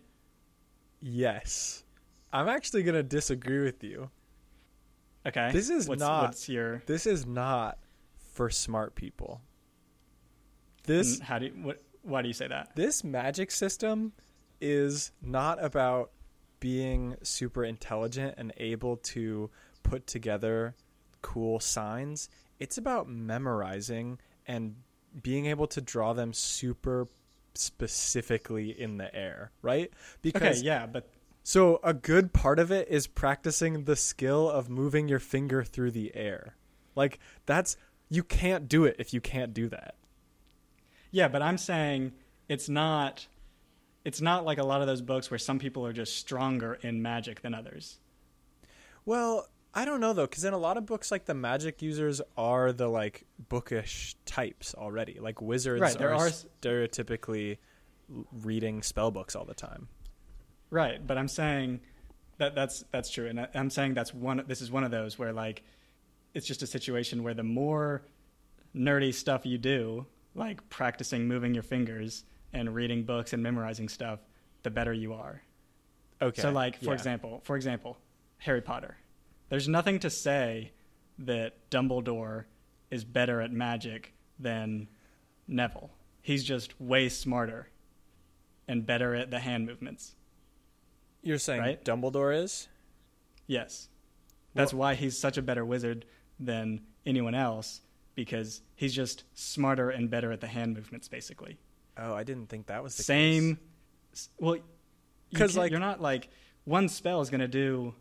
Yes. 1.01 1.83
I'm 2.31 2.47
actually 2.47 2.83
going 2.83 2.95
to 2.95 3.03
disagree 3.03 3.63
with 3.63 3.83
you. 3.83 4.09
Okay. 5.25 5.51
This 5.51 5.69
is 5.69 5.87
what's, 5.87 5.99
not- 5.99 6.23
what's 6.23 6.49
your 6.49 6.81
This 6.85 7.05
is 7.05 7.25
not 7.25 7.77
for 8.33 8.49
smart 8.49 8.95
people. 8.95 9.41
This 10.83 11.15
and 11.15 11.23
how 11.23 11.39
do 11.39 11.47
you, 11.47 11.51
what 11.61 11.83
why 12.03 12.21
do 12.21 12.29
you 12.29 12.33
say 12.33 12.47
that? 12.47 12.73
this 12.75 13.03
magic 13.03 13.51
system 13.51 14.13
is 14.61 15.11
not 15.21 15.61
about 15.61 16.11
being 16.61 17.15
super 17.21 17.65
intelligent 17.65 18.35
and 18.37 18.53
able 18.57 18.97
to 18.97 19.49
put 19.83 20.07
together 20.07 20.75
cool 21.21 21.59
signs. 21.59 22.29
It's 22.59 22.77
about 22.77 23.09
memorizing 23.09 24.19
and 24.47 24.75
being 25.21 25.45
able 25.45 25.67
to 25.67 25.81
draw 25.81 26.13
them 26.13 26.33
super 26.33 27.07
specifically 27.55 28.69
in 28.79 28.97
the 28.97 29.13
air, 29.15 29.51
right? 29.61 29.91
Because 30.21 30.59
Okay, 30.59 30.65
yeah, 30.65 30.85
but 30.85 31.09
so 31.43 31.79
a 31.83 31.93
good 31.93 32.33
part 32.33 32.59
of 32.59 32.71
it 32.71 32.87
is 32.89 33.07
practicing 33.07 33.85
the 33.85 33.95
skill 33.95 34.49
of 34.49 34.69
moving 34.69 35.07
your 35.07 35.19
finger 35.19 35.63
through 35.63 35.91
the 35.91 36.15
air. 36.15 36.55
Like 36.95 37.19
that's 37.45 37.77
you 38.09 38.23
can't 38.23 38.67
do 38.67 38.85
it 38.85 38.95
if 38.99 39.13
you 39.13 39.21
can't 39.21 39.53
do 39.53 39.69
that. 39.69 39.95
Yeah, 41.11 41.27
but 41.27 41.41
I'm 41.41 41.57
saying 41.57 42.13
it's 42.49 42.69
not 42.69 43.27
it's 44.05 44.21
not 44.21 44.45
like 44.45 44.57
a 44.57 44.63
lot 44.63 44.81
of 44.81 44.87
those 44.87 45.01
books 45.01 45.29
where 45.29 45.37
some 45.37 45.59
people 45.59 45.85
are 45.85 45.93
just 45.93 46.17
stronger 46.17 46.75
in 46.81 47.01
magic 47.01 47.41
than 47.41 47.53
others. 47.53 47.99
Well, 49.05 49.47
I 49.77 49.85
don't 49.85 49.99
know 49.99 50.11
though, 50.11 50.25
because 50.25 50.43
in 50.43 50.53
a 50.53 50.57
lot 50.57 50.77
of 50.77 50.87
books, 50.87 51.11
like 51.11 51.25
the 51.25 51.35
magic 51.35 51.83
users 51.83 52.19
are 52.35 52.73
the 52.73 52.87
like 52.87 53.25
bookish 53.47 54.15
types 54.25 54.73
already. 54.73 55.19
Like 55.19 55.39
wizards 55.39 55.79
Right, 55.79 55.95
there 55.95 56.15
are, 56.15 56.27
are- 56.27 56.31
stereotypically 56.63 57.59
reading 58.31 58.81
spell 58.81 59.11
books 59.11 59.35
all 59.35 59.45
the 59.45 59.53
time. 59.53 59.87
Right, 60.71 61.05
but 61.05 61.19
I'm 61.19 61.27
saying 61.27 61.81
that 62.39 62.55
that's 62.55 62.85
that's 62.91 63.11
true, 63.11 63.27
and 63.27 63.39
I- 63.39 63.49
I'm 63.53 63.69
saying 63.69 63.93
that's 63.93 64.15
one. 64.15 64.43
This 64.47 64.61
is 64.61 64.71
one 64.71 64.83
of 64.83 64.89
those 64.89 65.19
where 65.19 65.31
like 65.31 65.61
it's 66.33 66.47
just 66.47 66.63
a 66.63 66.67
situation 66.67 67.21
where 67.21 67.35
the 67.35 67.43
more 67.43 68.01
nerdy 68.75 69.13
stuff 69.13 69.45
you 69.45 69.59
do, 69.59 70.07
like 70.33 70.67
practicing 70.69 71.27
moving 71.27 71.53
your 71.53 71.61
fingers 71.61 72.23
and 72.51 72.73
reading 72.73 73.03
books 73.03 73.33
and 73.33 73.43
memorizing 73.43 73.89
stuff, 73.89 74.21
the 74.63 74.71
better 74.71 74.91
you 74.91 75.13
are. 75.13 75.43
Okay. 76.19 76.41
So, 76.41 76.49
like 76.49 76.79
for 76.79 76.85
yeah. 76.85 76.93
example, 76.93 77.41
for 77.43 77.55
example, 77.55 77.95
Harry 78.39 78.61
Potter. 78.61 78.97
There's 79.49 79.67
nothing 79.67 79.99
to 79.99 80.09
say 80.09 80.71
that 81.19 81.69
Dumbledore 81.69 82.45
is 82.91 83.03
better 83.03 83.41
at 83.41 83.51
magic 83.51 84.13
than 84.39 84.87
Neville. 85.47 85.91
He's 86.21 86.43
just 86.43 86.79
way 86.79 87.09
smarter 87.09 87.69
and 88.67 88.85
better 88.85 89.15
at 89.15 89.31
the 89.31 89.39
hand 89.39 89.65
movements. 89.65 90.15
you're 91.21 91.37
saying 91.37 91.61
right? 91.61 91.83
Dumbledore 91.83 92.43
is. 92.43 92.67
Yes. 93.47 93.87
That's 94.53 94.73
why 94.73 94.95
he's 94.95 95.17
such 95.17 95.37
a 95.37 95.41
better 95.41 95.63
wizard 95.63 96.05
than 96.39 96.81
anyone 97.05 97.35
else 97.35 97.81
because 98.15 98.61
he's 98.75 98.93
just 98.93 99.23
smarter 99.33 99.89
and 99.89 100.09
better 100.09 100.31
at 100.31 100.41
the 100.41 100.47
hand 100.47 100.73
movements 100.73 101.07
basically. 101.07 101.57
Oh, 101.97 102.13
I 102.13 102.23
didn't 102.23 102.47
think 102.49 102.67
that 102.67 102.83
was 102.83 102.95
the 102.97 103.03
Same 103.03 103.57
case. 104.11 104.29
well 104.39 104.55
'Cause, 104.55 104.61
because 105.31 105.57
like 105.57 105.71
you're 105.71 105.79
not 105.79 106.01
like 106.01 106.29
one 106.65 106.89
spell 106.89 107.21
is 107.21 107.29
going 107.29 107.41
to 107.41 107.47
do 107.47 107.93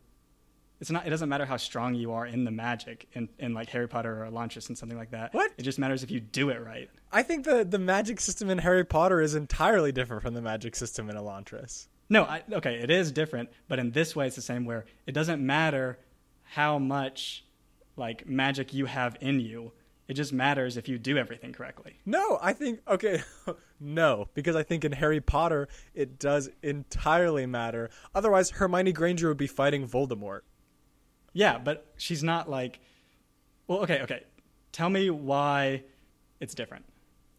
it's 0.81 0.91
not 0.91 1.07
it 1.07 1.11
doesn't 1.11 1.29
matter 1.29 1.47
how 1.47 1.57
strong 1.57 1.95
you 1.95 2.13
are 2.13 2.27
in 2.27 2.45
the 2.45 2.51
magic 2.51 3.09
in, 3.13 3.29
in 3.39 3.55
like 3.55 3.71
Harry 3.71 3.89
Potter 3.89 4.23
or 4.23 4.31
Elantris 4.31 4.69
and 4.69 4.77
something 4.77 4.99
like 4.99 5.11
that. 5.11 5.33
What? 5.33 5.53
It 5.57 5.63
just 5.63 5.79
matters 5.79 6.03
if 6.03 6.11
you 6.11 6.21
do 6.21 6.51
it 6.51 6.63
right. 6.63 6.91
I 7.13 7.23
think 7.23 7.45
the 7.45 7.65
the 7.65 7.79
magic 7.79 8.21
system 8.21 8.51
in 8.51 8.59
Harry 8.59 8.85
Potter 8.85 9.21
is 9.21 9.35
entirely 9.35 9.93
different 9.93 10.23
from 10.23 10.35
the 10.35 10.43
magic 10.43 10.77
system 10.77 11.09
in 11.09 11.17
Elantris. 11.17 11.89
No, 12.09 12.23
I, 12.23 12.43
okay, 12.53 12.77
it 12.77 12.91
is 12.91 13.11
different, 13.11 13.51
but 13.69 13.79
in 13.79 13.91
this 13.91 14.15
way, 14.15 14.27
it's 14.27 14.37
the 14.37 14.43
same. 14.43 14.65
Where 14.65 14.85
it 15.07 15.13
doesn't 15.13 15.45
matter 15.45 15.99
how 16.43 16.79
much 16.79 17.45
like 17.97 18.27
magic 18.29 18.73
you 18.73 18.87
have 18.87 19.17
in 19.21 19.41
you; 19.41 19.73
it 20.09 20.15
just 20.15 20.33
matters 20.33 20.77
if 20.77 20.89
you 20.89 20.99
do 20.99 21.17
everything 21.17 21.53
correctly. 21.53 21.99
No, 22.05 22.39
I 22.41 22.53
think 22.53 22.81
okay, 22.87 23.23
no, 23.81 24.29
because 24.35 24.55
I 24.55 24.63
think 24.63 24.85
in 24.85 24.93
Harry 24.93 25.21
Potter 25.21 25.69
it 25.95 26.19
does 26.19 26.49
entirely 26.63 27.47
matter. 27.47 27.91
Otherwise, 28.15 28.51
Hermione 28.51 28.93
Granger 28.93 29.29
would 29.29 29.37
be 29.37 29.49
fighting 29.49 29.89
Voldemort. 29.89 30.41
Yeah, 31.37 31.59
but 31.59 31.85
she's 31.99 32.23
not 32.23 32.49
like. 32.49 32.81
Well, 33.69 33.81
okay, 33.81 34.01
okay. 34.01 34.23
Tell 34.73 34.89
me 34.89 35.11
why 35.11 35.83
it's 36.41 36.55
different. 36.55 36.87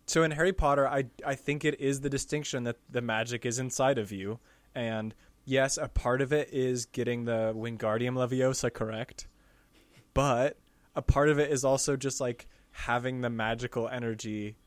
So 0.06 0.22
in 0.22 0.30
Harry 0.30 0.54
Potter, 0.54 0.88
I 0.88 1.06
I 1.26 1.34
think 1.34 1.66
it 1.66 1.82
is 1.82 2.02
the 2.02 2.10
distinction 2.10 2.64
that 2.66 2.78
the 2.91 3.02
magic 3.02 3.43
is 3.43 3.58
inside 3.58 3.98
of 3.98 4.12
you, 4.12 4.38
and 4.76 5.16
yes, 5.45 5.78
a 5.78 5.88
part 5.88 6.22
of 6.22 6.32
it 6.32 6.54
is 6.54 6.86
getting 6.86 7.26
the 7.26 7.54
Wingardium 7.56 8.14
Leviosa 8.14 8.72
correct, 8.72 9.28
but 10.14 10.58
a 10.95 11.02
part 11.02 11.30
of 11.30 11.39
it 11.39 11.50
is 11.50 11.66
also 11.66 11.98
just 11.98 12.22
like 12.22 12.48
having 12.70 13.22
the 13.22 13.32
magical 13.32 13.89
energy 13.89 14.58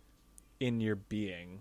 in 0.59 0.81
your 0.81 0.97
being. 0.97 1.61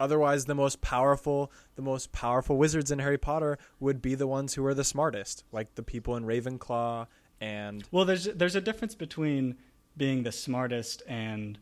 Otherwise, 0.00 0.46
the 0.46 0.54
most 0.54 0.80
powerful, 0.80 1.52
the 1.76 1.82
most 1.82 2.10
powerful 2.10 2.56
wizards 2.56 2.90
in 2.90 2.98
Harry 2.98 3.18
Potter 3.18 3.58
would 3.78 4.00
be 4.02 4.14
the 4.16 4.26
ones 4.26 4.54
who 4.54 4.64
are 4.66 4.74
the 4.74 4.82
smartest, 4.84 5.44
like 5.52 5.74
the 5.76 5.82
people 5.82 6.16
in 6.16 6.24
Ravenclaw 6.24 7.06
and 7.40 7.84
Well, 7.92 8.04
there's 8.04 8.24
there's 8.24 8.56
a 8.56 8.60
difference 8.60 8.94
between 8.94 9.56
being 9.96 10.22
the 10.24 10.32
smartest 10.32 11.02
and 11.06 11.58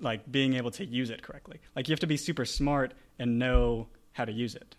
like 0.00 0.30
being 0.30 0.54
able 0.54 0.70
to 0.72 0.84
use 0.84 1.10
it 1.10 1.22
correctly. 1.22 1.58
Like 1.74 1.88
you 1.88 1.92
have 1.92 2.00
to 2.00 2.06
be 2.06 2.16
super 2.16 2.44
smart 2.44 2.94
and 3.18 3.38
know 3.38 3.88
how 4.12 4.24
to 4.24 4.32
use 4.32 4.54
it 4.54 4.76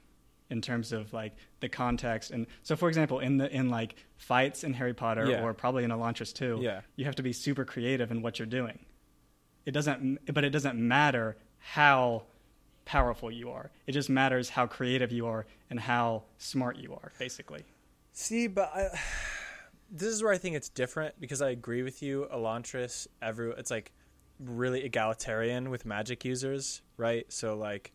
in 0.49 0.61
terms 0.61 0.91
of 0.91 1.13
like 1.13 1.35
the 1.59 1.69
context 1.69 2.31
and 2.31 2.47
so 2.63 2.75
for 2.75 2.89
example 2.89 3.19
in 3.19 3.37
the 3.37 3.47
in 3.55 3.69
like 3.69 3.95
fights 4.17 4.63
in 4.63 4.73
Harry 4.73 4.93
Potter 4.95 5.25
Yeah. 5.29 5.43
or 5.43 5.53
probably 5.53 5.83
in 5.83 5.91
Elantris 5.91 6.33
too 6.33 6.57
Yeah. 6.59 6.81
you 6.95 7.05
have 7.05 7.15
to 7.17 7.23
be 7.23 7.33
super 7.33 7.65
creative 7.65 8.09
in 8.09 8.23
what 8.23 8.39
you're 8.39 8.47
doing 8.47 8.79
it 9.67 9.71
doesn't 9.71 10.17
but 10.33 10.43
it 10.43 10.49
doesn't 10.49 10.75
matter 10.75 11.37
how 11.59 12.23
powerful 12.85 13.29
you 13.29 13.51
are 13.51 13.69
it 13.85 13.91
just 13.91 14.09
matters 14.09 14.49
how 14.49 14.65
creative 14.65 15.11
you 15.11 15.27
are 15.27 15.45
and 15.69 15.79
how 15.79 16.23
smart 16.37 16.77
you 16.77 16.93
are 16.93 17.11
basically 17.19 17.63
See, 18.19 18.47
but 18.47 18.69
I, 18.75 18.89
this 19.91 20.09
is 20.09 20.21
where 20.21 20.33
I 20.33 20.37
think 20.37 20.57
it's 20.57 20.67
different 20.67 21.19
because 21.21 21.41
I 21.41 21.51
agree 21.51 21.83
with 21.83 22.03
you. 22.03 22.27
Elantris, 22.33 23.07
every 23.21 23.51
it's 23.51 23.71
like 23.71 23.93
really 24.39 24.83
egalitarian 24.83 25.69
with 25.69 25.85
magic 25.85 26.25
users, 26.25 26.81
right? 26.97 27.31
So 27.31 27.55
like, 27.55 27.93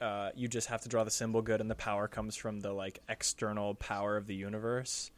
uh, 0.00 0.30
you 0.36 0.46
just 0.46 0.68
have 0.68 0.82
to 0.82 0.88
draw 0.88 1.02
the 1.02 1.10
symbol 1.10 1.42
good, 1.42 1.60
and 1.60 1.68
the 1.68 1.74
power 1.74 2.06
comes 2.06 2.36
from 2.36 2.60
the 2.60 2.72
like 2.72 3.00
external 3.08 3.74
power 3.74 4.16
of 4.16 4.28
the 4.28 4.36
universe. 4.36 5.10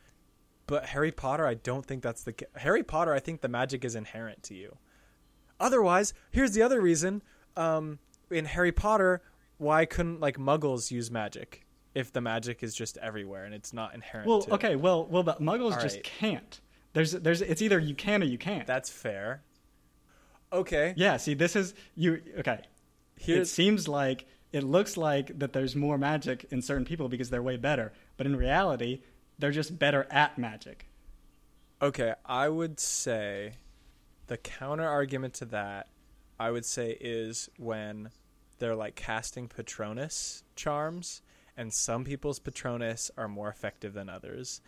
But 0.66 0.86
Harry 0.86 1.12
Potter, 1.12 1.47
I 1.47 1.55
don't 1.55 1.84
think 1.84 2.03
that's 2.03 2.24
the 2.24 2.34
Harry 2.57 2.82
Potter. 2.82 3.12
I 3.12 3.20
think 3.20 3.43
the 3.43 3.49
magic 3.49 3.84
is 3.84 3.95
inherent 3.95 4.43
to 4.45 4.55
you. 4.55 4.76
Otherwise, 5.61 6.14
here's 6.30 6.53
the 6.53 6.62
other 6.62 6.80
reason. 6.80 7.22
Um, 7.59 7.99
in 8.31 8.45
Harry 8.45 8.73
Potter, 8.73 9.23
why 9.59 9.85
couldn't 9.85 10.21
like 10.21 10.39
Muggles 10.39 10.91
use 10.91 11.11
magic 11.11 11.67
if 11.95 12.13
the 12.13 12.21
magic 12.21 12.63
is 12.63 12.75
just 12.75 12.97
everywhere 12.99 13.45
and 13.45 13.55
it's 13.55 13.73
not 13.73 13.95
inherent? 13.95 14.29
well 14.29 14.47
okay 14.53 14.77
well 14.77 15.07
well 15.07 15.23
but 15.23 15.41
muggles 15.43 15.73
All 15.73 15.81
just 15.81 15.97
right. 15.97 16.05
can't 16.05 16.61
there's 16.93 17.13
there's 17.13 17.41
it's 17.43 17.63
either 17.63 17.79
you 17.79 17.95
can 17.95 18.23
or 18.23 18.27
you 18.27 18.39
can't 18.39 18.67
That's 18.67 18.91
fair. 18.91 19.43
Okay. 20.53 20.95
yeah 20.97 21.17
see 21.17 21.35
this 21.35 21.57
is 21.57 21.75
you 21.97 22.21
okay 22.39 22.61
it 23.27 23.47
seems 23.47 23.89
like 23.89 24.27
it 24.53 24.63
looks 24.63 24.97
like 24.97 25.39
that 25.41 25.53
there's 25.53 25.75
more 25.75 25.99
magic 25.99 26.47
in 26.51 26.63
certain 26.63 26.85
people 26.85 27.09
because 27.09 27.31
they're 27.31 27.43
way 27.43 27.57
better 27.57 27.93
but 28.17 28.27
in 28.27 28.37
reality 28.37 29.01
they're 29.39 29.51
just 29.51 29.79
better 29.79 30.07
at 30.11 30.39
magic 30.39 30.87
okay. 31.81 32.15
I 32.25 32.49
would 32.49 32.79
say 32.81 33.55
the 34.27 34.37
counter 34.37 34.87
argument 34.87 35.35
to 35.35 35.45
that, 35.47 35.89
I 36.39 36.51
would 36.51 36.64
say, 36.64 36.97
is 37.01 37.49
when 37.59 38.11
they're 38.59 38.76
like 38.76 38.95
casting 38.95 39.49
Patronus 39.49 40.43
charms, 40.57 41.22
and 41.57 41.72
some 41.72 42.05
people's 42.05 42.39
Patronus 42.39 43.11
are 43.16 43.28
more 43.28 43.49
effective 43.49 43.95
than 43.95 44.09
others. 44.09 44.61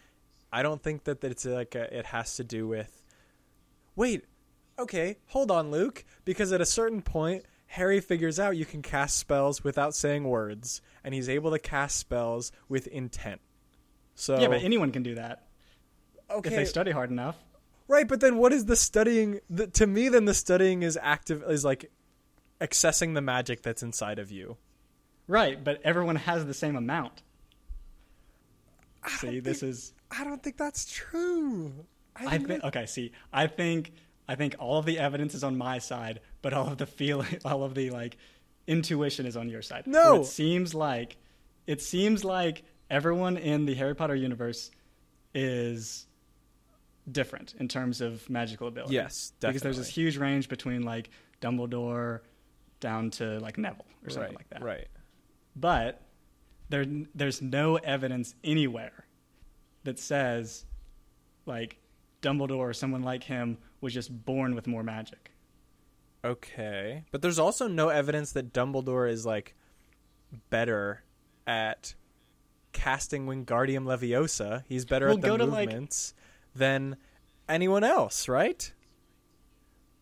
I 0.53 0.63
don't 0.63 0.83
think 0.83 1.05
that 1.05 1.23
it's 1.23 1.45
like 1.45 1.75
a, 1.75 1.97
it 1.97 2.07
has 2.07 2.37
to 2.37 2.45
do 2.45 2.67
with. 2.67 3.05
Wait, 3.95 4.25
okay, 4.79 5.19
hold 5.27 5.51
on, 5.51 5.71
Luke, 5.71 6.05
because 6.25 6.53
at 6.53 6.61
a 6.61 6.67
certain 6.67 7.03
point. 7.03 7.45
Harry 7.75 8.01
figures 8.01 8.41
out 8.41 8.57
you 8.57 8.65
can 8.67 8.83
cast 8.83 9.17
spells 9.17 9.63
without 9.63 9.95
saying 9.95 10.25
words, 10.25 10.83
and 11.05 11.15
he's 11.15 11.29
able 11.29 11.53
to 11.53 11.59
cast 11.61 11.97
spells 11.97 12.51
with 12.69 12.89
intent. 12.89 13.41
So 14.17 14.41
yeah 14.41 14.49
but 14.49 14.63
anyone 14.65 14.91
can 14.91 15.05
do 15.05 15.15
that 15.15 15.47
okay, 16.31 16.51
if 16.51 16.57
they 16.57 16.65
study 16.65 16.91
hard 16.91 17.11
enough 17.11 17.37
Right, 17.91 18.07
but 18.07 18.21
then 18.21 18.37
what 18.37 18.53
is 18.53 18.67
the 18.67 18.77
studying? 18.77 19.41
The, 19.51 19.67
to 19.67 19.87
me, 19.87 20.09
then 20.09 20.25
the 20.25 20.35
studying 20.35 20.85
is 20.85 20.97
active 21.03 21.43
is 21.49 21.65
like 21.65 21.91
accessing 22.61 23.15
the 23.15 23.21
magic 23.21 23.63
that's 23.63 23.83
inside 23.83 24.19
of 24.19 24.31
you. 24.31 24.57
right 25.27 25.63
but 25.65 25.81
everyone 25.83 26.17
has 26.17 26.45
the 26.45 26.53
same 26.55 26.77
amount 26.77 27.23
I 29.03 29.11
see 29.11 29.41
this 29.41 29.61
think- 29.61 29.71
is 29.71 29.93
I 30.11 30.25
don't 30.25 30.43
think 30.43 30.57
that's 30.57 30.91
true. 30.91 31.73
I 32.15 32.39
think 32.39 32.65
okay. 32.65 32.87
See, 32.87 33.13
I 33.33 33.47
think 33.47 33.93
I 34.29 34.35
think 34.35 34.57
all 34.59 34.79
of 34.79 34.85
the 34.87 34.99
evidence 34.99 35.35
is 35.35 35.43
on 35.43 35.57
my 35.57 35.79
side, 35.79 36.21
but 36.43 36.53
all 36.53 36.69
of 36.69 36.79
the 36.79 36.87
feeling, 36.87 37.39
all 37.45 37.63
of 37.65 37.75
the 37.75 37.91
like 37.91 38.17
intuition 38.67 39.25
is 39.27 39.37
on 39.37 39.49
your 39.49 39.63
side. 39.63 39.87
No. 39.87 40.13
Where 40.13 40.21
it 40.21 40.27
seems 40.27 40.75
like 40.75 41.17
it 41.67 41.81
seems 41.81 42.25
like 42.25 42.63
everyone 42.91 43.37
in 43.37 43.67
the 43.67 43.75
Harry 43.75 43.95
Potter 43.95 44.15
universe 44.17 44.71
is 45.35 46.07
different 47.13 47.55
in 47.59 47.69
terms 47.69 48.01
of 48.01 48.29
magical 48.29 48.69
ability. 48.69 48.95
Yes, 48.95 49.33
because 49.41 49.63
there's 49.63 49.79
this 49.79 49.89
huge 49.89 50.17
range 50.17 50.49
between 50.49 50.83
like 50.83 51.11
Dumbledore 51.41 52.21
down 52.81 53.11
to 53.11 53.39
like 53.41 53.59
Neville 53.59 53.85
or 54.05 54.11
something 54.11 54.33
right, 54.33 54.39
like 54.39 54.51
that. 54.51 54.63
Right. 54.63 54.89
But 55.57 56.03
there, 56.69 56.85
there's 57.15 57.43
no 57.43 57.77
evidence 57.77 58.35
anywhere 58.45 59.07
that 59.85 59.99
says, 59.99 60.65
like, 61.47 61.79
Dumbledore 62.23 62.59
or 62.59 62.73
someone 62.73 63.03
like 63.03 63.25
him 63.25 63.59
was 63.81 63.95
just 63.95 64.25
born 64.25 64.55
with 64.55 64.67
more 64.67 64.83
magic. 64.83 65.33
Okay, 66.23 67.05
but 67.11 67.23
there's 67.23 67.39
also 67.39 67.67
no 67.67 67.89
evidence 67.89 68.33
that 68.33 68.53
Dumbledore 68.53 69.11
is 69.11 69.25
like 69.25 69.55
better 70.51 71.03
at 71.47 71.95
casting 72.73 73.27
Wingardium 73.27 73.85
Leviosa. 73.85 74.65
He's 74.69 74.85
better 74.85 75.07
Well, 75.07 75.17
at 75.17 75.23
the 75.23 75.29
go 75.29 75.37
to, 75.39 75.47
like- 75.47 75.71
movements 75.71 76.15
than 76.55 76.97
anyone 77.49 77.85
else, 77.85 78.29
right? 78.29 78.73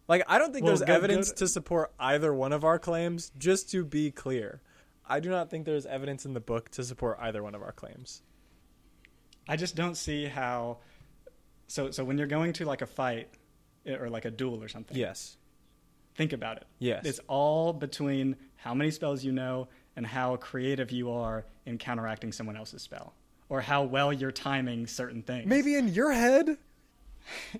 Like, 0.08 0.22
I 0.26 0.38
don't 0.38 0.52
think 0.52 0.64
Well, 0.64 0.70
there's 0.70 0.80
go- 0.80 0.86
go 0.86 0.94
evidence 0.94 1.28
to- 1.30 1.34
to 1.36 1.48
support 1.48 1.92
either 1.98 2.32
one 2.32 2.52
of 2.52 2.64
our 2.64 2.78
claims. 2.78 3.30
Just 3.36 3.70
to 3.72 3.84
be 3.84 4.10
clear, 4.10 4.62
I 5.06 5.20
do 5.20 5.28
not 5.28 5.50
think 5.50 5.66
there's 5.66 5.86
evidence 5.86 6.24
in 6.24 6.32
the 6.32 6.40
book 6.40 6.70
to 6.72 6.84
support 6.84 7.18
either 7.20 7.42
one 7.42 7.54
of 7.54 7.62
our 7.62 7.72
claims. 7.72 8.22
I 9.46 9.56
just 9.56 9.74
don't 9.76 9.94
see 9.96 10.26
how. 10.26 10.78
So, 11.66 11.90
so 11.90 12.04
when 12.04 12.16
you're 12.16 12.26
going 12.26 12.54
to 12.54 12.64
like 12.64 12.80
a 12.82 12.86
fight 12.86 13.28
eh, 13.84 13.94
or 13.96 14.08
like 14.08 14.24
a 14.24 14.30
duel 14.30 14.62
or 14.62 14.68
something, 14.68 14.96
Yes. 14.96 15.36
think 16.14 16.32
about 16.32 16.56
it. 16.58 16.66
Yes. 16.78 17.04
It's 17.04 17.20
all 17.28 17.72
between 17.74 18.36
how 18.56 18.72
many 18.74 18.90
spells 18.90 19.22
you 19.24 19.32
know 19.32 19.68
and 19.94 20.06
how 20.06 20.36
creative 20.36 20.90
you 20.90 21.10
are 21.10 21.44
in 21.66 21.76
counteracting 21.76 22.32
someone 22.32 22.56
else's 22.56 22.80
spell, 22.82 23.14
or 23.48 23.60
how 23.60 23.82
well 23.82 24.12
you're 24.12 24.32
timing 24.32 24.86
certain 24.86 25.22
things. 25.22 25.46
Maybe 25.46 25.74
in 25.74 25.88
your 25.88 26.12
head. 26.12 26.58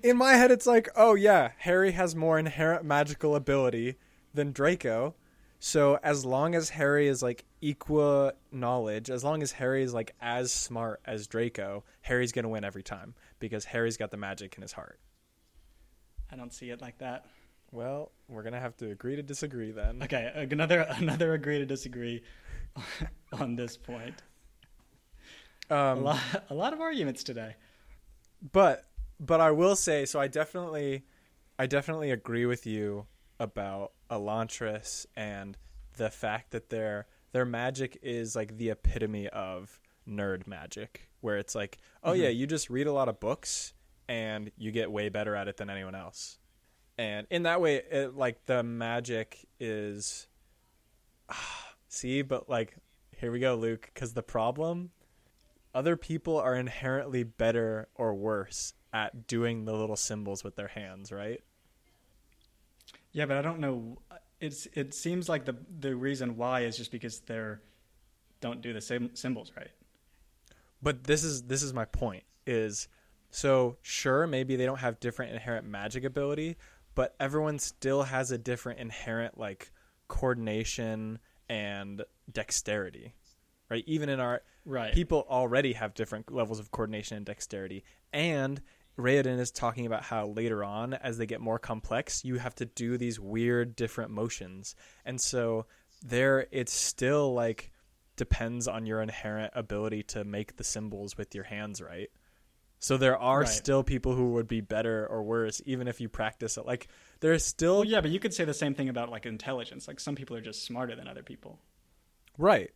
In 0.03 0.17
my 0.17 0.35
head, 0.35 0.51
it's 0.51 0.67
like, 0.67 0.89
oh 0.97 1.15
yeah, 1.15 1.51
Harry 1.59 1.93
has 1.93 2.17
more 2.17 2.39
inherent 2.39 2.85
magical 2.85 3.35
ability 3.35 3.97
than 4.33 4.53
Draco. 4.53 5.15
So 5.61 5.99
as 6.03 6.25
long 6.25 6.55
as 6.55 6.71
Harry 6.71 7.09
is 7.09 7.23
like 7.23 7.45
equal 7.61 8.33
knowledge, 8.53 9.11
as 9.11 9.25
long 9.25 9.43
as 9.43 9.53
Harry 9.53 9.83
is 9.83 9.93
like 9.93 10.15
as 10.21 10.53
smart 10.53 11.01
as 11.05 11.27
Draco, 11.27 11.85
Harry's 12.03 12.33
gonna 12.33 12.49
win 12.49 12.65
every 12.65 12.83
time 12.83 13.15
because 13.41 13.65
Harry's 13.67 13.97
got 13.97 14.11
the 14.11 14.17
magic 14.17 14.55
in 14.57 14.63
his 14.63 14.73
heart. 14.73 15.01
I 16.31 16.37
don't 16.37 16.53
see 16.53 16.71
it 16.71 16.81
like 16.81 16.99
that. 16.99 17.27
Well, 17.73 18.13
we're 18.29 18.43
gonna 18.43 18.61
have 18.61 18.77
to 18.79 18.91
agree 18.91 19.17
to 19.17 19.23
disagree 19.23 19.73
then. 19.73 20.03
Okay, 20.03 20.47
another 20.51 20.87
another 20.89 21.35
agree 21.35 21.59
to 21.59 21.67
disagree 21.67 22.23
on 23.33 23.57
this 23.57 23.77
point. 23.77 24.23
A 25.71 25.75
Um, 25.77 26.03
lot 26.05 26.21
a 26.51 26.55
lot 26.55 26.73
of 26.73 26.81
arguments 26.81 27.23
today. 27.25 27.57
but 28.53 28.89
but 29.21 29.41
I 29.41 29.51
will 29.51 29.77
say 29.77 30.05
so 30.05 30.21
I 30.21 30.29
definitely 30.29 31.05
I 31.59 31.67
definitely 31.67 32.11
agree 32.11 32.47
with 32.47 32.67
you 32.67 33.07
about 33.41 33.93
Elantris 34.11 35.07
and 35.17 35.57
the 35.97 36.11
fact 36.11 36.51
that 36.53 36.71
their 36.71 37.07
their 37.33 37.45
magic 37.45 37.99
is 38.03 38.35
like 38.37 38.57
the 38.57 38.71
epitome 38.71 39.29
of 39.29 39.81
nerd 40.09 40.47
magic 40.47 41.09
where 41.21 41.37
it's 41.37 41.55
like 41.55 41.79
oh 42.03 42.13
yeah 42.13 42.29
you 42.29 42.47
just 42.47 42.71
read 42.71 42.87
a 42.87 42.93
lot 42.93 43.09
of 43.09 43.21
books 43.21 43.75
and 44.09 44.51
you 44.57 44.71
get 44.71 44.91
way 44.91 45.09
better 45.09 45.35
at 45.37 45.49
it 45.49 45.57
than 45.59 45.69
anyone 45.69 45.95
else 45.95 46.39
and 46.97 47.27
in 47.31 47.43
that 47.43 47.61
way 47.61 47.77
it, 47.91 48.17
like 48.17 48.47
the 48.47 48.63
magic 48.63 49.47
is 49.61 50.27
see 51.89 52.23
but 52.23 52.49
like 52.49 52.77
here 53.17 53.31
we 53.33 53.39
go 53.41 53.55
luke 53.55 53.91
because 53.93 54.15
the 54.15 54.23
problem 54.23 54.91
other 55.79 55.97
people 55.97 56.37
are 56.39 56.57
inherently 56.57 57.23
better 57.23 57.89
or 57.95 58.13
worse 58.13 58.75
at 58.93 59.29
doing 59.29 59.65
the 59.65 59.73
little 59.73 59.95
symbols 59.95 60.43
with 60.43 60.57
their 60.57 60.67
hands, 60.67 61.13
right? 61.13 61.41
Yeah, 63.13 63.27
but 63.27 63.37
I 63.37 63.43
don't 63.43 63.61
know. 63.61 63.99
It's 64.41 64.67
it 64.75 64.93
seems 64.93 65.29
like 65.29 65.45
the 65.45 65.55
the 65.79 65.95
reason 65.95 66.37
why 66.37 66.63
is 66.63 66.77
just 66.77 66.91
because 66.91 67.21
they're 67.21 67.63
don't 68.41 68.61
do 68.61 68.73
the 68.73 68.81
same 68.81 69.15
symbols 69.15 69.53
right. 69.57 69.71
But 70.83 71.05
this 71.05 71.23
is 71.23 71.45
this 71.45 71.63
is 71.63 71.73
my 71.73 71.85
point 71.85 72.25
is 72.45 72.89
so 73.31 73.77
sure 73.81 74.27
maybe 74.27 74.57
they 74.57 74.67
don't 74.67 74.79
have 74.79 74.99
different 74.99 75.33
inherent 75.33 75.65
magic 75.65 76.03
ability, 76.03 76.57
but 76.97 77.15
everyone 77.21 77.61
still 77.61 78.03
has 78.03 78.33
a 78.33 78.39
different 78.39 78.81
inherent 78.81 79.39
like 79.39 79.71
coordination 80.09 81.21
and 81.49 82.03
dexterity. 82.33 83.15
Right? 83.71 83.85
Even 83.87 84.09
in 84.09 84.19
our 84.21 84.43
Right. 84.65 84.93
people 84.95 85.27
already 85.29 85.75
have 85.75 85.95
different 85.95 86.33
levels 86.33 86.59
of 86.59 86.71
coordination 86.71 87.17
and 87.19 87.27
dexterity. 87.27 87.85
And 88.13 88.63
Raoden 88.99 89.39
is 89.39 89.51
talking 89.51 89.87
about 89.87 90.03
how 90.03 90.27
later 90.27 90.65
on, 90.65 90.95
as 90.95 91.19
they 91.19 91.27
get 91.27 91.41
more 91.41 91.59
complex, 91.59 92.25
you 92.25 92.37
have 92.39 92.55
to 92.57 92.65
do 92.67 92.97
these 92.99 93.21
weird 93.21 93.77
different 93.77 94.11
motions. 94.11 94.75
And 95.05 95.21
so 95.21 95.67
there 96.03 96.47
it's 96.51 96.73
still 96.73 97.33
like 97.35 97.71
depends 98.17 98.67
on 98.67 98.87
your 98.87 99.01
inherent 99.01 99.53
ability 99.55 100.03
to 100.03 100.25
make 100.25 100.57
the 100.57 100.65
symbols 100.65 101.17
with 101.17 101.35
your 101.35 101.45
hands 101.45 101.81
right. 101.81 102.11
So 102.81 102.97
there 102.97 103.17
are 103.19 103.41
Right. 103.41 103.49
still 103.49 103.83
people 103.85 104.15
who 104.15 104.33
would 104.33 104.49
be 104.49 104.61
better 104.61 105.07
or 105.07 105.23
worse, 105.23 105.61
even 105.67 105.87
if 105.89 106.01
you 106.01 106.09
practice 106.09 106.57
it. 106.57 106.67
Like 106.67 106.89
there's 107.21 107.45
still 107.45 107.77
Well, 107.79 107.85
yeah, 107.85 108.01
but 108.01 108.11
you 108.11 108.19
could 108.21 108.35
say 108.35 108.45
the 108.45 108.55
same 108.55 108.75
thing 108.75 108.89
about 108.89 109.11
like 109.11 109.27
intelligence. 109.27 109.87
Like 109.89 110.01
some 110.01 110.15
people 110.17 110.37
are 110.37 110.41
just 110.41 110.65
smarter 110.65 110.97
than 110.97 111.07
other 111.09 111.23
people. 111.23 111.61
right. 112.37 112.71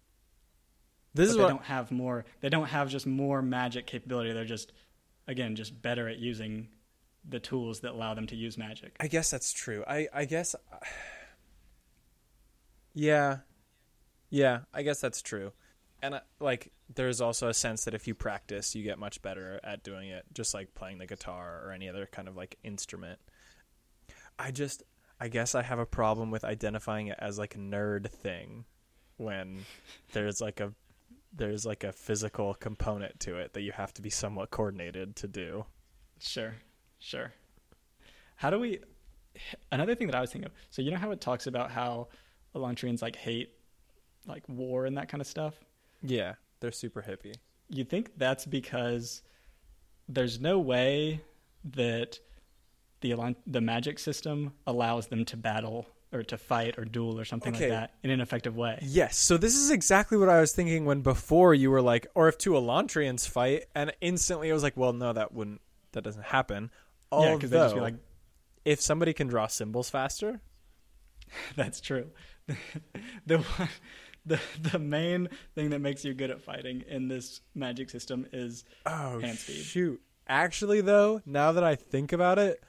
This 1.15 1.29
But 1.29 1.31
is 1.31 1.37
they 1.37 1.43
what 1.43 1.49
don't 1.51 1.65
have 1.65 1.91
more. 1.91 2.25
They 2.41 2.49
don't 2.49 2.69
have 2.69 2.89
just 2.89 3.07
more 3.07 3.43
magic 3.43 3.87
capability. 3.87 4.33
They're 4.33 4.45
just, 4.45 4.73
again, 5.27 5.57
just 5.57 5.81
better 5.83 6.09
at 6.09 6.19
using 6.19 6.69
the 7.29 7.39
tools 7.39 7.81
that 7.81 7.93
allow 7.93 8.15
them 8.15 8.27
to 8.29 8.37
use 8.37 8.59
magic. 8.59 8.97
I 8.99 9.07
guess 9.09 9.31
that's 9.31 9.53
true. 9.53 9.85
I 9.87 10.09
I 10.13 10.25
guess 10.25 10.57
Yeah. 12.95 13.39
Yeah, 14.31 14.61
I 14.73 14.83
guess 14.83 15.01
that's 15.01 15.23
true. 15.23 15.53
And 16.03 16.15
uh, 16.15 16.21
like 16.41 16.73
there's 16.95 17.21
also 17.21 17.49
a 17.49 17.55
sense 17.55 17.85
that 17.85 17.95
if 17.95 18.09
you 18.09 18.15
practice, 18.15 18.75
you 18.75 18.83
get 18.83 18.99
much 18.99 19.23
better 19.23 19.61
at 19.63 19.83
doing 19.85 20.09
it, 20.09 20.25
just 20.33 20.55
like 20.55 20.75
playing 20.75 20.99
the 20.99 21.07
guitar 21.07 21.63
or 21.65 21.73
any 21.73 21.89
other 21.89 22.09
kind 22.11 22.29
of 22.29 22.37
like 22.37 22.59
instrument. 22.65 23.21
I 24.39 24.51
just 24.51 24.83
I 25.21 25.29
guess 25.29 25.55
I 25.55 25.63
have 25.63 25.79
a 25.79 25.87
problem 25.87 26.31
with 26.31 26.45
identifying 26.45 27.07
it 27.09 27.19
as 27.21 27.39
like 27.39 27.55
a 27.55 27.59
nerd 27.59 28.09
thing 28.09 28.65
when 29.17 29.65
there's 30.13 30.41
like 30.41 30.61
a 30.61 30.73
there's 31.33 31.65
like 31.65 31.85
a 31.85 31.93
physical 31.93 32.55
component 32.55 33.19
to 33.21 33.37
it 33.37 33.55
that 33.55 33.63
you 33.63 33.73
have 33.73 33.95
to 33.95 34.03
be 34.03 34.11
somewhat 34.11 34.51
coordinated 34.51 35.17
to 35.17 35.29
do. 35.29 35.65
Sure, 36.19 36.55
sure. 36.99 37.33
How 38.37 38.51
do 38.51 38.59
we? 38.59 38.81
Another 39.71 39.95
thing 39.95 40.07
that 40.09 40.17
I 40.17 40.21
was 40.21 40.31
thinking 40.31 40.47
of. 40.47 40.53
So 40.71 40.83
you 40.83 40.91
know 40.91 40.99
how 40.99 41.11
it 41.11 41.21
talks 41.21 41.47
about 41.47 41.71
how 41.71 42.09
Elantrians 42.55 43.03
like 43.03 43.17
hate 43.17 43.55
like 44.27 44.49
war 44.49 44.87
and 44.87 44.97
that 44.99 45.09
kind 45.09 45.21
of 45.21 45.27
stuff. 45.27 45.55
Yeah, 46.03 46.35
they're 46.61 46.73
super 46.73 47.03
hippie. 47.03 47.35
You 47.69 47.85
think 47.85 48.11
that's 48.17 48.45
because 48.45 49.23
there's 50.09 50.41
no 50.41 50.59
way 50.59 51.23
that 51.65 52.19
the 53.01 53.37
the 53.47 53.61
magic 53.61 53.99
system 53.99 54.53
allows 54.67 55.09
them 55.09 55.25
to 55.25 55.37
battle 55.37 55.87
or 56.13 56.23
to 56.25 56.37
fight 56.39 56.79
or 56.79 56.85
duel 56.85 57.19
or 57.19 57.25
something 57.25 57.55
Okay. 57.55 57.71
like 57.71 57.79
that 57.81 57.95
in 58.03 58.11
an 58.11 58.21
effective 58.21 58.57
way. 58.57 58.79
Yes, 58.83 59.17
so 59.17 59.37
this 59.37 59.55
is 59.57 59.71
exactly 59.71 60.19
what 60.19 60.29
I 60.29 60.41
was 60.41 60.53
thinking 60.53 60.85
when 60.85 61.01
before 61.01 61.55
you 61.55 61.71
were 61.71 61.83
like, 61.83 62.07
or 62.15 62.29
if 62.29 62.37
two 62.39 62.53
Elantrians 62.53 63.29
fight, 63.29 63.65
and 63.75 63.93
instantly 64.01 64.51
I 64.51 64.55
was 64.55 64.63
like, 64.63 64.77
well, 64.77 64.93
no, 64.93 65.13
that 65.13 65.33
wouldn't, 65.33 65.61
that 65.93 66.03
doesn't 66.05 66.25
happen. 66.27 66.71
Yeah, 67.13 67.19
Although, 67.19 67.35
because 67.37 67.51
they 67.51 67.59
just 67.59 67.75
be 67.75 67.81
like, 67.81 67.95
if 68.65 68.81
somebody 68.81 69.13
can 69.13 69.27
draw 69.29 69.47
symbols 69.47 69.91
faster, 69.91 70.41
That's 71.57 71.81
true. 71.81 72.11
the 73.27 73.39
one, 73.39 73.69
the 74.27 74.41
the 74.61 74.79
main 74.79 75.29
thing 75.55 75.71
that 75.71 75.79
makes 75.81 76.05
you 76.05 76.13
good 76.15 76.31
at 76.31 76.41
fighting 76.43 76.85
in 76.89 77.09
this 77.09 77.41
magic 77.55 77.89
system 77.91 78.27
is 78.33 78.65
oh 78.87 79.21
Hand 79.21 79.39
speed. 79.39 79.57
shoot. 79.65 80.01
Actually, 80.29 80.81
though, 80.81 81.21
now 81.27 81.53
that 81.53 81.65
I 81.65 81.75
think 81.77 82.13
about 82.13 82.39
it, 82.39 82.63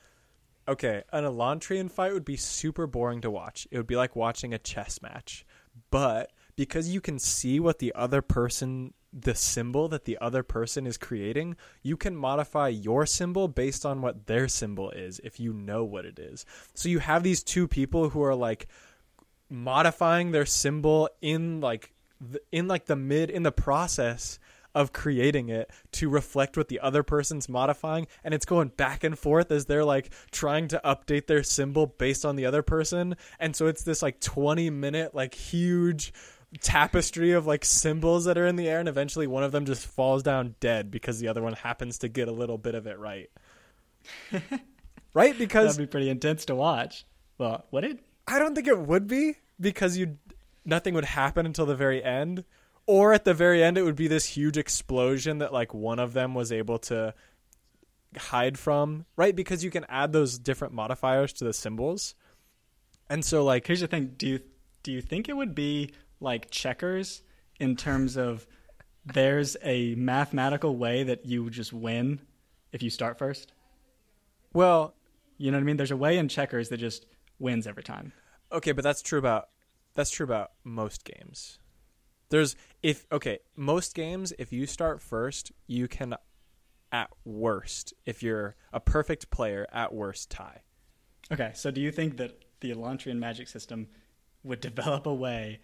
okay, 0.68 1.04
an 1.12 1.24
Elantrian 1.24 1.90
fight 1.90 2.14
would 2.14 2.26
be 2.26 2.38
super 2.38 2.88
boring 2.88 3.22
to 3.22 3.32
watch. 3.32 3.68
It 3.72 3.78
would 3.78 3.88
be 3.88 3.96
like 3.96 4.16
watching 4.16 4.54
a 4.54 4.60
chess 4.60 5.02
match, 5.02 5.46
but 5.90 6.32
because 6.56 6.90
you 6.90 7.02
can 7.02 7.20
see 7.20 7.60
what 7.60 7.80
the 7.80 7.94
other 7.96 8.22
person 8.22 8.94
the 9.14 9.36
symbol 9.36 9.88
that 9.90 10.06
the 10.06 10.18
other 10.20 10.42
person 10.42 10.88
is 10.88 10.98
creating, 10.98 11.56
you 11.84 11.96
can 11.96 12.16
modify 12.16 12.68
your 12.68 13.06
symbol 13.06 13.48
based 13.48 13.86
on 13.86 14.02
what 14.02 14.26
their 14.26 14.48
symbol 14.48 14.90
is 14.90 15.22
if 15.24 15.40
you 15.40 15.54
know 15.54 15.84
what 15.84 16.06
it 16.06 16.18
is. 16.18 16.46
So 16.74 16.90
you 16.90 17.00
have 17.00 17.22
these 17.22 17.44
two 17.44 17.68
people 17.68 18.10
who 18.10 18.24
are 18.24 18.36
like 18.36 18.68
modifying 19.50 20.32
their 20.32 20.48
symbol 20.48 21.10
in 21.22 21.62
like 21.62 21.94
in 22.52 22.68
like 22.68 22.86
the 22.86 22.96
mid 22.96 23.30
in 23.30 23.44
the 23.44 23.52
process 23.52 24.40
of 24.76 24.94
creating 24.94 25.50
it 25.50 25.70
to 25.92 26.10
reflect 26.10 26.58
what 26.58 26.68
the 26.68 26.80
other 26.80 27.04
person's 27.04 27.48
modifying 27.48 28.08
and 28.24 28.34
it's 28.34 28.46
going 28.46 28.70
back 28.70 29.04
and 29.04 29.18
forth 29.18 29.52
as 29.52 29.66
they're 29.66 29.86
like 29.86 30.12
trying 30.32 30.68
to 30.68 30.82
update 30.84 31.28
their 31.28 31.44
symbol 31.44 31.88
based 31.88 32.26
on 32.26 32.36
the 32.36 32.46
other 32.46 32.62
person 32.62 33.16
and 33.40 33.56
so 33.56 33.68
it's 33.68 33.84
this 33.84 34.02
like 34.02 34.20
20 34.20 34.70
minute 34.70 35.14
like 35.14 35.34
huge 35.34 36.14
tapestry 36.62 37.32
of 37.32 37.48
like 37.48 37.66
symbols 37.66 38.26
that 38.26 38.38
are 38.38 38.46
in 38.46 38.56
the 38.56 38.68
air 38.68 38.80
and 38.80 38.90
eventually 38.90 39.28
one 39.28 39.44
of 39.44 39.52
them 39.52 39.66
just 39.66 39.86
falls 39.86 40.22
down 40.22 40.56
dead 40.60 40.92
because 40.92 41.20
the 41.20 41.28
other 41.28 41.42
one 41.42 41.54
happens 41.54 41.98
to 42.00 42.08
get 42.08 42.28
a 42.28 42.32
little 42.32 42.58
bit 42.58 42.76
of 42.76 42.86
it 42.86 43.00
right 43.00 43.30
right 45.14 45.38
because 45.38 45.76
that'd 45.76 45.90
be 45.90 45.92
pretty 45.92 46.10
intense 46.10 46.46
to 46.46 46.56
watch. 46.56 47.06
Well, 47.38 47.66
would 47.72 47.84
it? 47.84 48.00
I 48.28 48.40
don't 48.40 48.56
think 48.56 48.68
it 48.68 48.78
would 48.78 49.08
be 49.08 49.36
because 49.60 49.98
you 49.98 50.18
nothing 50.66 50.94
would 50.94 51.06
happen 51.06 51.46
until 51.46 51.66
the 51.66 51.76
very 51.76 52.04
end, 52.04 52.44
or 52.86 53.14
at 53.14 53.24
the 53.26 53.34
very 53.34 53.64
end 53.64 53.78
it 53.78 53.84
would 53.84 53.96
be 53.96 54.08
this 54.08 54.26
huge 54.26 54.58
explosion 54.58 55.38
that 55.40 55.54
like 55.54 55.74
one 55.74 56.00
of 56.00 56.14
them 56.14 56.34
was 56.34 56.52
able 56.52 56.78
to 56.80 57.14
hide 58.18 58.58
from, 58.60 59.06
right? 59.16 59.36
Because 59.36 59.64
you 59.64 59.72
can 59.72 59.86
add 59.90 60.12
those 60.14 60.38
different 60.38 60.74
modifiers 60.74 61.34
to 61.34 61.44
the 61.44 61.54
symbols, 61.54 62.16
and 63.10 63.24
so 63.26 63.44
like 63.44 63.66
Here's 63.68 63.82
the 63.82 63.88
thing: 63.88 64.14
do 64.18 64.28
you 64.28 64.40
do 64.84 64.92
you 64.92 65.02
think 65.02 65.30
it 65.30 65.36
would 65.38 65.56
be 65.56 65.92
like 66.20 66.50
checkers 66.52 67.22
in 67.60 67.76
terms 67.76 68.18
of 68.18 68.46
there's 69.06 69.58
a 69.64 69.96
mathematical 69.96 70.76
way 70.78 71.04
that 71.04 71.26
you 71.26 71.50
just 71.50 71.74
win 71.74 72.20
if 72.72 72.82
you 72.82 72.90
start 72.90 73.18
first? 73.18 73.52
well, 74.54 74.94
You 75.38 75.52
know 75.52 75.58
what 75.58 75.64
I 75.64 75.66
mean? 75.66 75.78
There's 75.78 75.92
a 75.92 75.98
way 75.98 76.18
in 76.18 76.28
checkers 76.30 76.70
that 76.70 76.78
just 76.78 77.06
wins 77.40 77.66
every 77.68 77.84
time. 77.84 78.14
okay, 78.52 78.72
but 78.72 78.84
that's 78.84 79.02
true 79.02 79.20
about 79.20 79.50
that's 79.96 80.12
true 80.12 80.24
about 80.24 80.52
most 80.64 81.04
games. 81.06 81.60
There's 82.34 82.56
if 82.82 83.06
okay, 83.12 83.38
most 83.56 83.94
games 83.94 84.34
if 84.40 84.52
you 84.52 84.66
start 84.66 85.04
first, 85.04 85.52
you 85.68 85.88
can 85.88 86.16
at 86.92 87.12
worst, 87.24 87.94
if 88.08 88.24
you're 88.24 88.56
a 88.74 88.80
perfect 88.80 89.30
player, 89.30 89.68
at 89.72 89.94
worst 89.94 90.32
tie. 90.32 90.64
Okay, 91.32 91.52
so 91.54 91.70
do 91.70 91.80
you 91.80 91.92
think 91.92 92.18
that 92.18 92.44
the 92.60 92.72
Elantrian 92.72 93.20
magic 93.20 93.48
system 93.48 93.88
would 94.44 94.62
develop 94.62 95.06
a 95.06 95.14
way 95.14 95.60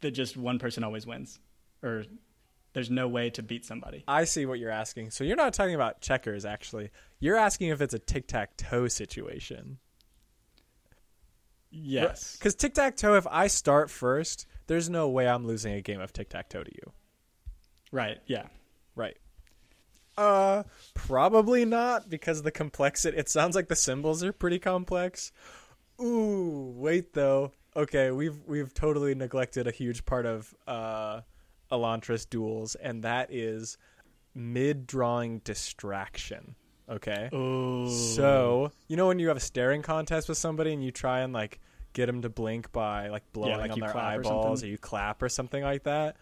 that 0.00 0.10
just 0.10 0.36
one 0.36 0.58
person 0.58 0.82
always 0.82 1.06
wins? 1.06 1.38
Or 1.84 2.02
there's 2.72 2.90
no 2.90 3.06
way 3.06 3.30
to 3.30 3.42
beat 3.44 3.64
somebody? 3.64 4.02
I 4.08 4.24
see 4.24 4.46
what 4.46 4.58
you're 4.58 4.72
asking. 4.72 5.12
So 5.12 5.22
you're 5.22 5.36
not 5.36 5.54
talking 5.54 5.76
about 5.76 6.00
checkers, 6.00 6.44
actually. 6.44 6.90
You're 7.20 7.36
asking 7.36 7.68
if 7.68 7.80
it's 7.80 7.94
a 7.94 8.00
tic 8.00 8.26
tac 8.26 8.56
toe 8.56 8.88
situation. 8.88 9.78
Yes. 11.74 12.36
Because 12.36 12.54
tic 12.54 12.74
tac 12.74 12.96
toe, 12.96 13.16
if 13.16 13.26
I 13.26 13.48
start 13.48 13.90
first, 13.90 14.46
there's 14.68 14.88
no 14.88 15.08
way 15.08 15.26
I'm 15.28 15.46
losing 15.46 15.74
a 15.74 15.82
game 15.82 16.00
of 16.00 16.12
tic 16.12 16.28
tac 16.28 16.48
toe 16.48 16.62
to 16.62 16.70
you. 16.72 16.92
Right, 17.90 18.18
yeah. 18.26 18.46
Right. 18.94 19.16
Uh, 20.16 20.62
probably 20.94 21.64
not 21.64 22.08
because 22.08 22.42
the 22.42 22.52
complexity. 22.52 23.16
It 23.16 23.28
sounds 23.28 23.56
like 23.56 23.68
the 23.68 23.76
symbols 23.76 24.22
are 24.22 24.32
pretty 24.32 24.60
complex. 24.60 25.32
Ooh, 26.00 26.72
wait 26.76 27.12
though. 27.12 27.52
Okay, 27.76 28.12
we've 28.12 28.38
we've 28.46 28.72
totally 28.72 29.16
neglected 29.16 29.66
a 29.66 29.72
huge 29.72 30.04
part 30.04 30.26
of 30.26 30.54
uh, 30.68 31.22
Elantris 31.72 32.28
duels, 32.28 32.76
and 32.76 33.02
that 33.02 33.32
is 33.32 33.76
mid 34.34 34.86
drawing 34.86 35.40
distraction. 35.40 36.54
Okay. 36.88 37.28
Oh. 37.32 37.88
So 37.88 38.72
you 38.88 38.96
know 38.96 39.06
when 39.06 39.18
you 39.18 39.28
have 39.28 39.36
a 39.36 39.40
staring 39.40 39.82
contest 39.82 40.28
with 40.28 40.38
somebody 40.38 40.72
and 40.72 40.84
you 40.84 40.90
try 40.90 41.20
and 41.20 41.32
like 41.32 41.60
get 41.92 42.06
them 42.06 42.22
to 42.22 42.28
blink 42.28 42.72
by 42.72 43.08
like 43.08 43.22
blowing 43.32 43.58
like 43.58 43.70
on 43.70 43.80
their 43.80 43.90
clap 43.90 44.04
or 44.04 44.20
eyeballs 44.20 44.62
or 44.62 44.66
you 44.66 44.78
clap 44.78 45.22
or 45.22 45.28
something 45.28 45.62
like 45.62 45.84
that. 45.84 46.16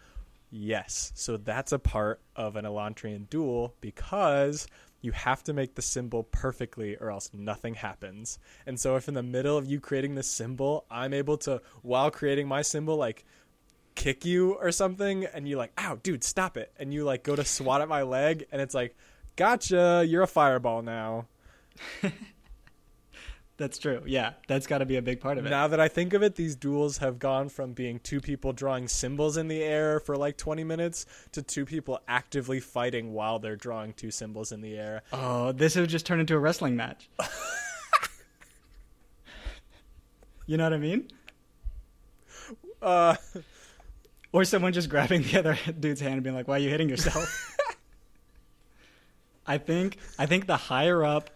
Yes. 0.51 1.11
So 1.15 1.37
that's 1.37 1.71
a 1.71 1.79
part 1.79 2.21
of 2.35 2.55
an 2.55 2.63
Elantrian 2.63 3.27
duel 3.29 3.73
because 3.81 4.67
you 5.01 5.11
have 5.11 5.43
to 5.43 5.53
make 5.53 5.75
the 5.75 5.81
symbol 5.81 6.23
perfectly 6.23 6.95
or 6.95 7.09
else 7.09 7.29
nothing 7.33 7.73
happens. 7.73 8.39
And 8.65 8.79
so 8.79 8.95
if 8.95 9.07
in 9.07 9.15
the 9.15 9.23
middle 9.23 9.57
of 9.57 9.65
you 9.65 9.79
creating 9.79 10.15
this 10.15 10.27
symbol, 10.27 10.85
I'm 10.89 11.13
able 11.13 11.37
to 11.39 11.61
while 11.81 12.11
creating 12.11 12.47
my 12.47 12.61
symbol 12.61 12.95
like 12.95 13.25
kick 13.95 14.25
you 14.25 14.53
or 14.53 14.71
something 14.71 15.25
and 15.25 15.47
you 15.47 15.57
like, 15.57 15.73
"Ow, 15.77 15.99
dude, 16.01 16.23
stop 16.23 16.55
it." 16.55 16.71
And 16.79 16.93
you 16.93 17.03
like 17.03 17.23
go 17.23 17.35
to 17.35 17.43
swat 17.43 17.81
at 17.81 17.89
my 17.89 18.03
leg 18.03 18.45
and 18.51 18.61
it's 18.61 18.73
like, 18.73 18.95
"Gotcha, 19.35 20.05
you're 20.07 20.23
a 20.23 20.27
fireball 20.27 20.81
now." 20.81 21.27
That's 23.57 23.77
true. 23.77 24.01
Yeah, 24.07 24.33
that's 24.47 24.65
got 24.65 24.79
to 24.79 24.85
be 24.85 24.95
a 24.97 25.01
big 25.01 25.21
part 25.21 25.37
of 25.37 25.45
it. 25.45 25.49
Now 25.51 25.67
that 25.67 25.79
I 25.79 25.87
think 25.87 26.13
of 26.13 26.23
it, 26.23 26.35
these 26.35 26.55
duels 26.55 26.97
have 26.97 27.19
gone 27.19 27.49
from 27.49 27.73
being 27.73 27.99
two 27.99 28.19
people 28.19 28.51
drawing 28.51 28.87
symbols 28.87 29.37
in 29.37 29.47
the 29.47 29.61
air 29.61 29.99
for 29.99 30.17
like 30.17 30.37
20 30.37 30.63
minutes 30.63 31.05
to 31.33 31.43
two 31.43 31.63
people 31.63 31.99
actively 32.07 32.59
fighting 32.59 33.13
while 33.13 33.37
they're 33.37 33.55
drawing 33.55 33.93
two 33.93 34.09
symbols 34.09 34.51
in 34.51 34.61
the 34.61 34.75
air. 34.75 35.03
Oh, 35.13 35.51
this 35.51 35.75
would 35.75 35.87
just 35.87 36.07
turn 36.07 36.19
into 36.19 36.33
a 36.33 36.39
wrestling 36.39 36.75
match. 36.75 37.07
you 40.47 40.57
know 40.57 40.63
what 40.63 40.73
I 40.73 40.77
mean? 40.77 41.07
Uh, 42.81 43.15
Or 44.31 44.43
someone 44.45 44.73
just 44.73 44.89
grabbing 44.89 45.21
the 45.21 45.37
other 45.37 45.59
dude's 45.79 46.01
hand 46.01 46.15
and 46.15 46.23
being 46.23 46.35
like, 46.35 46.47
"Why 46.47 46.55
are 46.55 46.59
you 46.59 46.69
hitting 46.69 46.89
yourself?" 46.89 47.52
I 49.45 49.57
think 49.57 49.97
I 50.17 50.25
think 50.25 50.47
the 50.47 50.57
higher 50.57 51.03
up, 51.03 51.29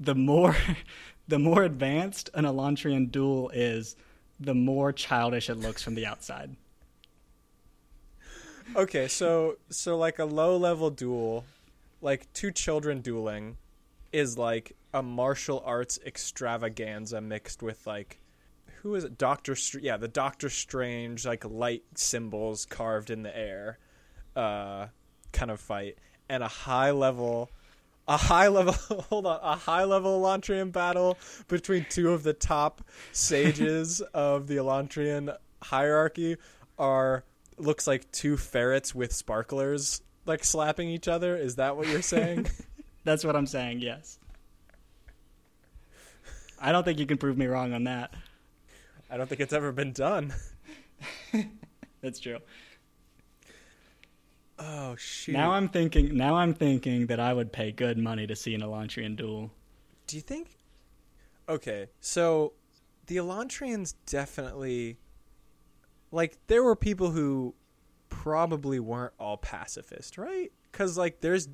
the 0.00 0.14
more 0.14 0.56
the 1.28 1.38
more 1.38 1.62
advanced 1.62 2.30
an 2.34 2.44
Elantrian 2.44 3.10
duel 3.10 3.50
is, 3.50 3.96
the 4.40 4.54
more 4.54 4.92
childish 4.92 5.48
it 5.48 5.56
looks 5.56 5.82
from 5.82 5.94
the 5.94 6.06
outside. 6.06 6.56
okay, 8.76 9.08
so 9.08 9.56
so 9.70 9.96
like 9.96 10.18
a 10.18 10.24
low 10.24 10.56
level 10.56 10.90
duel, 10.90 11.44
like 12.00 12.32
two 12.32 12.50
children 12.50 13.00
dueling 13.00 13.56
is 14.12 14.36
like 14.36 14.76
a 14.94 15.02
martial 15.02 15.62
arts 15.64 15.98
extravaganza 16.04 17.20
mixed 17.20 17.62
with 17.62 17.86
like 17.86 18.18
who 18.82 18.96
is 18.96 19.04
it? 19.04 19.16
Doctor 19.16 19.54
Str- 19.54 19.78
yeah, 19.78 19.96
the 19.96 20.08
Doctor 20.08 20.50
Strange 20.50 21.24
like 21.24 21.44
light 21.44 21.84
symbols 21.94 22.66
carved 22.66 23.10
in 23.10 23.22
the 23.22 23.36
air, 23.36 23.78
uh, 24.34 24.86
kind 25.32 25.50
of 25.52 25.60
fight, 25.60 25.98
and 26.32 26.42
a 26.42 26.48
high 26.48 26.90
level, 26.90 27.50
a 28.08 28.16
high 28.16 28.48
level. 28.48 28.72
hold 29.10 29.26
on, 29.26 29.38
a 29.42 29.54
high 29.54 29.84
level 29.84 30.18
Elantrian 30.18 30.72
battle 30.72 31.18
between 31.46 31.84
two 31.90 32.12
of 32.12 32.22
the 32.22 32.32
top 32.32 32.82
sages 33.12 34.00
of 34.14 34.46
the 34.46 34.56
Elantrian 34.56 35.36
hierarchy 35.62 36.38
are 36.78 37.22
looks 37.58 37.86
like 37.86 38.10
two 38.12 38.38
ferrets 38.38 38.94
with 38.94 39.12
sparklers 39.12 40.00
like 40.24 40.42
slapping 40.42 40.88
each 40.88 41.06
other. 41.06 41.36
Is 41.36 41.56
that 41.56 41.76
what 41.76 41.86
you're 41.86 42.00
saying? 42.00 42.46
That's 43.04 43.24
what 43.24 43.36
I'm 43.36 43.46
saying. 43.46 43.82
Yes. 43.82 44.18
I 46.58 46.72
don't 46.72 46.82
think 46.84 46.98
you 46.98 47.06
can 47.06 47.18
prove 47.18 47.36
me 47.36 47.46
wrong 47.46 47.74
on 47.74 47.84
that. 47.84 48.14
I 49.10 49.18
don't 49.18 49.28
think 49.28 49.42
it's 49.42 49.52
ever 49.52 49.70
been 49.70 49.92
done. 49.92 50.32
That's 52.00 52.20
true. 52.20 52.38
Oh 54.64 54.94
shoot! 54.96 55.32
Now 55.32 55.52
I'm 55.52 55.68
thinking. 55.68 56.16
Now 56.16 56.36
I'm 56.36 56.54
thinking 56.54 57.06
that 57.06 57.18
I 57.18 57.32
would 57.34 57.52
pay 57.52 57.72
good 57.72 57.98
money 57.98 58.26
to 58.26 58.36
see 58.36 58.54
an 58.54 58.60
Elantrian 58.60 59.16
duel. 59.16 59.50
Do 60.06 60.16
you 60.16 60.22
think? 60.22 60.56
Okay, 61.48 61.88
so 62.00 62.52
the 63.06 63.16
Elantrians 63.16 63.94
definitely, 64.06 64.98
like, 66.12 66.38
there 66.46 66.62
were 66.62 66.76
people 66.76 67.10
who 67.10 67.54
probably 68.08 68.78
weren't 68.78 69.14
all 69.18 69.36
pacifist, 69.36 70.16
right? 70.18 70.52
Because 70.70 70.96
like, 70.96 71.20
there's 71.20 71.48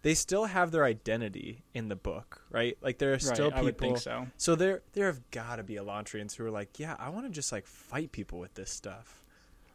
they 0.00 0.14
still 0.14 0.44
have 0.44 0.70
their 0.70 0.84
identity 0.84 1.64
in 1.72 1.88
the 1.88 1.96
book, 1.96 2.42
right? 2.50 2.76
Like 2.80 2.98
there 2.98 3.12
are 3.14 3.18
still 3.18 3.50
right, 3.50 3.54
people. 3.54 3.58
I 3.58 3.62
would 3.62 3.78
think 3.78 3.98
so. 3.98 4.26
So 4.36 4.54
there 4.54 4.82
there 4.92 5.06
have 5.06 5.20
got 5.30 5.56
to 5.56 5.62
be 5.62 5.74
Elantrians 5.74 6.36
who 6.36 6.44
are 6.44 6.50
like, 6.50 6.78
yeah, 6.78 6.94
I 6.98 7.08
want 7.08 7.26
to 7.26 7.30
just 7.30 7.52
like 7.52 7.66
fight 7.66 8.12
people 8.12 8.38
with 8.38 8.54
this 8.54 8.70
stuff. 8.70 9.23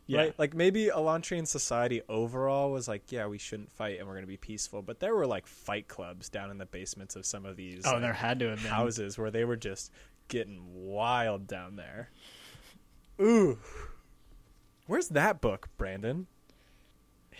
Yeah. 0.09 0.21
Right? 0.21 0.39
Like 0.39 0.55
maybe 0.55 0.87
Elantrian 0.87 1.45
society 1.47 2.01
overall 2.09 2.71
was 2.71 2.87
like, 2.87 3.11
yeah, 3.11 3.27
we 3.27 3.37
shouldn't 3.37 3.71
fight 3.71 3.99
and 3.99 4.07
we're 4.07 4.15
going 4.15 4.23
to 4.23 4.27
be 4.27 4.37
peaceful. 4.37 4.81
But 4.81 4.99
there 4.99 5.15
were 5.15 5.27
like 5.27 5.45
fight 5.45 5.87
clubs 5.87 6.29
down 6.29 6.49
in 6.49 6.57
the 6.57 6.65
basements 6.65 7.15
of 7.15 7.27
some 7.27 7.45
of 7.45 7.55
these 7.55 7.83
Oh, 7.85 7.91
like, 7.93 8.01
there 8.01 8.13
had 8.13 8.39
to 8.39 8.49
have 8.49 8.63
been. 8.63 8.71
houses 8.71 9.19
where 9.19 9.29
they 9.29 9.45
were 9.45 9.55
just 9.55 9.91
getting 10.27 10.63
wild 10.73 11.45
down 11.45 11.75
there. 11.75 12.09
Ooh. 13.21 13.59
Where's 14.87 15.09
that 15.09 15.41
book, 15.41 15.69
Brandon? 15.77 16.25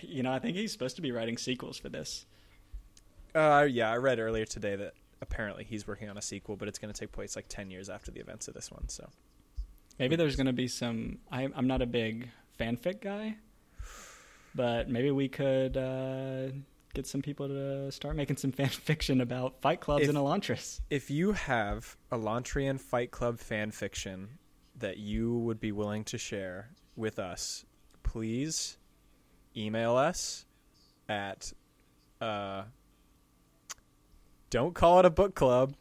You 0.01 0.21
know, 0.21 0.31
I 0.31 0.37
think 0.37 0.55
he's 0.55 0.71
supposed 0.71 0.95
to 0.97 1.01
be 1.01 1.11
writing 1.11 1.39
sequels 1.39 1.79
for 1.79 1.89
this. 1.89 2.27
Uh, 3.33 3.67
yeah, 3.69 3.91
I 3.91 3.95
read 3.97 4.19
earlier 4.19 4.45
today 4.45 4.75
that 4.75 4.93
apparently 5.21 5.63
he's 5.63 5.87
working 5.87 6.07
on 6.07 6.19
a 6.19 6.21
sequel, 6.21 6.55
but 6.55 6.67
it's 6.67 6.77
going 6.77 6.93
to 6.93 6.99
take 6.99 7.11
place 7.11 7.35
like 7.35 7.45
10 7.49 7.71
years 7.71 7.89
after 7.89 8.11
the 8.11 8.19
events 8.19 8.47
of 8.47 8.53
this 8.53 8.71
one, 8.71 8.87
so. 8.89 9.09
Maybe 9.97 10.15
there's 10.15 10.35
going 10.37 10.47
to 10.47 10.53
be 10.53 10.67
some. 10.69 11.17
I, 11.31 11.49
I'm 11.55 11.67
not 11.67 11.81
a 11.81 11.85
big 11.85 12.29
fanfic 12.59 13.01
guy, 13.01 13.37
but 14.55 14.89
maybe 14.89 15.11
we 15.11 15.27
could 15.27 15.77
uh, 15.77 16.47
get 16.93 17.07
some 17.07 17.21
people 17.21 17.47
to 17.47 17.91
start 17.91 18.15
making 18.15 18.37
some 18.37 18.51
fan 18.59 18.67
fiction 18.69 19.21
about 19.21 19.61
fight 19.61 19.79
clubs 19.79 20.03
If- 20.03 20.09
in 20.09 20.15
Elantris. 20.15 20.81
If 20.89 21.09
you 21.09 21.31
have 21.33 21.97
Elantrian 22.11 22.79
Fight 22.79 23.11
Club 23.11 23.39
fan 23.39 23.71
fiction 23.71 24.39
that 24.77 24.97
you 24.97 25.37
would 25.39 25.59
be 25.59 25.71
willing 25.71 26.03
to 26.05 26.17
share 26.17 26.69
with 26.95 27.19
us, 27.19 27.65
please 28.03 28.77
email 29.55 29.95
us 29.95 30.45
at 31.07 31.51
uh, 32.21 32.63
don't 34.49 34.73
call 34.73 34.99
it 34.99 35.05
a 35.05 35.09
book 35.09 35.35
club 35.35 35.75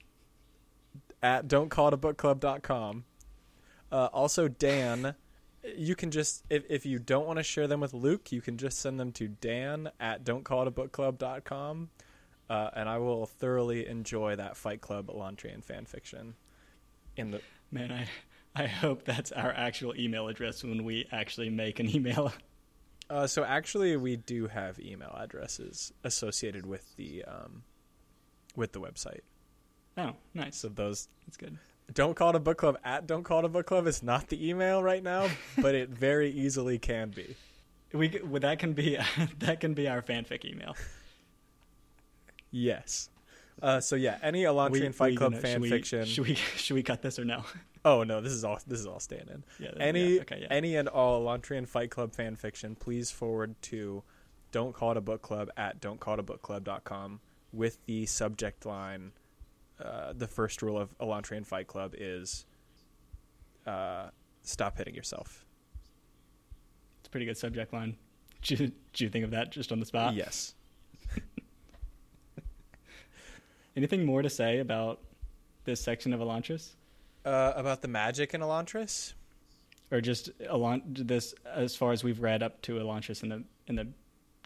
at 1.22 1.48
don't 1.48 1.68
call 1.68 1.88
it 1.88 1.94
a 1.94 1.96
book 1.96 2.16
club.com. 2.16 3.04
Uh, 3.90 4.06
also, 4.12 4.48
Dan, 4.48 5.14
you 5.76 5.94
can 5.94 6.10
just, 6.10 6.44
if, 6.50 6.64
if 6.68 6.86
you 6.86 6.98
don't 6.98 7.26
want 7.26 7.38
to 7.38 7.42
share 7.42 7.66
them 7.66 7.80
with 7.80 7.94
Luke, 7.94 8.32
you 8.32 8.40
can 8.40 8.56
just 8.56 8.78
send 8.78 8.98
them 8.98 9.12
to 9.12 9.28
Dan 9.28 9.90
at 10.00 10.24
don't 10.24 10.44
call 10.44 10.62
it 10.62 10.68
a 10.68 10.70
book 10.70 10.92
club.com. 10.92 11.90
Uh, 12.50 12.70
and 12.74 12.88
I 12.88 12.96
will 12.98 13.26
thoroughly 13.26 13.86
enjoy 13.86 14.36
that 14.36 14.56
Fight 14.56 14.80
Club 14.80 15.08
Elantrian 15.08 15.62
fan 15.62 15.84
fiction. 15.84 16.34
In 17.16 17.30
the 17.30 17.42
Man, 17.70 17.92
I 17.92 18.06
I 18.54 18.66
hope 18.66 19.04
that's 19.04 19.32
our 19.32 19.52
actual 19.52 19.94
email 19.96 20.28
address 20.28 20.64
when 20.64 20.84
we 20.84 21.06
actually 21.12 21.50
make 21.50 21.78
an 21.78 21.94
email. 21.94 22.32
uh, 23.10 23.26
so 23.26 23.44
actually, 23.44 23.96
we 23.96 24.16
do 24.16 24.46
have 24.46 24.80
email 24.80 25.14
addresses 25.18 25.92
associated 26.04 26.66
with 26.66 26.96
the 26.96 27.24
um, 27.24 27.62
with 28.56 28.72
the 28.72 28.80
website. 28.80 29.20
Oh, 29.96 30.12
nice. 30.34 30.56
So 30.56 30.68
those 30.68 31.08
That's 31.26 31.36
good. 31.36 31.58
Don't 31.94 32.14
call 32.14 32.30
it 32.30 32.36
a 32.36 32.40
book 32.40 32.58
club 32.58 32.78
at 32.84 33.06
don't 33.06 33.22
call 33.22 33.40
it 33.40 33.44
a 33.44 33.48
book 33.48 33.66
club 33.66 33.86
is 33.86 34.02
not 34.02 34.28
the 34.28 34.48
email 34.48 34.82
right 34.82 35.02
now, 35.02 35.28
but 35.58 35.74
it 35.74 35.88
very 35.88 36.30
easily 36.30 36.78
can 36.78 37.10
be. 37.10 37.36
We 37.92 38.20
well, 38.24 38.40
that 38.40 38.58
can 38.58 38.72
be 38.74 38.98
that 39.38 39.60
can 39.60 39.74
be 39.74 39.88
our 39.88 40.02
fanfic 40.02 40.44
email. 40.44 40.76
Yes. 42.50 43.08
Uh, 43.60 43.80
so 43.80 43.96
yeah, 43.96 44.18
any 44.22 44.42
Elantrian 44.42 44.94
Fight 44.94 45.10
we 45.12 45.16
Club 45.16 45.32
gonna- 45.32 45.42
fan 45.42 45.54
should 45.54 45.62
we, 45.62 45.70
fiction. 45.70 46.04
Should 46.04 46.26
we 46.28 46.34
should 46.56 46.74
we 46.74 46.82
cut 46.82 47.02
this 47.02 47.18
or 47.18 47.24
no? 47.24 47.42
Oh 47.84 48.02
no, 48.04 48.20
this 48.20 48.32
is 48.32 48.44
all 48.44 48.58
this 48.66 48.80
is 48.80 48.86
all 48.86 49.00
staying 49.00 49.28
in. 49.32 49.42
Yeah. 49.58 49.70
any 49.80 50.14
yeah, 50.14 50.20
okay. 50.22 50.38
Yeah. 50.42 50.48
any 50.50 50.76
and 50.76 50.88
all 50.88 51.24
Elantrian 51.24 51.66
Fight 51.66 51.90
Club 51.90 52.14
fan 52.14 52.36
fiction, 52.36 52.74
please 52.76 53.10
forward 53.10 53.60
to 53.62 54.02
don't 54.52 54.74
call 54.74 54.92
it 54.92 54.96
a 54.96 55.00
book 55.00 55.22
club 55.22 55.50
at 55.56 55.80
don't 55.80 56.00
call 56.00 56.14
it 56.14 56.20
a 56.20 56.22
book 56.22 56.42
club.com 56.42 57.20
with 57.52 57.78
the 57.86 58.06
subject 58.06 58.64
line 58.66 59.12
uh, 59.84 60.12
the 60.12 60.26
first 60.26 60.62
rule 60.62 60.78
of 60.78 60.96
Elantrian 60.98 61.46
Fight 61.46 61.66
Club 61.66 61.94
is 61.96 62.46
uh, 63.66 64.08
stop 64.42 64.76
hitting 64.78 64.94
yourself. 64.94 65.44
It's 67.00 67.08
a 67.08 67.10
pretty 67.10 67.26
good 67.26 67.38
subject 67.38 67.72
line. 67.72 67.96
Did 68.42 68.60
you, 68.60 68.66
did 68.92 69.00
you 69.00 69.08
think 69.08 69.24
of 69.24 69.32
that 69.32 69.50
just 69.50 69.72
on 69.72 69.80
the 69.80 69.86
spot? 69.86 70.14
yes. 70.14 70.54
Anything 73.76 74.04
more 74.04 74.22
to 74.22 74.30
say 74.30 74.58
about 74.58 75.00
this 75.64 75.80
section 75.80 76.12
of 76.12 76.20
Elantris, 76.20 76.70
Uh, 77.24 77.52
about 77.56 77.82
the 77.82 77.88
magic 77.88 78.34
in 78.34 78.40
Elantris? 78.40 79.14
or 79.90 80.02
just 80.02 80.38
Elantris 80.40 81.32
as 81.46 81.74
far 81.74 81.92
as 81.92 82.04
we've 82.04 82.20
read 82.20 82.42
up 82.42 82.60
to 82.62 82.74
Elantris 82.74 83.22
in 83.22 83.30
the 83.30 83.42
in 83.68 83.74
the 83.74 83.88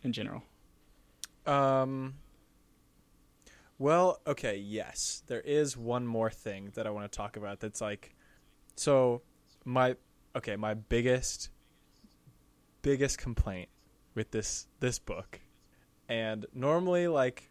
in 0.05 0.12
general? 0.12 0.43
Um. 1.47 2.14
Well, 3.83 4.20
okay, 4.28 4.59
yes. 4.59 5.24
There 5.26 5.41
is 5.41 5.76
one 5.76 6.07
more 6.07 6.30
thing 6.30 6.70
that 6.74 6.87
I 6.87 6.91
want 6.91 7.11
to 7.11 7.16
talk 7.16 7.37
about 7.37 7.59
that's 7.59 7.80
like 7.80 8.14
so 8.76 9.22
my 9.64 9.97
okay, 10.37 10.55
my 10.55 10.74
biggest 10.74 11.51
biggest 12.83 13.18
complaint 13.18 13.68
with 14.14 14.30
this 14.30 14.68
this 14.78 15.01
book. 15.01 15.41
And 16.09 16.47
normally 16.55 17.09
like 17.09 17.51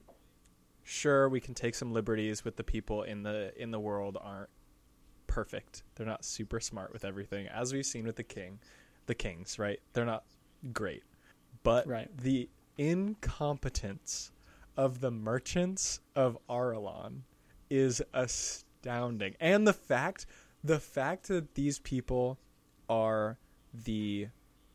sure 0.83 1.27
we 1.27 1.41
can 1.41 1.53
take 1.53 1.75
some 1.75 1.91
liberties 1.91 2.45
with 2.45 2.55
the 2.55 2.63
people 2.63 3.03
in 3.03 3.23
the 3.23 3.51
in 3.61 3.71
the 3.71 3.79
world 3.81 4.17
aren't 4.21 4.49
perfect. 5.27 5.83
They're 5.95 6.07
not 6.07 6.23
super 6.23 6.61
smart 6.61 6.93
with 6.93 7.03
everything 7.03 7.49
as 7.49 7.73
we've 7.73 7.85
seen 7.85 8.05
with 8.05 8.15
the 8.15 8.23
king, 8.23 8.59
the 9.05 9.15
kings, 9.15 9.59
right? 9.59 9.81
They're 9.91 10.05
not 10.05 10.23
great. 10.71 11.03
But 11.63 11.87
Right. 11.87 12.07
the 12.17 12.47
incompetence 12.77 14.31
of 14.77 15.01
the 15.01 15.11
merchants 15.11 15.99
of 16.15 16.37
Arelon 16.49 17.21
is 17.69 18.01
astounding. 18.13 19.35
And 19.39 19.67
the 19.67 19.73
fact 19.73 20.25
the 20.63 20.79
fact 20.79 21.27
that 21.27 21.55
these 21.55 21.79
people 21.79 22.37
are 22.89 23.37
the 23.73 24.27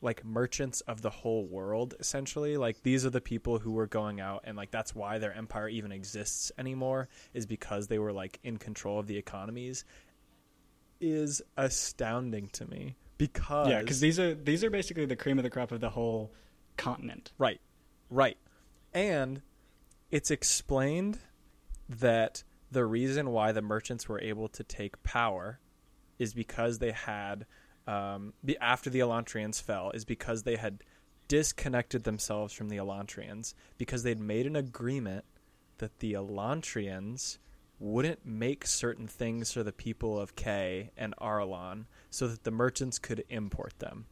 like 0.03 0.24
merchants 0.24 0.80
of 0.82 1.01
the 1.01 1.11
whole 1.11 1.47
world 1.47 1.94
essentially 1.99 2.57
like 2.57 2.82
these 2.82 3.07
are 3.07 3.11
the 3.11 3.20
people 3.20 3.59
who 3.59 3.72
were 3.72 3.86
going 3.86 4.20
out 4.20 4.42
and 4.44 4.57
like 4.57 4.70
that's 4.70 4.94
why 4.94 5.18
their 5.18 5.32
empire 5.32 5.68
even 5.68 5.90
exists 5.90 6.53
anymore 6.59 7.09
is 7.32 7.47
because 7.47 7.88
they 7.88 7.99
were 7.99 8.12
like 8.12 8.38
in 8.44 8.57
control 8.59 8.99
of 8.99 9.07
the 9.07 9.16
economies 9.16 9.84
is 11.01 11.42
astounding 11.57 12.49
to 12.49 12.66
me 12.66 12.94
because 13.18 13.68
Yeah, 13.68 13.80
because 13.80 14.01
these 14.01 14.18
are 14.18 14.34
these 14.34 14.62
are 14.64 14.70
basically 14.70 15.07
the 15.07 15.16
cream 15.16 15.38
of 15.38 15.44
the 15.44 15.51
crop 15.51 15.72
of 15.72 15.80
the 15.80 15.90
whole 15.90 16.32
continent. 16.76 17.32
Right. 17.38 17.61
Right. 18.11 18.36
And 18.92 19.42
it's 20.11 20.30
explained 20.30 21.18
that 21.88 22.42
the 22.70 22.84
reason 22.84 23.30
why 23.30 23.52
the 23.52 23.62
merchants 23.62 24.09
were 24.09 24.20
able 24.20 24.48
to 24.48 24.64
take 24.64 25.02
power 25.02 25.61
is 26.18 26.34
because 26.34 26.78
they 26.78 26.92
had 26.92 27.46
um, 27.86 28.32
after 28.61 28.90
the 28.90 28.98
Elantrians 28.98 29.62
fell 29.62 29.90
is 29.90 30.04
because 30.04 30.42
they 30.42 30.57
had 30.57 30.82
disconnected 31.28 32.04
themselves 32.04 32.52
from 32.52 32.68
the 32.68 32.76
Elantrians 32.76 33.54
because 33.78 34.02
they'd 34.02 34.20
made 34.20 34.46
an 34.46 34.57
agreement 34.57 35.24
that 35.78 35.98
the 35.98 36.14
Elantrians 36.14 37.38
wouldn't 37.78 38.24
make 38.24 38.66
certain 38.66 39.07
things 39.07 39.52
for 39.52 39.62
the 39.62 39.72
people 39.72 40.18
of 40.18 40.34
Kae 40.34 40.90
and 40.96 41.14
Arelon 41.20 41.84
so 42.11 42.26
that 42.26 42.44
the 42.44 42.50
merchants 42.50 42.98
could 42.98 43.24
import 43.28 43.78
them. 43.78 44.07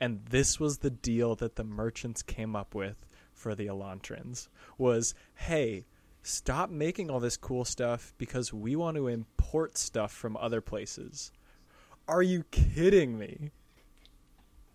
And 0.00 0.24
this 0.30 0.58
was 0.58 0.78
the 0.78 0.90
deal 0.90 1.36
that 1.36 1.56
the 1.56 1.64
merchants 1.64 2.22
came 2.22 2.56
up 2.56 2.74
with 2.74 3.06
for 3.42 3.54
the 3.56 3.66
Elantrians 3.66 4.48
was, 4.78 5.14
hey, 5.34 5.84
stop 6.22 6.70
making 6.70 7.10
all 7.10 7.18
this 7.18 7.36
cool 7.36 7.64
stuff 7.64 8.14
because 8.16 8.52
we 8.52 8.76
want 8.76 8.96
to 8.96 9.08
import 9.08 9.76
stuff 9.76 10.12
from 10.12 10.36
other 10.36 10.60
places. 10.60 11.32
Are 12.06 12.22
you 12.22 12.44
kidding 12.50 13.18
me? 13.18 13.50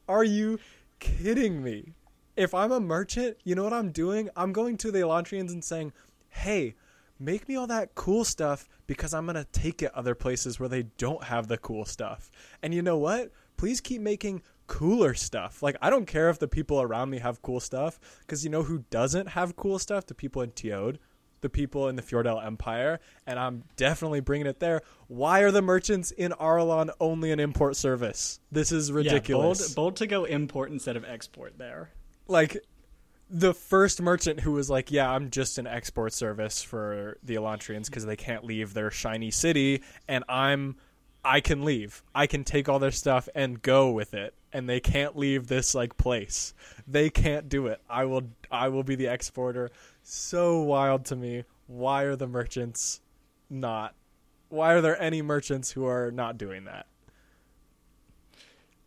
Are 0.10 0.24
you 0.24 0.60
kidding 1.00 1.64
me? 1.64 1.94
If 2.36 2.54
I'm 2.54 2.72
a 2.72 2.80
merchant, 2.80 3.38
you 3.44 3.56
know 3.56 3.64
what 3.64 3.74
I'm 3.74 3.92
doing? 3.92 4.30
I'm 4.36 4.52
going 4.52 4.78
to 4.78 4.92
the 4.92 5.00
Elantrians 5.00 5.52
and 5.52 5.64
saying, 5.64 5.94
hey, 6.30 6.76
make 7.20 7.48
me 7.48 7.56
all 7.56 7.68
that 7.68 7.96
cool 7.96 8.26
stuff 8.26 8.68
because 8.86 9.14
I'm 9.14 9.26
going 9.26 9.36
to 9.36 9.48
take 9.52 9.82
it 9.82 9.94
other 9.96 10.14
places 10.14 10.60
where 10.60 10.70
they 10.70 10.84
don't 10.98 11.24
have 11.24 11.48
the 11.48 11.58
cool 11.58 11.86
stuff. 11.86 12.30
And 12.62 12.74
you 12.74 12.82
know 12.82 12.98
what? 12.98 13.32
Please 13.56 13.82
keep 13.82 14.02
making 14.02 14.44
cooler 14.68 15.14
stuff. 15.14 15.64
Like, 15.64 15.76
I 15.82 15.90
don't 15.90 16.06
care 16.06 16.30
if 16.30 16.40
the 16.40 16.48
people 16.48 16.82
around 16.82 17.10
me 17.10 17.20
have 17.20 17.42
cool 17.42 17.60
stuff 17.60 18.00
because 18.22 18.44
you 18.44 18.50
know 18.50 18.64
who 18.64 18.84
doesn't 18.90 19.30
have 19.30 19.56
cool 19.56 19.80
stuff? 19.80 20.06
The 20.06 20.16
people 20.16 20.42
in 20.42 20.52
Teod 20.52 20.98
the 21.42 21.50
people 21.50 21.88
in 21.88 21.96
the 21.96 22.02
Fjordell 22.02 22.44
Empire, 22.44 23.00
and 23.26 23.40
I'm 23.40 23.64
definitely 23.76 24.20
bringing 24.20 24.48
it 24.48 24.60
there. 24.60 24.82
Why 25.08 25.42
are 25.42 25.52
the 25.52 25.62
merchants 25.62 26.12
in 26.12 26.32
Arelon 26.34 26.90
only 27.00 27.32
an 27.32 27.40
import 27.40 27.76
service? 27.76 28.40
This 28.52 28.72
is 28.72 28.92
ridiculous. 28.92 29.60
Yeah, 29.60 29.66
bold, 29.68 29.76
bold 29.76 29.96
to 29.98 30.08
go 30.08 30.26
import 30.26 30.72
instead 30.72 30.96
of 30.96 31.06
export 31.06 31.58
there. 31.58 31.92
Like 32.28 32.58
the 33.30 33.54
first 33.54 34.02
merchant 34.02 34.42
who 34.42 34.54
was 34.54 34.70
like, 34.70 34.92
"Yeah, 34.92 35.10
I'm 35.10 35.30
just 35.30 35.58
an 35.58 35.68
export 35.68 36.14
service 36.14 36.64
for 36.64 37.18
the 37.24 37.36
Elantrians 37.36 37.86
because 37.86 38.06
they 38.06 38.16
can't 38.16 38.44
leave 38.44 38.74
their 38.74 38.92
shiny 38.92 39.32
city, 39.32 39.84
and 40.08 40.24
I'm." 40.28 40.78
I 41.28 41.42
can 41.42 41.66
leave. 41.66 42.04
I 42.16 42.26
can 42.26 42.46
take 42.46 42.70
all 42.70 42.80
their 42.80 42.90
stuff 42.90 43.28
and 43.36 43.62
go 43.62 43.92
with 43.92 44.14
it, 44.14 44.34
and 44.54 44.70
they 44.70 44.80
can't 44.80 45.18
leave 45.18 45.48
this 45.48 45.76
like 45.76 45.98
place. 45.98 46.54
They 46.88 47.10
can't 47.10 47.50
do 47.50 47.68
it. 47.68 47.82
I 47.90 48.06
will. 48.06 48.24
I 48.50 48.70
will 48.70 48.84
be 48.84 48.96
the 48.96 49.08
exporter 49.08 49.70
so 50.04 50.62
wild 50.62 51.04
to 51.08 51.18
me. 51.18 51.44
Why 51.68 52.04
are 52.04 52.16
the 52.16 52.28
merchants 52.28 53.02
not? 53.50 53.94
Why 54.48 54.72
are 54.72 54.80
there 54.80 55.00
any 55.02 55.22
merchants 55.22 55.70
who 55.70 55.86
are 55.86 56.12
not 56.12 56.38
doing 56.38 56.64
that? 56.64 56.88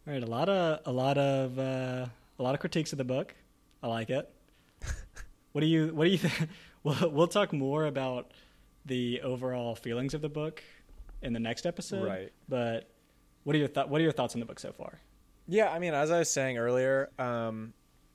All 0.07 0.15
right, 0.15 0.23
a 0.23 0.27
lot 0.27 0.49
of 0.49 0.81
a 0.87 0.93
lot 0.93 1.19
of 1.19 1.59
uh, 1.59 2.07
a 2.39 2.43
lot 2.43 2.55
of 2.55 2.61
critiques 2.61 2.93
of 2.93 2.97
the 2.99 3.05
book. 3.05 3.35
I 3.83 3.89
like 3.89 4.09
it. 4.09 4.31
what 5.53 5.61
do 5.61 5.67
you 5.67 5.89
What 5.89 6.05
do 6.05 6.11
you 6.11 6.19
think? 6.27 6.49
We'll 6.85 7.11
we'll 7.11 7.29
talk 7.29 7.53
more 7.53 7.85
about 7.85 8.31
the 8.87 9.21
overall 9.21 9.75
feelings 9.75 10.15
of 10.15 10.23
the 10.23 10.31
book 10.31 10.63
in 11.23 11.33
the 11.33 11.41
next 11.41 11.67
episode. 11.67 12.07
Right. 12.07 12.33
But 12.49 12.91
what 13.45 13.57
are 13.57 13.59
your 13.59 13.69
th- 13.69 13.87
What 13.87 14.01
are 14.01 14.05
your 14.05 14.13
thoughts 14.13 14.35
on 14.35 14.41
the 14.41 14.47
book 14.47 14.59
so 14.59 14.73
far? 14.73 15.01
Yeah, 15.47 15.71
I 15.71 15.79
mean, 15.79 15.95
as 15.95 16.11
I 16.11 16.21
was 16.21 16.31
saying 16.31 16.59
earlier, 16.59 17.11
um, 17.19 17.73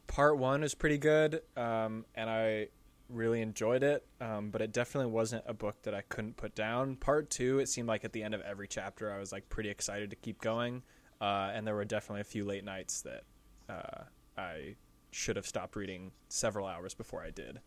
part 0.07 0.37
one 0.37 0.63
is 0.63 0.73
pretty 0.73 0.97
good, 0.97 1.41
um, 1.57 2.05
and 2.15 2.29
I 2.29 2.67
really 3.09 3.41
enjoyed 3.41 3.83
it, 3.83 4.05
um, 4.21 4.49
but 4.49 4.61
it 4.61 4.71
definitely 4.71 5.11
wasn't 5.11 5.43
a 5.45 5.53
book 5.53 5.81
that 5.83 5.93
I 5.93 6.01
couldn't 6.01 6.37
put 6.37 6.55
down. 6.55 6.95
Part 6.95 7.29
two, 7.29 7.59
it 7.59 7.67
seemed 7.67 7.87
like 7.87 8.05
at 8.05 8.13
the 8.13 8.23
end 8.23 8.33
of 8.33 8.41
every 8.41 8.67
chapter, 8.67 9.11
I 9.11 9.19
was 9.19 9.31
like 9.31 9.49
pretty 9.49 9.69
excited 9.69 10.09
to 10.11 10.15
keep 10.15 10.41
going, 10.41 10.81
uh, 11.19 11.51
and 11.53 11.67
there 11.67 11.75
were 11.75 11.85
definitely 11.85 12.21
a 12.21 12.25
few 12.25 12.45
late 12.45 12.63
nights 12.63 13.01
that 13.01 13.23
uh, 13.69 14.03
I 14.37 14.75
should 15.11 15.35
have 15.35 15.45
stopped 15.45 15.75
reading 15.75 16.11
several 16.29 16.67
hours 16.67 16.93
before 16.93 17.21
I 17.21 17.31
did. 17.31 17.59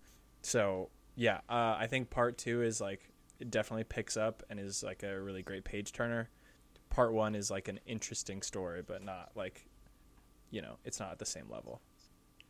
So 0.43 0.91
yeah, 1.15 1.39
uh, 1.49 1.77
I 1.79 1.87
think 1.89 2.11
part 2.11 2.39
two 2.39 2.63
is 2.63 2.81
like 2.81 3.11
it 3.41 3.51
definitely 3.51 3.85
picks 3.85 4.17
up 4.17 4.43
and 4.51 4.59
is 4.59 4.83
like 4.83 5.03
a 5.03 5.21
really 5.21 5.43
great 5.43 5.65
page 5.65 5.93
turner. 5.93 6.29
Part 6.91 7.13
one 7.13 7.35
is 7.35 7.51
like 7.51 7.69
an 7.69 7.81
interesting 7.87 8.43
story, 8.43 8.83
but 8.87 9.03
not 9.05 9.31
like, 9.35 9.67
you 10.51 10.63
know, 10.63 10.77
it's 10.85 10.99
not 10.99 11.13
at 11.13 11.19
the 11.19 11.27
same 11.27 11.49
level. 11.51 11.81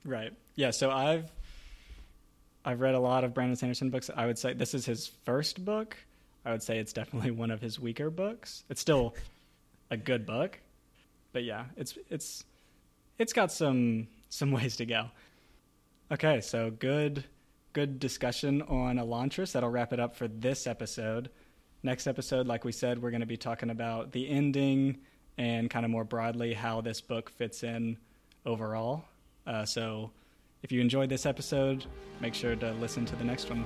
Right. 0.04 0.32
Yeah. 0.54 0.70
So 0.70 0.90
I've 0.90 1.30
I've 2.64 2.80
read 2.80 2.94
a 2.94 3.00
lot 3.00 3.24
of 3.24 3.34
Brandon 3.34 3.56
Sanderson 3.56 3.90
books. 3.90 4.10
I 4.14 4.26
would 4.26 4.38
say 4.38 4.52
this 4.52 4.74
is 4.74 4.86
his 4.86 5.08
first 5.24 5.64
book. 5.64 5.96
I 6.44 6.52
would 6.52 6.62
say 6.62 6.78
it's 6.78 6.92
definitely 6.92 7.30
one 7.30 7.50
of 7.50 7.60
his 7.60 7.78
weaker 7.80 8.10
books. 8.10 8.64
It's 8.68 8.80
still 8.80 9.14
a 9.90 9.96
good 9.96 10.24
book, 10.24 10.58
but 11.32 11.44
yeah, 11.44 11.64
it's 11.76 11.98
it's 12.08 12.44
it's 13.18 13.32
got 13.32 13.52
some 13.52 14.08
some 14.28 14.50
ways 14.52 14.76
to 14.76 14.86
go. 14.86 15.06
Okay, 16.10 16.40
so 16.40 16.70
good 16.70 17.24
good 17.72 17.98
discussion 17.98 18.62
on 18.62 18.96
Elantris. 18.96 19.52
That'll 19.52 19.70
wrap 19.70 19.92
it 19.92 20.00
up 20.00 20.16
for 20.16 20.28
this 20.28 20.66
episode. 20.66 21.30
Next 21.82 22.06
episode, 22.06 22.46
like 22.46 22.64
we 22.64 22.72
said, 22.72 23.00
we're 23.00 23.10
going 23.10 23.20
to 23.20 23.26
be 23.26 23.36
talking 23.36 23.70
about 23.70 24.12
the 24.12 24.28
ending 24.28 24.98
and 25.36 25.70
kind 25.70 25.84
of 25.84 25.90
more 25.90 26.04
broadly 26.04 26.54
how 26.54 26.80
this 26.80 27.00
book 27.00 27.30
fits 27.30 27.62
in 27.62 27.96
overall. 28.44 29.04
Uh, 29.46 29.64
so 29.64 30.10
if 30.62 30.72
you 30.72 30.80
enjoyed 30.80 31.08
this 31.08 31.24
episode, 31.24 31.86
make 32.20 32.34
sure 32.34 32.56
to 32.56 32.72
listen 32.72 33.04
to 33.06 33.16
the 33.16 33.24
next 33.24 33.48
one. 33.48 33.64